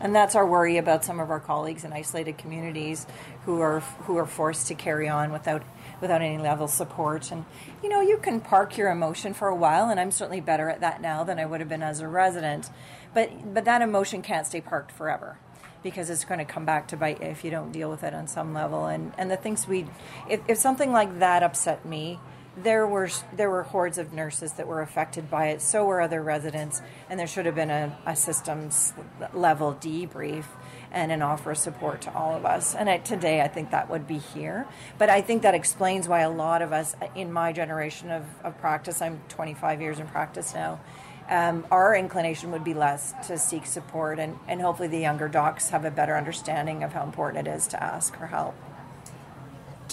And 0.00 0.14
that's 0.14 0.34
our 0.34 0.46
worry 0.46 0.76
about 0.76 1.04
some 1.04 1.20
of 1.20 1.30
our 1.30 1.40
colleagues 1.40 1.84
in 1.84 1.92
isolated 1.92 2.36
communities 2.36 3.06
who 3.44 3.60
are 3.60 3.80
who 3.80 4.16
are 4.16 4.26
forced 4.26 4.66
to 4.68 4.74
carry 4.74 5.08
on 5.08 5.32
without 5.32 5.62
without 6.00 6.20
any 6.20 6.38
level 6.38 6.64
of 6.64 6.70
support. 6.70 7.30
And 7.30 7.44
you 7.82 7.88
know, 7.88 8.00
you 8.00 8.18
can 8.18 8.40
park 8.40 8.76
your 8.76 8.90
emotion 8.90 9.34
for 9.34 9.48
a 9.48 9.54
while, 9.54 9.88
and 9.88 10.00
I'm 10.00 10.10
certainly 10.10 10.40
better 10.40 10.68
at 10.68 10.80
that 10.80 11.00
now 11.00 11.22
than 11.22 11.38
I 11.38 11.46
would 11.46 11.60
have 11.60 11.68
been 11.68 11.82
as 11.82 12.00
a 12.00 12.08
resident. 12.08 12.70
But 13.14 13.54
but 13.54 13.64
that 13.64 13.82
emotion 13.82 14.20
can't 14.20 14.46
stay 14.46 14.60
parked 14.60 14.90
forever 14.90 15.38
because 15.82 16.10
it's 16.10 16.24
going 16.24 16.38
to 16.38 16.44
come 16.44 16.64
back 16.64 16.88
to 16.88 16.96
bite 16.96 17.20
you 17.20 17.28
if 17.28 17.44
you 17.44 17.50
don't 17.50 17.70
deal 17.70 17.90
with 17.90 18.02
it 18.02 18.14
on 18.14 18.26
some 18.26 18.52
level. 18.52 18.86
And 18.86 19.12
and 19.16 19.30
the 19.30 19.36
things 19.36 19.68
we, 19.68 19.86
if, 20.28 20.40
if 20.48 20.58
something 20.58 20.90
like 20.90 21.20
that 21.20 21.44
upset 21.44 21.86
me, 21.86 22.18
there 22.56 22.86
were 22.86 23.08
there 23.34 23.50
were 23.50 23.64
hordes 23.64 23.98
of 23.98 24.12
nurses 24.12 24.52
that 24.52 24.66
were 24.66 24.80
affected 24.80 25.30
by 25.30 25.48
it. 25.48 25.60
So 25.60 25.84
were 25.84 26.00
other 26.00 26.22
residents, 26.22 26.80
and 27.10 27.18
there 27.18 27.26
should 27.26 27.46
have 27.46 27.54
been 27.54 27.70
a, 27.70 27.96
a 28.06 28.14
systems 28.14 28.92
level 29.32 29.74
debrief 29.74 30.44
and 30.92 31.10
an 31.10 31.22
offer 31.22 31.50
of 31.50 31.58
support 31.58 32.02
to 32.02 32.14
all 32.14 32.34
of 32.34 32.46
us. 32.46 32.74
And 32.74 32.88
I, 32.88 32.98
today, 32.98 33.40
I 33.40 33.48
think 33.48 33.72
that 33.72 33.90
would 33.90 34.06
be 34.06 34.18
here. 34.18 34.66
But 34.96 35.10
I 35.10 35.20
think 35.20 35.42
that 35.42 35.54
explains 35.54 36.08
why 36.08 36.20
a 36.20 36.30
lot 36.30 36.62
of 36.62 36.72
us 36.72 36.94
in 37.16 37.32
my 37.32 37.52
generation 37.52 38.10
of, 38.10 38.24
of 38.44 38.56
practice, 38.58 39.02
I'm 39.02 39.20
25 39.28 39.80
years 39.80 39.98
in 39.98 40.06
practice 40.06 40.54
now, 40.54 40.80
um, 41.28 41.66
our 41.70 41.96
inclination 41.96 42.52
would 42.52 42.64
be 42.64 42.74
less 42.74 43.14
to 43.26 43.38
seek 43.38 43.66
support. 43.66 44.18
And, 44.18 44.38
and 44.46 44.60
hopefully, 44.60 44.88
the 44.88 45.00
younger 45.00 45.28
docs 45.28 45.70
have 45.70 45.84
a 45.84 45.90
better 45.90 46.16
understanding 46.16 46.84
of 46.84 46.92
how 46.92 47.02
important 47.02 47.48
it 47.48 47.50
is 47.50 47.66
to 47.68 47.82
ask 47.82 48.16
for 48.16 48.26
help. 48.26 48.54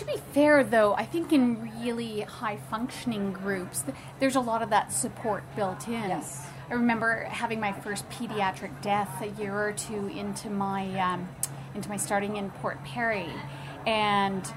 To 0.01 0.07
be 0.07 0.17
fair, 0.33 0.63
though, 0.63 0.95
I 0.95 1.05
think 1.05 1.31
in 1.31 1.69
really 1.79 2.21
high 2.21 2.57
functioning 2.71 3.31
groups, 3.31 3.83
there's 4.19 4.35
a 4.35 4.39
lot 4.39 4.63
of 4.63 4.71
that 4.71 4.91
support 4.91 5.43
built 5.55 5.87
in. 5.87 5.93
Yes. 5.93 6.47
I 6.71 6.73
remember 6.73 7.25
having 7.25 7.59
my 7.59 7.71
first 7.71 8.09
pediatric 8.09 8.81
death 8.81 9.21
a 9.21 9.27
year 9.39 9.53
or 9.53 9.73
two 9.73 10.07
into 10.07 10.49
my 10.49 10.89
um, 10.99 11.29
into 11.75 11.87
my 11.87 11.97
starting 11.97 12.37
in 12.37 12.49
Port 12.49 12.83
Perry, 12.83 13.29
and 13.85 14.51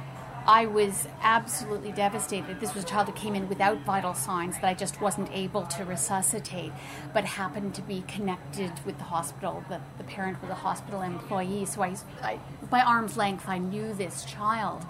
I 0.46 0.64
was 0.64 1.06
absolutely 1.20 1.92
devastated. 1.92 2.58
This 2.58 2.74
was 2.74 2.84
a 2.84 2.86
child 2.86 3.08
who 3.08 3.12
came 3.12 3.34
in 3.34 3.46
without 3.46 3.84
vital 3.84 4.14
signs 4.14 4.54
that 4.54 4.64
I 4.64 4.72
just 4.72 5.02
wasn't 5.02 5.28
able 5.30 5.66
to 5.66 5.84
resuscitate, 5.84 6.72
but 7.12 7.26
happened 7.26 7.74
to 7.74 7.82
be 7.82 8.02
connected 8.08 8.72
with 8.86 8.96
the 8.96 9.04
hospital. 9.04 9.62
The, 9.68 9.78
the 9.98 10.04
parent 10.04 10.40
was 10.40 10.50
a 10.50 10.54
hospital 10.54 11.02
employee, 11.02 11.66
so 11.66 11.82
I, 11.82 11.96
I, 12.22 12.38
by 12.70 12.80
arm's 12.80 13.18
length, 13.18 13.46
I 13.46 13.58
knew 13.58 13.92
this 13.92 14.24
child 14.24 14.86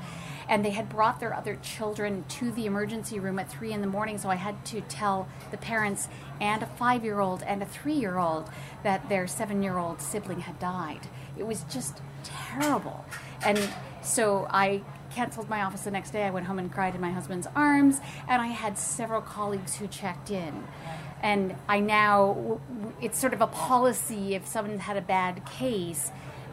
and 0.48 0.64
they 0.64 0.70
had 0.70 0.88
brought 0.88 1.20
their 1.20 1.34
other 1.34 1.56
children 1.56 2.24
to 2.28 2.50
the 2.52 2.66
emergency 2.66 3.18
room 3.18 3.38
at 3.38 3.50
three 3.50 3.72
in 3.72 3.80
the 3.80 3.86
morning. 3.86 4.18
So 4.18 4.28
I 4.28 4.36
had 4.36 4.64
to 4.66 4.80
tell 4.82 5.28
the 5.50 5.56
parents 5.56 6.08
and 6.40 6.62
a 6.62 6.66
five 6.66 7.04
year 7.04 7.20
old 7.20 7.42
and 7.42 7.62
a 7.62 7.66
three 7.66 7.94
year 7.94 8.18
old 8.18 8.50
that 8.82 9.08
their 9.08 9.26
seven 9.26 9.62
year 9.62 9.78
old 9.78 10.00
sibling 10.00 10.40
had 10.40 10.58
died. 10.58 11.08
It 11.36 11.46
was 11.46 11.64
just 11.70 12.00
terrible. 12.22 13.04
And 13.44 13.58
so 14.02 14.46
I 14.50 14.82
canceled 15.14 15.48
my 15.48 15.62
office 15.62 15.82
the 15.82 15.90
next 15.90 16.10
day. 16.10 16.24
I 16.24 16.30
went 16.30 16.46
home 16.46 16.58
and 16.58 16.72
cried 16.72 16.94
in 16.94 17.00
my 17.00 17.10
husband's 17.10 17.46
arms, 17.54 18.00
and 18.28 18.42
I 18.42 18.48
had 18.48 18.76
several 18.76 19.20
colleagues 19.20 19.76
who 19.76 19.86
checked 19.86 20.30
in. 20.30 20.64
And 21.22 21.54
I 21.68 21.80
now, 21.80 22.60
it's 23.00 23.18
sort 23.18 23.32
of 23.32 23.40
a 23.40 23.46
policy 23.46 24.34
if 24.34 24.46
someone 24.46 24.78
had 24.78 24.96
a 24.96 25.00
bad 25.00 25.46
case, 25.46 26.10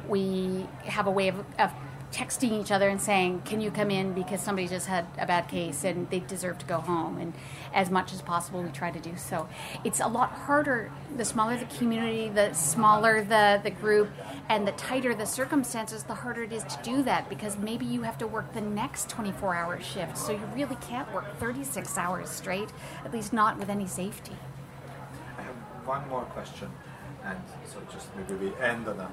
we 0.08 0.68
have 0.86 1.08
a 1.08 1.12
way 1.12 1.28
of, 1.28 1.44
of 1.60 1.72
texting 2.12 2.52
each 2.60 2.72
other 2.72 2.90
and 2.90 3.02
saying, 3.02 3.42
"Can 3.46 3.62
you 3.62 3.72
come 3.72 3.90
in 3.90 4.14
because 4.14 4.42
somebody 4.42 4.68
just 4.68 4.88
had 4.88 5.06
a 5.18 5.26
bad 5.26 5.48
case 5.48 5.84
and 5.84 6.10
they 6.10 6.20
deserve 6.20 6.58
to 6.60 6.66
go 6.66 6.80
home?" 6.80 7.18
And 7.18 7.34
as 7.74 7.90
much 7.90 8.14
as 8.14 8.22
possible, 8.22 8.62
we 8.62 8.70
try 8.70 8.92
to 8.92 9.00
do 9.00 9.16
so. 9.16 9.48
It's 9.84 10.00
a 10.00 10.08
lot 10.08 10.32
harder. 10.32 10.92
The 11.16 11.26
smaller 11.26 11.58
the 11.58 11.66
community, 11.66 12.30
the 12.30 12.54
smaller 12.54 13.24
the 13.24 13.62
the 13.64 13.72
group, 13.72 14.10
and 14.50 14.68
the 14.68 14.74
tighter 14.74 15.16
the 15.16 15.26
circumstances, 15.26 16.04
the 16.04 16.16
harder 16.16 16.44
it 16.44 16.52
is 16.52 16.64
to 16.66 16.78
do 16.84 17.02
that 17.04 17.30
because 17.30 17.58
maybe 17.58 17.86
you 17.86 18.02
have 18.02 18.18
to 18.18 18.28
work 18.28 18.54
the 18.54 18.62
next 18.62 19.10
24-hour 19.10 19.80
shift, 19.82 20.18
so 20.18 20.34
you 20.34 20.46
really 20.54 20.78
can't 20.82 21.12
work 21.14 21.38
36 21.40 21.98
hours 21.98 22.30
straight, 22.30 22.70
at 23.06 23.14
least 23.14 23.32
not 23.32 23.58
with 23.58 23.70
any 23.70 23.88
safety. 23.88 24.36
I 25.38 25.44
have 25.44 25.56
one 25.86 26.08
more 26.10 26.24
question, 26.24 26.70
and 27.24 27.40
so 27.66 27.80
just 27.92 28.08
maybe 28.16 28.34
we 28.34 28.54
end 28.62 28.88
on 28.88 29.00
a 29.00 29.10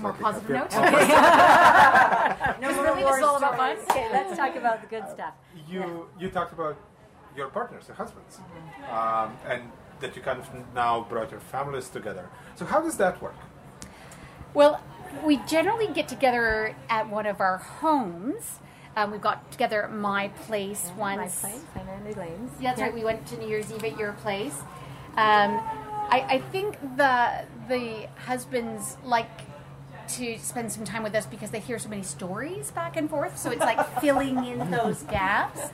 More 0.00 0.14
slightly 0.16 0.24
positive 0.24 0.56
happier- 0.56 1.08
note. 1.08 2.60
No 2.60 2.74
more 2.74 2.84
really 2.84 3.02
war 3.04 3.12
this 3.12 3.18
is 3.18 3.24
all 3.24 3.36
about 3.36 3.56
fun. 3.56 3.76
Okay, 3.90 4.08
let's 4.12 4.36
talk 4.36 4.56
about 4.56 4.80
the 4.80 4.86
good 4.88 5.08
stuff. 5.10 5.34
you 5.68 6.08
you 6.18 6.28
talked 6.30 6.52
about 6.52 6.76
your 7.36 7.48
partners, 7.48 7.84
your 7.86 7.96
husbands, 7.96 8.38
um, 8.90 9.36
and 9.46 9.62
that 10.00 10.16
you 10.16 10.22
kind 10.22 10.38
of 10.40 10.48
now 10.74 11.02
brought 11.08 11.30
your 11.30 11.40
families 11.40 11.88
together. 11.88 12.28
So 12.56 12.64
how 12.64 12.80
does 12.80 12.96
that 12.96 13.20
work? 13.22 13.36
Well, 14.54 14.80
we 15.24 15.36
generally 15.46 15.86
get 15.88 16.08
together 16.08 16.74
at 16.88 17.08
one 17.08 17.26
of 17.26 17.40
our 17.40 17.58
homes. 17.58 18.58
Um, 18.96 19.12
we 19.12 19.18
got 19.18 19.50
together 19.52 19.84
at 19.84 19.92
my 19.92 20.28
place 20.46 20.90
once. 20.96 21.42
My 21.44 21.50
place, 21.50 21.62
I'm 21.76 21.88
Andy 21.88 22.14
Lanes. 22.14 22.50
Yeah, 22.60 22.70
that's 22.70 22.80
right. 22.80 22.94
We 22.94 23.04
went 23.04 23.24
to 23.28 23.36
New 23.38 23.46
Year's 23.48 23.70
Eve 23.70 23.84
at 23.84 23.96
your 23.98 24.12
place. 24.14 24.54
Um, 25.16 25.60
I, 26.10 26.24
I 26.28 26.38
think 26.52 26.80
the 26.96 27.44
the 27.68 28.08
husbands 28.26 28.96
like 29.04 29.28
to 30.08 30.38
spend 30.38 30.72
some 30.72 30.84
time 30.84 31.02
with 31.02 31.14
us 31.14 31.26
because 31.26 31.50
they 31.50 31.60
hear 31.60 31.78
so 31.78 31.88
many 31.88 32.02
stories 32.02 32.70
back 32.70 32.96
and 32.96 33.08
forth. 33.08 33.38
So 33.38 33.50
it's 33.50 33.60
like 33.60 34.00
filling 34.00 34.44
in 34.44 34.70
those 34.70 35.02
gaps. 35.02 35.70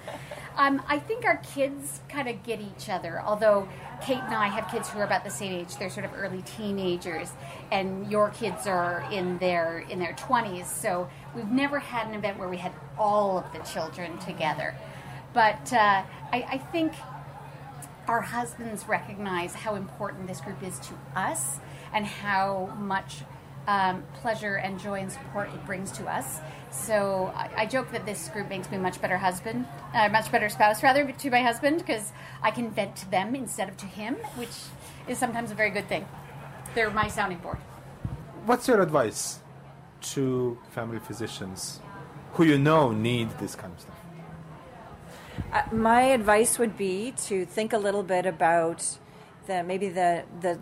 Um, 0.57 0.83
I 0.89 0.99
think 0.99 1.25
our 1.25 1.39
kids 1.39 2.01
kind 2.09 2.29
of 2.29 2.43
get 2.45 2.61
each 2.61 2.89
other. 2.89 3.21
Although 3.21 3.69
Kate 4.05 4.23
and 4.23 4.35
I 4.35 4.47
have 4.49 4.71
kids 4.71 4.89
who 4.89 5.01
are 5.01 5.05
about 5.05 5.25
the 5.25 5.31
same 5.31 5.53
age, 5.53 5.77
they're 5.77 5.91
sort 5.91 6.07
of 6.07 6.13
early 6.17 6.43
teenagers, 6.43 7.33
and 7.73 8.11
your 8.11 8.31
kids 8.31 8.67
are 8.67 9.05
in 9.11 9.39
their 9.39 9.81
in 9.91 9.99
their 9.99 10.13
twenties. 10.15 10.71
So 10.71 11.09
we've 11.35 11.51
never 11.51 11.81
had 11.81 12.07
an 12.07 12.15
event 12.15 12.39
where 12.39 12.49
we 12.49 12.59
had 12.59 12.73
all 12.97 13.39
of 13.39 13.53
the 13.53 13.59
children 13.61 14.19
together. 14.19 14.77
But 15.33 15.73
uh, 15.73 16.05
I, 16.33 16.47
I 16.49 16.59
think 16.59 16.93
our 18.07 18.21
husbands 18.21 18.87
recognize 18.87 19.55
how 19.55 19.75
important 19.75 20.29
this 20.29 20.41
group 20.41 20.63
is 20.63 20.79
to 20.79 20.95
us 21.17 21.59
and 21.93 22.07
how 22.07 22.77
much 22.79 23.23
um, 23.67 24.05
pleasure 24.15 24.57
and 24.57 24.79
joy 24.79 25.01
and 25.01 25.11
support 25.11 25.49
it 25.49 25.67
brings 25.67 25.91
to 25.93 26.07
us. 26.07 26.41
So 26.71 27.33
I, 27.35 27.51
I 27.59 27.67
joke 27.67 27.91
that 27.93 28.05
this 28.05 28.29
group 28.29 28.49
makes 28.49 28.71
me 28.71 28.79
much 28.79 29.01
better 29.01 29.17
husband, 29.17 29.67
uh, 29.95 30.09
much 30.09 30.31
better 30.31 30.49
spouse 30.49 30.83
rather 30.83 31.11
to 31.11 31.31
my 31.31 31.41
husband 31.41 31.79
because 31.79 32.13
I 32.43 32.51
can 32.51 32.71
vent 32.71 32.97
to 32.97 33.11
them 33.11 33.35
instead 33.35 33.69
of 33.69 33.77
to 33.79 33.87
him, 33.87 34.17
which 34.37 34.57
is 35.09 35.19
sometimes 35.19 35.51
a 35.51 35.55
very 35.55 35.71
good 35.71 35.89
thing. 35.89 36.07
They're 36.75 36.91
my 36.91 37.09
sounding 37.09 37.39
board. 37.39 37.59
What's 38.47 38.69
your 38.69 38.83
advice 38.83 39.39
to 40.13 40.59
family 40.71 40.99
physicians 40.99 41.81
who 42.35 42.45
you 42.45 42.59
know 42.59 42.93
need 42.93 43.31
this 43.39 43.55
kind 43.55 43.73
of 43.73 43.81
stuff? 43.81 43.95
Uh, 45.53 45.63
my 45.73 46.03
advice 46.03 46.59
would 46.59 46.77
be 46.77 47.13
to 47.13 47.47
think 47.47 47.73
a 47.73 47.79
little 47.79 48.03
bit 48.03 48.27
about 48.27 48.99
the 49.47 49.63
maybe 49.63 49.89
the 49.89 50.25
the 50.41 50.59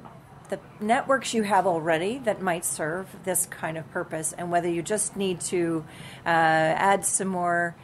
the 0.53 0.61
networks 0.85 1.33
you 1.33 1.43
have 1.45 1.67
already 1.67 2.19
that 2.19 2.43
might 2.43 2.63
serve 2.63 3.07
this 3.25 3.47
kind 3.47 3.79
of 3.79 3.91
purpose, 3.91 4.35
and 4.35 4.51
whether 4.51 4.69
you 4.69 4.83
just 4.83 5.17
need 5.17 5.41
to 5.41 5.83
uh, 6.27 6.29
add 6.29 7.07
some 7.07 7.29
more 7.29 7.75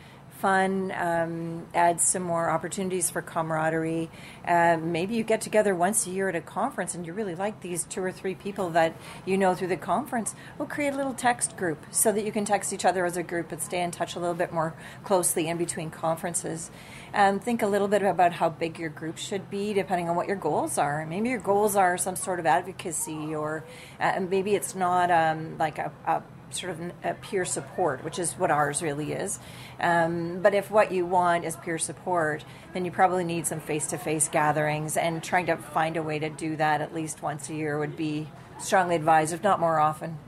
fun, 0.40 0.92
um, 0.96 1.66
add 1.74 2.00
some 2.00 2.22
more 2.22 2.48
opportunities 2.50 3.10
for 3.10 3.20
camaraderie. 3.20 4.08
Uh, 4.46 4.78
maybe 4.80 5.14
you 5.14 5.24
get 5.24 5.40
together 5.40 5.74
once 5.74 6.06
a 6.06 6.10
year 6.10 6.28
at 6.28 6.36
a 6.36 6.40
conference 6.40 6.94
and 6.94 7.06
you 7.06 7.12
really 7.12 7.34
like 7.34 7.60
these 7.60 7.84
two 7.84 8.02
or 8.02 8.12
three 8.12 8.34
people 8.34 8.70
that 8.70 8.94
you 9.26 9.36
know 9.36 9.54
through 9.54 9.68
the 9.68 9.76
conference. 9.76 10.34
We'll 10.56 10.68
create 10.68 10.94
a 10.94 10.96
little 10.96 11.14
text 11.14 11.56
group 11.56 11.84
so 11.90 12.12
that 12.12 12.24
you 12.24 12.32
can 12.32 12.44
text 12.44 12.72
each 12.72 12.84
other 12.84 13.04
as 13.04 13.16
a 13.16 13.22
group 13.22 13.50
and 13.52 13.60
stay 13.60 13.82
in 13.82 13.90
touch 13.90 14.14
a 14.16 14.20
little 14.20 14.34
bit 14.34 14.52
more 14.52 14.74
closely 15.04 15.48
in 15.48 15.58
between 15.58 15.90
conferences. 15.90 16.70
And 17.12 17.42
think 17.42 17.62
a 17.62 17.66
little 17.66 17.88
bit 17.88 18.02
about 18.02 18.34
how 18.34 18.48
big 18.48 18.78
your 18.78 18.90
group 18.90 19.18
should 19.18 19.50
be 19.50 19.72
depending 19.72 20.08
on 20.08 20.16
what 20.16 20.28
your 20.28 20.36
goals 20.36 20.78
are. 20.78 21.04
Maybe 21.06 21.30
your 21.30 21.40
goals 21.40 21.74
are 21.74 21.98
some 21.98 22.16
sort 22.16 22.38
of 22.38 22.46
advocacy, 22.46 23.34
or 23.34 23.64
uh, 23.98 24.20
maybe 24.20 24.54
it's 24.54 24.74
not 24.74 25.10
um, 25.10 25.56
like 25.58 25.78
a, 25.78 25.90
a 26.06 26.22
sort 26.50 26.72
of 26.72 26.92
a 27.04 27.14
peer 27.14 27.44
support, 27.44 28.04
which 28.04 28.18
is 28.18 28.32
what 28.34 28.50
ours 28.50 28.82
really 28.82 29.12
is. 29.12 29.38
Um, 29.80 30.40
but 30.42 30.54
if 30.54 30.70
what 30.70 30.92
you 30.92 31.06
want 31.06 31.44
is 31.44 31.56
peer 31.56 31.78
support, 31.78 32.44
then 32.72 32.84
you 32.84 32.90
probably 32.90 33.24
need 33.24 33.46
some 33.46 33.60
face 33.60 33.86
to 33.88 33.98
face 33.98 34.28
gatherings, 34.28 34.96
and 34.96 35.22
trying 35.22 35.46
to 35.46 35.56
find 35.56 35.96
a 35.96 36.02
way 36.02 36.18
to 36.18 36.28
do 36.28 36.56
that 36.56 36.80
at 36.80 36.94
least 36.94 37.22
once 37.22 37.48
a 37.48 37.54
year 37.54 37.78
would 37.78 37.96
be 37.96 38.28
strongly 38.60 38.96
advised, 38.96 39.32
if 39.32 39.42
not 39.42 39.60
more 39.60 39.78
often. 39.78 40.18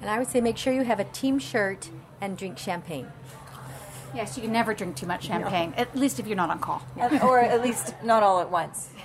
And 0.00 0.10
I 0.10 0.18
would 0.18 0.28
say 0.28 0.40
make 0.40 0.56
sure 0.56 0.72
you 0.72 0.84
have 0.84 1.00
a 1.00 1.04
team 1.04 1.38
shirt 1.38 1.88
and 2.20 2.36
drink 2.36 2.58
champagne. 2.58 3.08
Yes, 4.14 4.36
you 4.36 4.42
can 4.42 4.52
never 4.52 4.72
drink 4.72 4.96
too 4.96 5.06
much 5.06 5.24
champagne, 5.24 5.74
at 5.76 5.94
least 5.94 6.18
if 6.18 6.26
you're 6.26 6.36
not 6.36 6.48
on 6.48 6.58
call. 6.58 6.82
or 7.22 7.38
at 7.40 7.60
least 7.62 7.94
not 8.02 8.22
all 8.22 8.40
at 8.40 8.50
once. 8.50 8.88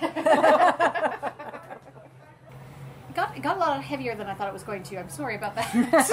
It 3.12 3.16
got, 3.16 3.36
it 3.36 3.42
got 3.42 3.56
a 3.58 3.60
lot 3.60 3.84
heavier 3.84 4.14
than 4.14 4.26
I 4.26 4.32
thought 4.32 4.48
it 4.48 4.54
was 4.54 4.62
going 4.62 4.82
to. 4.84 4.96
I'm 4.98 5.10
sorry 5.10 5.36
about 5.36 5.54
that. 5.56 5.74
no, 5.74 5.82
that's 5.90 6.10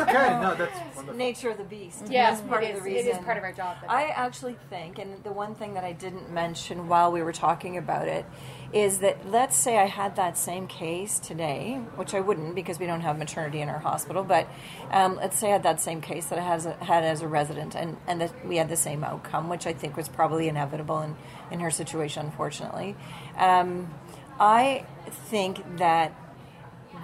okay. 0.00 0.12
No, 0.42 0.56
that's 0.56 0.96
wonderful. 0.96 1.14
Nature 1.14 1.50
of 1.50 1.58
the 1.58 1.62
beast. 1.64 2.06
yes, 2.10 2.38
That's 2.40 2.48
part 2.48 2.64
it 2.64 2.70
of 2.70 2.76
is, 2.78 2.82
the 2.82 2.90
reason. 2.90 3.12
is 3.12 3.18
part 3.18 3.38
of 3.38 3.44
our 3.44 3.52
job. 3.52 3.76
but- 3.80 3.88
I 3.88 4.06
actually 4.08 4.56
think, 4.68 4.98
and 4.98 5.22
the 5.22 5.30
one 5.30 5.54
thing 5.54 5.74
that 5.74 5.84
I 5.84 5.92
didn't 5.92 6.32
mention 6.32 6.88
while 6.88 7.12
we 7.12 7.22
were 7.22 7.32
talking 7.32 7.76
about 7.76 8.08
it, 8.08 8.26
is 8.72 8.98
that 8.98 9.30
let's 9.30 9.56
say 9.56 9.78
I 9.78 9.84
had 9.86 10.16
that 10.16 10.36
same 10.36 10.66
case 10.66 11.20
today, 11.20 11.74
which 11.94 12.14
I 12.14 12.18
wouldn't 12.20 12.56
because 12.56 12.80
we 12.80 12.86
don't 12.86 13.02
have 13.02 13.16
maternity 13.16 13.60
in 13.60 13.68
our 13.68 13.78
hospital, 13.78 14.24
but 14.24 14.48
um, 14.90 15.14
let's 15.14 15.38
say 15.38 15.50
I 15.50 15.52
had 15.52 15.62
that 15.62 15.80
same 15.80 16.00
case 16.00 16.26
that 16.26 16.40
I 16.40 16.42
has 16.42 16.64
had 16.64 17.04
as 17.04 17.22
a 17.22 17.28
resident, 17.28 17.76
and, 17.76 17.96
and 18.08 18.20
that 18.20 18.44
we 18.44 18.56
had 18.56 18.68
the 18.68 18.76
same 18.76 19.04
outcome, 19.04 19.48
which 19.48 19.68
I 19.68 19.72
think 19.72 19.96
was 19.96 20.08
probably 20.08 20.48
inevitable 20.48 21.00
in, 21.00 21.14
in 21.52 21.60
her 21.60 21.70
situation, 21.70 22.26
unfortunately. 22.26 22.96
Um, 23.38 23.94
I 24.40 24.84
think 25.30 25.78
that 25.78 26.12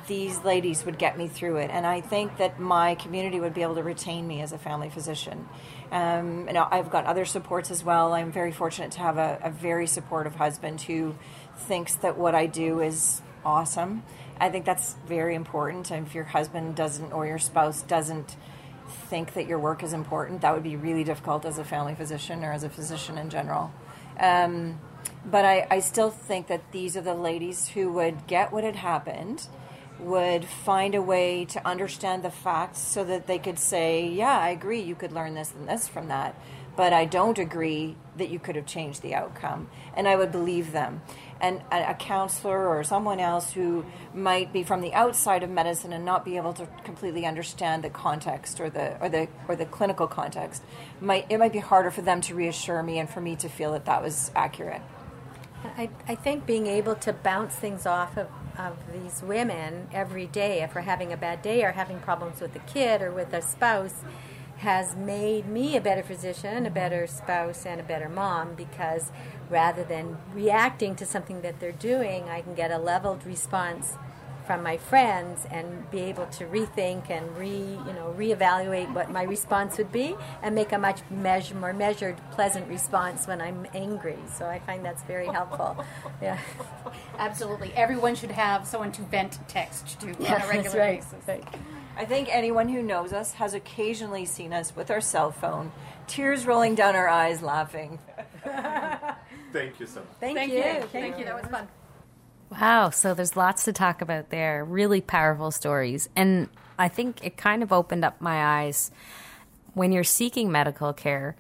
these 0.06 0.44
ladies 0.44 0.84
would 0.84 0.98
get 0.98 1.16
me 1.18 1.28
through 1.28 1.56
it, 1.56 1.70
and 1.70 1.86
I 1.86 2.00
think 2.00 2.36
that 2.38 2.58
my 2.60 2.94
community 2.94 3.40
would 3.40 3.54
be 3.54 3.62
able 3.62 3.76
to 3.76 3.82
retain 3.82 4.26
me 4.26 4.40
as 4.40 4.52
a 4.52 4.58
family 4.58 4.90
physician. 4.90 5.48
Um, 5.90 6.46
and 6.48 6.56
I've 6.56 6.90
got 6.90 7.06
other 7.06 7.24
supports 7.24 7.70
as 7.70 7.84
well. 7.84 8.12
I'm 8.12 8.30
very 8.30 8.52
fortunate 8.52 8.92
to 8.92 9.00
have 9.00 9.18
a, 9.18 9.38
a 9.42 9.50
very 9.50 9.86
supportive 9.86 10.36
husband 10.36 10.82
who 10.82 11.16
thinks 11.56 11.94
that 11.96 12.16
what 12.16 12.34
I 12.34 12.46
do 12.46 12.80
is 12.80 13.22
awesome. 13.44 14.02
I 14.38 14.48
think 14.48 14.64
that's 14.64 14.94
very 15.06 15.34
important. 15.34 15.90
And 15.90 16.06
if 16.06 16.14
your 16.14 16.24
husband 16.24 16.76
doesn't 16.76 17.12
or 17.12 17.26
your 17.26 17.38
spouse 17.38 17.82
doesn't 17.82 18.36
think 19.08 19.34
that 19.34 19.46
your 19.46 19.58
work 19.58 19.82
is 19.82 19.92
important, 19.92 20.40
that 20.42 20.54
would 20.54 20.62
be 20.62 20.76
really 20.76 21.04
difficult 21.04 21.44
as 21.44 21.58
a 21.58 21.64
family 21.64 21.94
physician 21.94 22.44
or 22.44 22.52
as 22.52 22.64
a 22.64 22.70
physician 22.70 23.18
in 23.18 23.30
general. 23.30 23.72
Um, 24.18 24.80
but 25.24 25.44
I, 25.44 25.66
I 25.70 25.80
still 25.80 26.10
think 26.10 26.46
that 26.48 26.72
these 26.72 26.96
are 26.96 27.02
the 27.02 27.14
ladies 27.14 27.68
who 27.68 27.92
would 27.92 28.26
get 28.26 28.52
what 28.52 28.64
had 28.64 28.76
happened, 28.76 29.46
would 30.02 30.44
find 30.44 30.94
a 30.94 31.02
way 31.02 31.44
to 31.46 31.66
understand 31.66 32.22
the 32.22 32.30
facts 32.30 32.78
so 32.78 33.04
that 33.04 33.26
they 33.26 33.38
could 33.38 33.58
say, 33.58 34.08
Yeah, 34.08 34.38
I 34.38 34.50
agree, 34.50 34.80
you 34.80 34.94
could 34.94 35.12
learn 35.12 35.34
this 35.34 35.52
and 35.52 35.68
this 35.68 35.88
from 35.88 36.08
that, 36.08 36.34
but 36.76 36.92
I 36.92 37.04
don't 37.04 37.38
agree 37.38 37.96
that 38.16 38.30
you 38.30 38.38
could 38.38 38.56
have 38.56 38.66
changed 38.66 39.02
the 39.02 39.14
outcome. 39.14 39.68
And 39.94 40.08
I 40.08 40.16
would 40.16 40.32
believe 40.32 40.72
them. 40.72 41.02
And 41.40 41.62
a, 41.72 41.94
counselor 41.94 42.68
or 42.68 42.84
someone 42.84 43.18
else 43.18 43.52
who 43.52 43.84
might 44.12 44.52
be 44.52 44.62
from 44.62 44.82
the 44.82 44.92
outside 44.92 45.42
of 45.42 45.48
medicine 45.48 45.92
and 45.92 46.04
not 46.04 46.24
be 46.24 46.36
able 46.36 46.52
to 46.54 46.66
completely 46.84 47.24
understand 47.24 47.82
the 47.82 47.90
context 47.90 48.60
or 48.60 48.68
the 48.68 49.00
or 49.00 49.08
the 49.08 49.26
or 49.48 49.56
the 49.56 49.64
clinical 49.64 50.06
context 50.06 50.62
might 51.00 51.24
it 51.30 51.38
might 51.38 51.52
be 51.52 51.58
harder 51.58 51.90
for 51.90 52.02
them 52.02 52.20
to 52.22 52.34
reassure 52.34 52.82
me 52.82 52.98
and 52.98 53.08
for 53.08 53.22
me 53.22 53.36
to 53.36 53.48
feel 53.48 53.72
that 53.72 53.86
that 53.86 54.02
was 54.02 54.30
accurate. 54.36 54.82
I, 55.64 55.90
I 56.08 56.14
think 56.14 56.46
being 56.46 56.66
able 56.66 56.94
to 56.96 57.12
bounce 57.12 57.54
things 57.54 57.86
off 57.86 58.16
of, 58.16 58.28
of 58.66 58.76
these 58.92 59.22
women 59.22 59.88
every 59.92 60.26
day, 60.26 60.62
if 60.62 60.74
we're 60.74 60.82
having 60.82 61.12
a 61.12 61.16
bad 61.16 61.42
day 61.42 61.64
or 61.64 61.72
having 61.72 61.98
problems 62.00 62.40
with 62.40 62.54
a 62.54 62.60
kid 62.60 63.00
or 63.00 63.10
with 63.10 63.32
a 63.32 63.42
spouse, 63.42 64.02
has 64.58 64.94
made 64.94 65.48
me 65.48 65.74
a 65.74 65.80
better 65.80 66.02
physician, 66.02 66.66
a 66.66 66.70
better 66.70 67.06
spouse, 67.06 67.64
and 67.64 67.80
a 67.80 67.84
better 67.84 68.08
mom 68.08 68.54
because 68.54 69.10
rather 69.48 69.82
than 69.82 70.18
reacting 70.34 70.94
to 70.94 71.06
something 71.06 71.40
that 71.40 71.58
they're 71.60 71.72
doing, 71.72 72.28
I 72.28 72.42
can 72.42 72.54
get 72.54 72.70
a 72.70 72.78
leveled 72.78 73.24
response 73.24 73.94
from 74.50 74.64
my 74.64 74.76
friends 74.76 75.46
and 75.52 75.88
be 75.92 76.00
able 76.00 76.26
to 76.26 76.44
rethink 76.46 77.08
and 77.08 77.24
re 77.38 77.46
you 77.86 77.92
know 77.92 78.12
reevaluate 78.18 78.92
what 78.92 79.08
my 79.08 79.22
response 79.22 79.78
would 79.78 79.92
be 79.92 80.16
and 80.42 80.56
make 80.56 80.72
a 80.72 80.78
much 80.78 81.02
measure, 81.08 81.54
more 81.54 81.72
measured 81.72 82.16
pleasant 82.32 82.66
response 82.66 83.28
when 83.28 83.40
I'm 83.40 83.64
angry 83.74 84.18
so 84.36 84.46
I 84.46 84.58
find 84.58 84.84
that's 84.84 85.04
very 85.04 85.28
helpful 85.28 85.84
yeah 86.22 86.36
Absolutely. 87.18 87.70
Everyone 87.76 88.14
should 88.14 88.30
have 88.30 88.66
someone 88.66 88.92
to 88.92 89.02
vent 89.02 89.38
text 89.46 90.00
to 90.00 90.08
on 90.08 90.14
a 90.14 90.18
that's 90.18 90.48
regular 90.48 90.78
right, 90.78 91.00
basis. 91.00 91.28
right. 91.28 91.44
I 91.96 92.04
think 92.06 92.28
anyone 92.30 92.68
who 92.68 92.82
knows 92.82 93.12
us 93.12 93.34
has 93.34 93.52
occasionally 93.52 94.24
seen 94.24 94.52
us 94.52 94.74
with 94.74 94.90
our 94.90 95.02
cell 95.02 95.30
phone, 95.30 95.70
tears 96.06 96.46
rolling 96.46 96.74
down 96.74 96.96
our 96.96 97.08
eyes, 97.08 97.42
laughing. 97.42 97.98
Thank 99.52 99.78
you 99.80 99.86
so 99.86 100.00
much. 100.00 100.08
thank, 100.18 100.38
Thank 100.38 100.52
you 100.52 100.58
you. 100.58 100.82
Thank 100.92 101.18
you. 101.18 101.24
That 101.26 101.42
was 101.42 101.50
fun. 101.50 101.68
Wow. 102.50 102.90
So 102.90 103.14
there's 103.14 103.36
lots 103.36 103.64
to 103.64 103.72
talk 103.72 104.02
about 104.02 104.30
there. 104.30 104.64
Really 104.64 105.00
powerful 105.00 105.50
stories. 105.50 106.08
And 106.16 106.48
I 106.78 106.88
think 106.88 107.24
it 107.24 107.36
kind 107.36 107.62
of 107.62 107.72
opened 107.72 108.04
up 108.04 108.20
my 108.20 108.62
eyes. 108.62 108.90
When 109.74 109.92
you're 109.92 110.04
seeking 110.04 110.50
medical 110.50 110.92
care, 110.92 111.36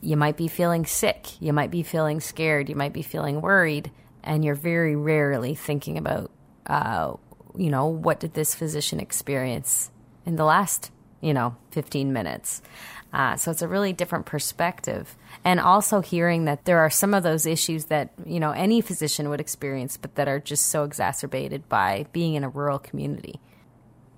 you 0.00 0.16
might 0.16 0.36
be 0.36 0.48
feeling 0.48 0.86
sick. 0.86 1.40
You 1.40 1.52
might 1.52 1.70
be 1.70 1.82
feeling 1.82 2.20
scared. 2.20 2.68
You 2.68 2.76
might 2.76 2.92
be 2.92 3.02
feeling 3.02 3.42
worried. 3.42 3.90
And 4.24 4.44
you're 4.44 4.54
very 4.54 4.96
rarely 4.96 5.54
thinking 5.54 5.98
about, 5.98 6.30
uh, 6.66 7.14
you 7.56 7.70
know, 7.70 7.86
what 7.86 8.20
did 8.20 8.34
this 8.34 8.54
physician 8.54 9.00
experience 9.00 9.90
in 10.24 10.36
the 10.36 10.44
last, 10.44 10.90
you 11.20 11.34
know, 11.34 11.56
15 11.72 12.12
minutes? 12.12 12.62
Uh, 13.12 13.36
so 13.36 13.50
it's 13.50 13.62
a 13.62 13.68
really 13.68 13.92
different 13.92 14.26
perspective. 14.26 15.16
And 15.44 15.60
also 15.60 16.00
hearing 16.00 16.44
that 16.44 16.64
there 16.66 16.78
are 16.78 16.90
some 16.90 17.14
of 17.14 17.22
those 17.22 17.46
issues 17.46 17.86
that, 17.86 18.12
you 18.26 18.38
know, 18.38 18.50
any 18.50 18.80
physician 18.80 19.30
would 19.30 19.40
experience, 19.40 19.96
but 19.96 20.14
that 20.16 20.28
are 20.28 20.38
just 20.38 20.66
so 20.66 20.84
exacerbated 20.84 21.68
by 21.68 22.06
being 22.12 22.34
in 22.34 22.44
a 22.44 22.48
rural 22.48 22.78
community. 22.78 23.40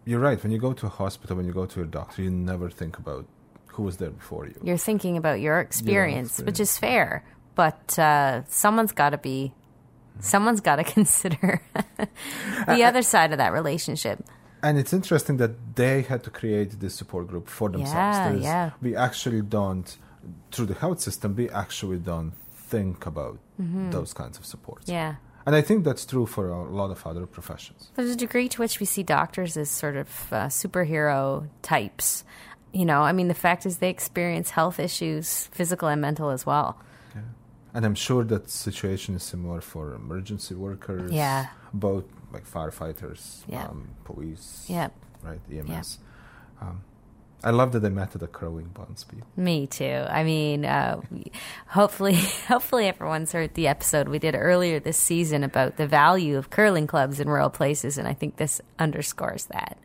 You're 0.05 0.21
right. 0.21 0.43
When 0.43 0.51
you 0.51 0.59
go 0.59 0.73
to 0.73 0.87
a 0.87 0.89
hospital, 0.89 1.37
when 1.37 1.47
you 1.47 1.53
go 1.53 1.67
to 1.67 1.83
a 1.83 1.87
doctor, 1.87 2.23
you 2.23 2.31
never 2.31 2.69
think 2.69 2.99
about 2.99 3.27
who 3.67 3.85
was 3.85 3.99
there 3.99 4.11
before 4.11 4.47
you. 4.47 4.59
You're 4.63 4.77
thinking 4.77 5.17
about 5.17 5.41
your 5.41 5.61
experience, 5.61 6.31
experience. 6.31 6.47
which 6.47 6.61
is 6.61 6.77
fair, 6.77 7.25
but 7.55 7.99
uh, 7.99 8.43
someone's 8.49 8.93
got 8.93 9.11
to 9.11 9.19
be, 9.19 9.55
someone's 10.19 10.61
got 10.61 10.77
to 10.77 10.85
consider 10.97 11.63
the 12.67 12.83
other 12.83 13.03
side 13.03 13.31
of 13.33 13.39
that 13.39 13.53
relationship. 13.53 14.25
And 14.63 14.79
it's 14.79 14.93
interesting 14.93 15.37
that 15.39 15.77
they 15.77 16.03
had 16.03 16.23
to 16.25 16.31
create 16.31 16.81
this 16.81 16.95
support 16.95 17.29
group 17.29 17.49
for 17.49 17.69
themselves. 17.71 17.95
Yeah, 18.19 18.29
There's- 18.29 18.43
yeah. 18.45 18.71
We 18.83 18.95
actually 18.97 19.43
don't, 19.43 19.97
through 20.53 20.67
the 20.67 20.75
health 20.75 21.01
system, 21.01 21.35
we 21.37 21.49
actually 21.51 21.99
don't 21.99 22.33
think 22.55 23.07
about 23.07 23.39
those 23.59 24.13
kinds 24.15 24.39
of 24.39 24.45
supports. 24.47 24.85
Mm-hmm. 24.85 24.93
Yeah. 24.93 25.15
And 25.47 25.55
I 25.57 25.63
think 25.63 25.85
that's 25.85 26.05
true 26.07 26.27
for 26.27 26.49
a 26.51 26.65
lot 26.71 26.91
of 26.91 27.07
other 27.07 27.27
professions. 27.27 27.91
There's 27.95 28.11
a 28.11 28.17
degree 28.17 28.49
to 28.51 28.59
which 28.61 28.79
we 28.81 28.87
see 28.87 29.03
doctors 29.03 29.57
as 29.57 29.71
sort 29.71 29.97
of 29.97 30.09
uh, 30.33 30.37
superhero 30.49 31.49
types. 31.63 32.25
You 32.73 32.85
know, 32.85 33.01
I 33.03 33.13
mean, 33.13 33.29
the 33.29 33.35
fact 33.35 33.67
is 33.67 33.79
they 33.79 33.91
experience 33.91 34.51
health 34.51 34.79
issues, 34.79 35.47
physical 35.49 35.89
and 35.89 36.01
mental 36.01 36.31
as 36.31 36.45
well. 36.47 36.79
Yeah. 37.15 37.23
And 37.75 37.85
I'm 37.87 37.95
sure 37.95 38.23
that 38.25 38.49
situation 38.51 39.15
is 39.15 39.23
similar 39.23 39.61
for 39.61 39.95
emergency 39.95 40.55
workers. 40.55 41.11
Yeah. 41.11 41.47
Both 41.73 42.05
like 42.33 42.47
firefighters, 42.47 43.43
Yeah. 43.49 43.67
um, 43.67 43.89
police, 44.05 44.65
Yep. 44.69 44.93
right, 45.23 45.41
EMS. 45.51 45.99
Um, 46.61 46.83
I 47.43 47.51
love 47.51 47.73
that 47.73 47.81
they 47.81 47.89
met 47.89 48.15
at 48.15 48.23
a 48.23 48.27
curling 48.27 48.69
bonspiel. 48.75 49.23
Me 49.35 49.67
too. 49.67 50.05
I 50.11 50.25
mean, 50.25 50.67
uh, 50.67 51.01
hopefully, 51.69 52.15
hopefully 52.49 52.87
everyone's 52.87 53.33
heard 53.33 53.55
the 53.55 53.67
episode 53.67 54.09
we 54.09 54.19
did 54.19 54.35
earlier 54.35 54.79
this 54.79 54.99
season 54.99 55.43
about 55.43 55.77
the 55.79 55.87
value 55.87 56.37
of 56.37 56.51
curling 56.51 56.87
clubs 56.87 57.19
in 57.19 57.29
rural 57.29 57.49
places, 57.49 57.97
and 57.97 58.07
I 58.07 58.13
think 58.13 58.37
this 58.37 58.61
underscores 58.79 59.47
that. 59.47 59.79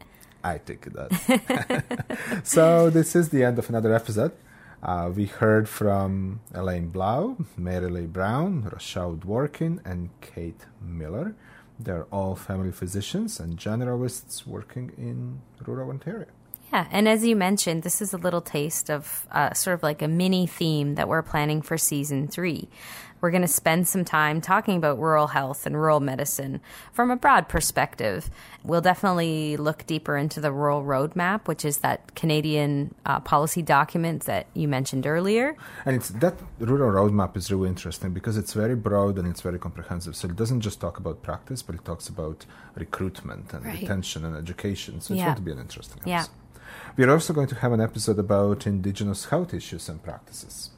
I 0.43 0.58
think 0.58 0.91
that. 0.93 2.41
so 2.43 2.89
this 2.89 3.16
is 3.16 3.30
the 3.30 3.43
end 3.43 3.58
of 3.58 3.70
another 3.70 3.93
episode. 3.96 4.34
Uh, 4.84 5.10
we 5.16 5.26
heard 5.26 5.68
from 5.68 6.41
Elaine 6.54 6.89
Blau, 6.89 7.38
Marilee 7.60 8.12
Brown, 8.12 8.64
Rochelle 8.72 9.16
Dworkin, 9.16 9.80
and 9.86 10.10
Kate 10.22 10.66
Miller. 10.82 11.36
They're 11.80 12.05
all 12.05 12.36
family 12.36 12.71
physicians 12.71 13.39
and 13.39 13.57
generalists 13.57 14.45
working 14.47 14.91
in 14.97 15.41
rural 15.65 15.89
Ontario. 15.89 16.28
Yeah, 16.74 16.88
and 16.91 17.07
as 17.07 17.24
you 17.26 17.36
mentioned, 17.36 17.84
this 17.84 18.01
is 18.01 18.13
a 18.13 18.18
little 18.18 18.41
taste 18.41 18.89
of 18.89 19.28
uh, 19.32 19.53
sort 19.53 19.76
of 19.76 19.84
like 19.84 20.01
a 20.01 20.07
mini 20.07 20.45
theme 20.47 20.95
that 20.95 21.07
we're 21.07 21.22
planning 21.22 21.61
for 21.61 21.78
season 21.78 22.28
three. 22.28 22.68
We're 23.22 23.32
going 23.32 23.43
to 23.43 23.47
spend 23.47 23.88
some 23.88 24.03
time 24.05 24.41
talking 24.41 24.76
about 24.78 24.99
rural 24.99 25.28
health 25.28 25.66
and 25.66 25.76
rural 25.76 25.99
medicine 25.99 26.59
from 26.91 27.09
a 27.09 27.16
broad 27.16 27.47
perspective. 27.47 28.30
We'll 28.63 28.82
definitely 28.82 29.57
look 29.57 29.86
deeper 29.88 30.16
into 30.18 30.41
the 30.41 30.51
Rural 30.51 30.84
Roadmap, 30.84 31.47
which 31.47 31.66
is 31.66 31.78
that 31.78 32.13
Canadian 32.13 32.93
uh, 33.05 33.22
policy 33.22 33.61
document 33.63 34.26
that 34.26 34.47
you 34.53 34.68
mentioned 34.68 35.07
earlier. 35.07 35.55
And 35.86 35.95
it's 35.95 36.09
that 36.09 36.36
rural 36.59 36.91
roadmap 36.91 37.36
is 37.38 37.51
really 37.51 37.70
interesting 37.70 38.11
because 38.13 38.38
it's 38.38 38.53
very 38.53 38.76
broad 38.76 39.18
and 39.18 39.28
it's 39.28 39.41
very 39.41 39.57
comprehensive. 39.59 40.16
So 40.16 40.28
it 40.28 40.36
doesn't 40.36 40.61
just 40.61 40.80
talk 40.82 40.97
about 40.99 41.24
practice, 41.24 41.63
but 41.63 41.74
it 41.76 41.86
talks 41.86 42.09
about 42.09 42.45
recruitment 42.76 43.53
and 43.53 43.66
Right. 43.66 43.80
retention 43.82 44.26
and 44.26 44.36
education. 44.36 44.99
So 45.01 45.13
it's 45.13 45.20
Yeah. 45.20 45.26
going 45.28 45.38
to 45.38 45.41
be 45.41 45.51
an 45.51 45.59
interesting 45.59 45.97
episode. 45.99 46.09
Yeah. 46.11 46.26
We're 46.98 47.12
also 47.12 47.34
going 47.34 47.48
to 47.48 47.56
have 47.56 47.74
an 47.74 47.82
episode 47.82 48.20
about 48.20 48.66
indigenous 48.66 49.26
health 49.26 49.54
issues 49.54 49.89
and 49.89 50.02
practices. 50.02 50.70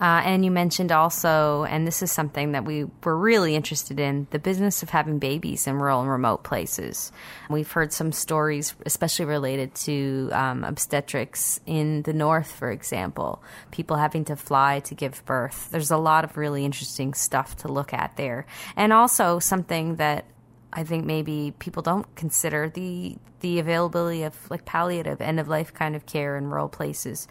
Uh, 0.00 0.20
and 0.24 0.44
you 0.44 0.50
mentioned 0.50 0.90
also, 0.90 1.64
and 1.64 1.86
this 1.86 2.02
is 2.02 2.10
something 2.10 2.52
that 2.52 2.64
we 2.64 2.84
were 3.04 3.16
really 3.16 3.54
interested 3.54 4.00
in 4.00 4.26
the 4.30 4.38
business 4.38 4.82
of 4.82 4.90
having 4.90 5.18
babies 5.18 5.66
in 5.66 5.76
rural 5.76 6.00
and 6.00 6.10
remote 6.10 6.42
places. 6.42 7.12
We've 7.48 7.70
heard 7.70 7.92
some 7.92 8.10
stories, 8.10 8.74
especially 8.84 9.26
related 9.26 9.74
to 9.76 10.30
um, 10.32 10.64
obstetrics 10.64 11.60
in 11.64 12.02
the 12.02 12.12
north, 12.12 12.50
for 12.50 12.72
example, 12.72 13.42
people 13.70 13.96
having 13.96 14.24
to 14.26 14.36
fly 14.36 14.80
to 14.80 14.94
give 14.94 15.24
birth. 15.26 15.68
There's 15.70 15.92
a 15.92 15.96
lot 15.96 16.24
of 16.24 16.36
really 16.36 16.64
interesting 16.64 17.14
stuff 17.14 17.56
to 17.58 17.68
look 17.68 17.94
at 17.94 18.16
there. 18.16 18.46
And 18.76 18.92
also, 18.92 19.38
something 19.38 19.96
that 19.96 20.24
I 20.74 20.82
think 20.82 21.04
maybe 21.04 21.54
people 21.58 21.82
don't 21.82 22.14
consider 22.16 22.68
the 22.68 23.16
the 23.40 23.58
availability 23.58 24.22
of 24.22 24.34
like 24.50 24.64
palliative 24.64 25.20
end 25.20 25.38
of 25.38 25.48
life 25.48 25.72
kind 25.72 25.94
of 25.94 26.06
care 26.06 26.36
in 26.36 26.48
rural 26.48 26.68
places 26.68 27.28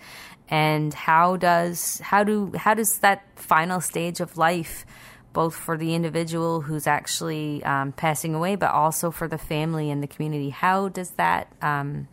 and 0.47 0.93
how 0.93 1.35
does 1.35 1.99
how 1.99 2.23
do 2.23 2.51
how 2.55 2.73
does 2.73 2.99
that 2.99 3.23
final 3.35 3.81
stage 3.81 4.19
of 4.19 4.37
life 4.37 4.85
both 5.33 5.55
for 5.55 5.75
the 5.77 5.95
individual 5.95 6.61
who's 6.61 6.85
actually 6.85 7.63
um, 7.63 7.91
passing 7.91 8.35
away 8.35 8.55
but 8.55 8.71
also 8.71 9.09
for 9.09 9.27
the 9.27 9.37
family 9.37 9.89
and 9.89 10.03
the 10.03 10.07
community 10.07 10.49
how 10.49 10.87
does 10.87 11.11
that 11.11 11.51
um, 11.61 12.07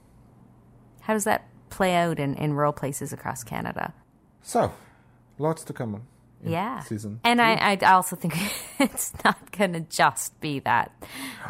how 1.00 1.12
does 1.12 1.24
that 1.24 1.46
play 1.68 1.94
out 1.94 2.18
in, 2.18 2.34
in 2.36 2.54
rural 2.54 2.72
places 2.72 3.12
across 3.12 3.44
canada 3.44 3.92
So, 4.42 4.72
lots 5.38 5.62
to 5.64 5.72
come 5.72 5.94
on. 5.94 6.02
Yeah 6.44 6.80
Season. 6.80 7.20
and. 7.24 7.40
I, 7.40 7.76
I 7.80 7.92
also 7.92 8.16
think 8.16 8.34
it's 8.78 9.12
not 9.24 9.50
gonna 9.52 9.80
just 9.80 10.40
be 10.40 10.60
that 10.60 10.92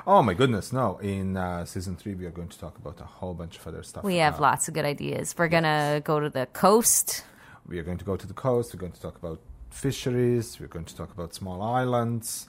Oh 0.07 0.22
my 0.22 0.34
goodness, 0.34 0.72
no! 0.72 0.99
In 0.99 1.36
uh, 1.36 1.64
season 1.64 1.97
three, 1.97 2.14
we 2.14 2.24
are 2.24 2.30
going 2.30 2.49
to 2.49 2.59
talk 2.59 2.78
about 2.78 3.01
a 3.01 3.05
whole 3.05 3.34
bunch 3.34 3.59
of 3.59 3.66
other 3.66 3.82
stuff. 3.82 4.03
we 4.05 4.16
have 4.16 4.38
Uh, 4.38 4.43
lots 4.43 4.68
of 4.68 4.74
good 4.74 4.84
ideas 4.84 5.34
we're 5.36 5.49
gonna 5.49 6.01
go 6.05 6.20
to 6.20 6.30
the 6.30 6.47
coast 6.47 7.24
We 7.66 7.78
are 7.78 7.84
going 7.84 7.99
to 7.99 8.05
go 8.05 8.16
to 8.16 8.26
the 8.26 8.34
coast. 8.34 8.74
We're 8.74 8.80
going 8.80 8.93
to 8.93 9.01
talk 9.01 9.16
about 9.16 9.41
fisheries. 9.70 10.59
We're 10.59 10.66
going 10.76 10.86
to 10.86 10.97
talk 10.97 11.12
about 11.12 11.34
small 11.34 11.62
islands. 11.62 12.49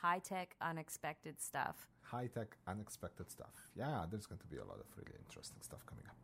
High 0.00 0.18
tech 0.18 0.56
unexpected 0.60 1.40
stuff 1.40 1.76
high 2.12 2.26
tech, 2.26 2.56
unexpected 2.66 3.30
stuff. 3.30 3.70
Yeah, 3.74 4.04
there's 4.10 4.26
going 4.26 4.40
to 4.40 4.46
be 4.46 4.58
a 4.58 4.64
lot 4.64 4.78
of 4.78 4.86
really 4.96 5.16
interesting 5.18 5.58
stuff 5.62 5.84
coming 5.86 6.04
up. 6.08 6.16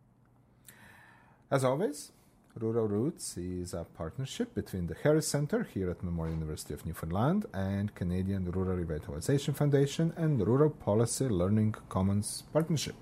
As 1.50 1.64
always, 1.64 2.12
Rural 2.60 2.86
Routes 2.86 3.38
is 3.38 3.72
a 3.72 3.86
partnership 3.96 4.54
between 4.54 4.86
the 4.86 4.94
Harris 5.02 5.28
Center 5.28 5.66
here 5.72 5.90
at 5.90 6.02
Memorial 6.02 6.34
University 6.34 6.74
of 6.74 6.84
Newfoundland 6.84 7.46
and 7.54 7.94
Canadian 7.94 8.50
Rural 8.50 8.76
Revitalization 8.76 9.56
Foundation 9.56 10.12
and 10.14 10.46
Rural 10.46 10.68
Policy 10.68 11.26
Learning 11.26 11.74
Commons 11.88 12.42
Partnership. 12.52 12.96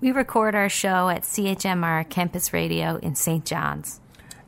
We 0.00 0.10
record 0.10 0.54
our 0.54 0.70
show 0.70 1.10
at 1.10 1.24
CHMR 1.24 2.08
Campus 2.08 2.54
Radio 2.54 2.96
in 2.96 3.14
St. 3.14 3.44
John's. 3.44 4.00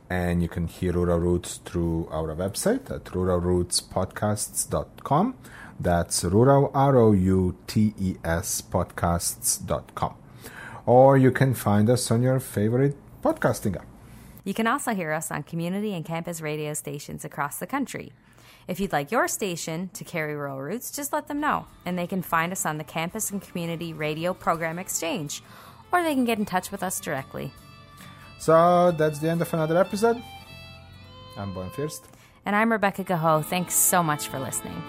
And 0.09 0.41
you 0.41 0.49
can 0.49 0.65
hear 0.65 0.93
Rural 0.93 1.19
Routes 1.19 1.57
through 1.57 2.07
our 2.09 2.35
website 2.35 2.89
at 2.89 3.03
ruralroutespodcasts.com. 3.05 5.35
That's 5.79 6.23
rural, 6.23 6.71
R 6.73 6.97
O 6.97 7.11
U 7.11 7.55
T 7.67 7.93
E 7.99 8.15
S 8.23 8.63
podcasts.com. 8.63 10.15
Or 10.87 11.17
you 11.17 11.31
can 11.31 11.53
find 11.53 11.91
us 11.91 12.09
on 12.09 12.23
your 12.23 12.39
favorite 12.39 12.97
podcasting 13.25 13.75
app. 13.75 13.87
You 14.43 14.53
can 14.53 14.67
also 14.67 14.93
hear 14.93 15.11
us 15.11 15.31
on 15.31 15.41
community 15.41 15.95
and 15.95 16.05
campus 16.05 16.41
radio 16.41 16.75
stations 16.75 17.25
across 17.25 17.57
the 17.57 17.65
country. 17.65 18.13
If 18.67 18.79
you'd 18.79 18.91
like 18.91 19.11
your 19.11 19.27
station 19.27 19.89
to 19.93 20.03
carry 20.03 20.35
rural 20.35 20.61
routes, 20.61 20.91
just 20.91 21.11
let 21.11 21.27
them 21.27 21.39
know, 21.39 21.65
and 21.85 21.97
they 21.97 22.05
can 22.05 22.21
find 22.21 22.51
us 22.51 22.65
on 22.65 22.77
the 22.77 22.83
Campus 22.83 23.31
and 23.31 23.41
Community 23.41 23.93
Radio 23.93 24.33
Program 24.33 24.77
Exchange, 24.77 25.41
or 25.91 26.03
they 26.03 26.13
can 26.13 26.25
get 26.25 26.37
in 26.37 26.45
touch 26.45 26.71
with 26.71 26.83
us 26.83 26.99
directly. 26.99 27.51
So 28.37 28.91
that's 28.91 29.19
the 29.19 29.29
end 29.29 29.41
of 29.41 29.51
another 29.53 29.77
episode. 29.79 30.21
I'm 31.35 31.53
Bojan 31.53 31.71
Fürst. 31.71 32.01
And 32.45 32.55
I'm 32.55 32.71
Rebecca 32.71 33.03
Gaho. 33.03 33.43
Thanks 33.43 33.73
so 33.73 34.03
much 34.03 34.27
for 34.27 34.39
listening. 34.39 34.83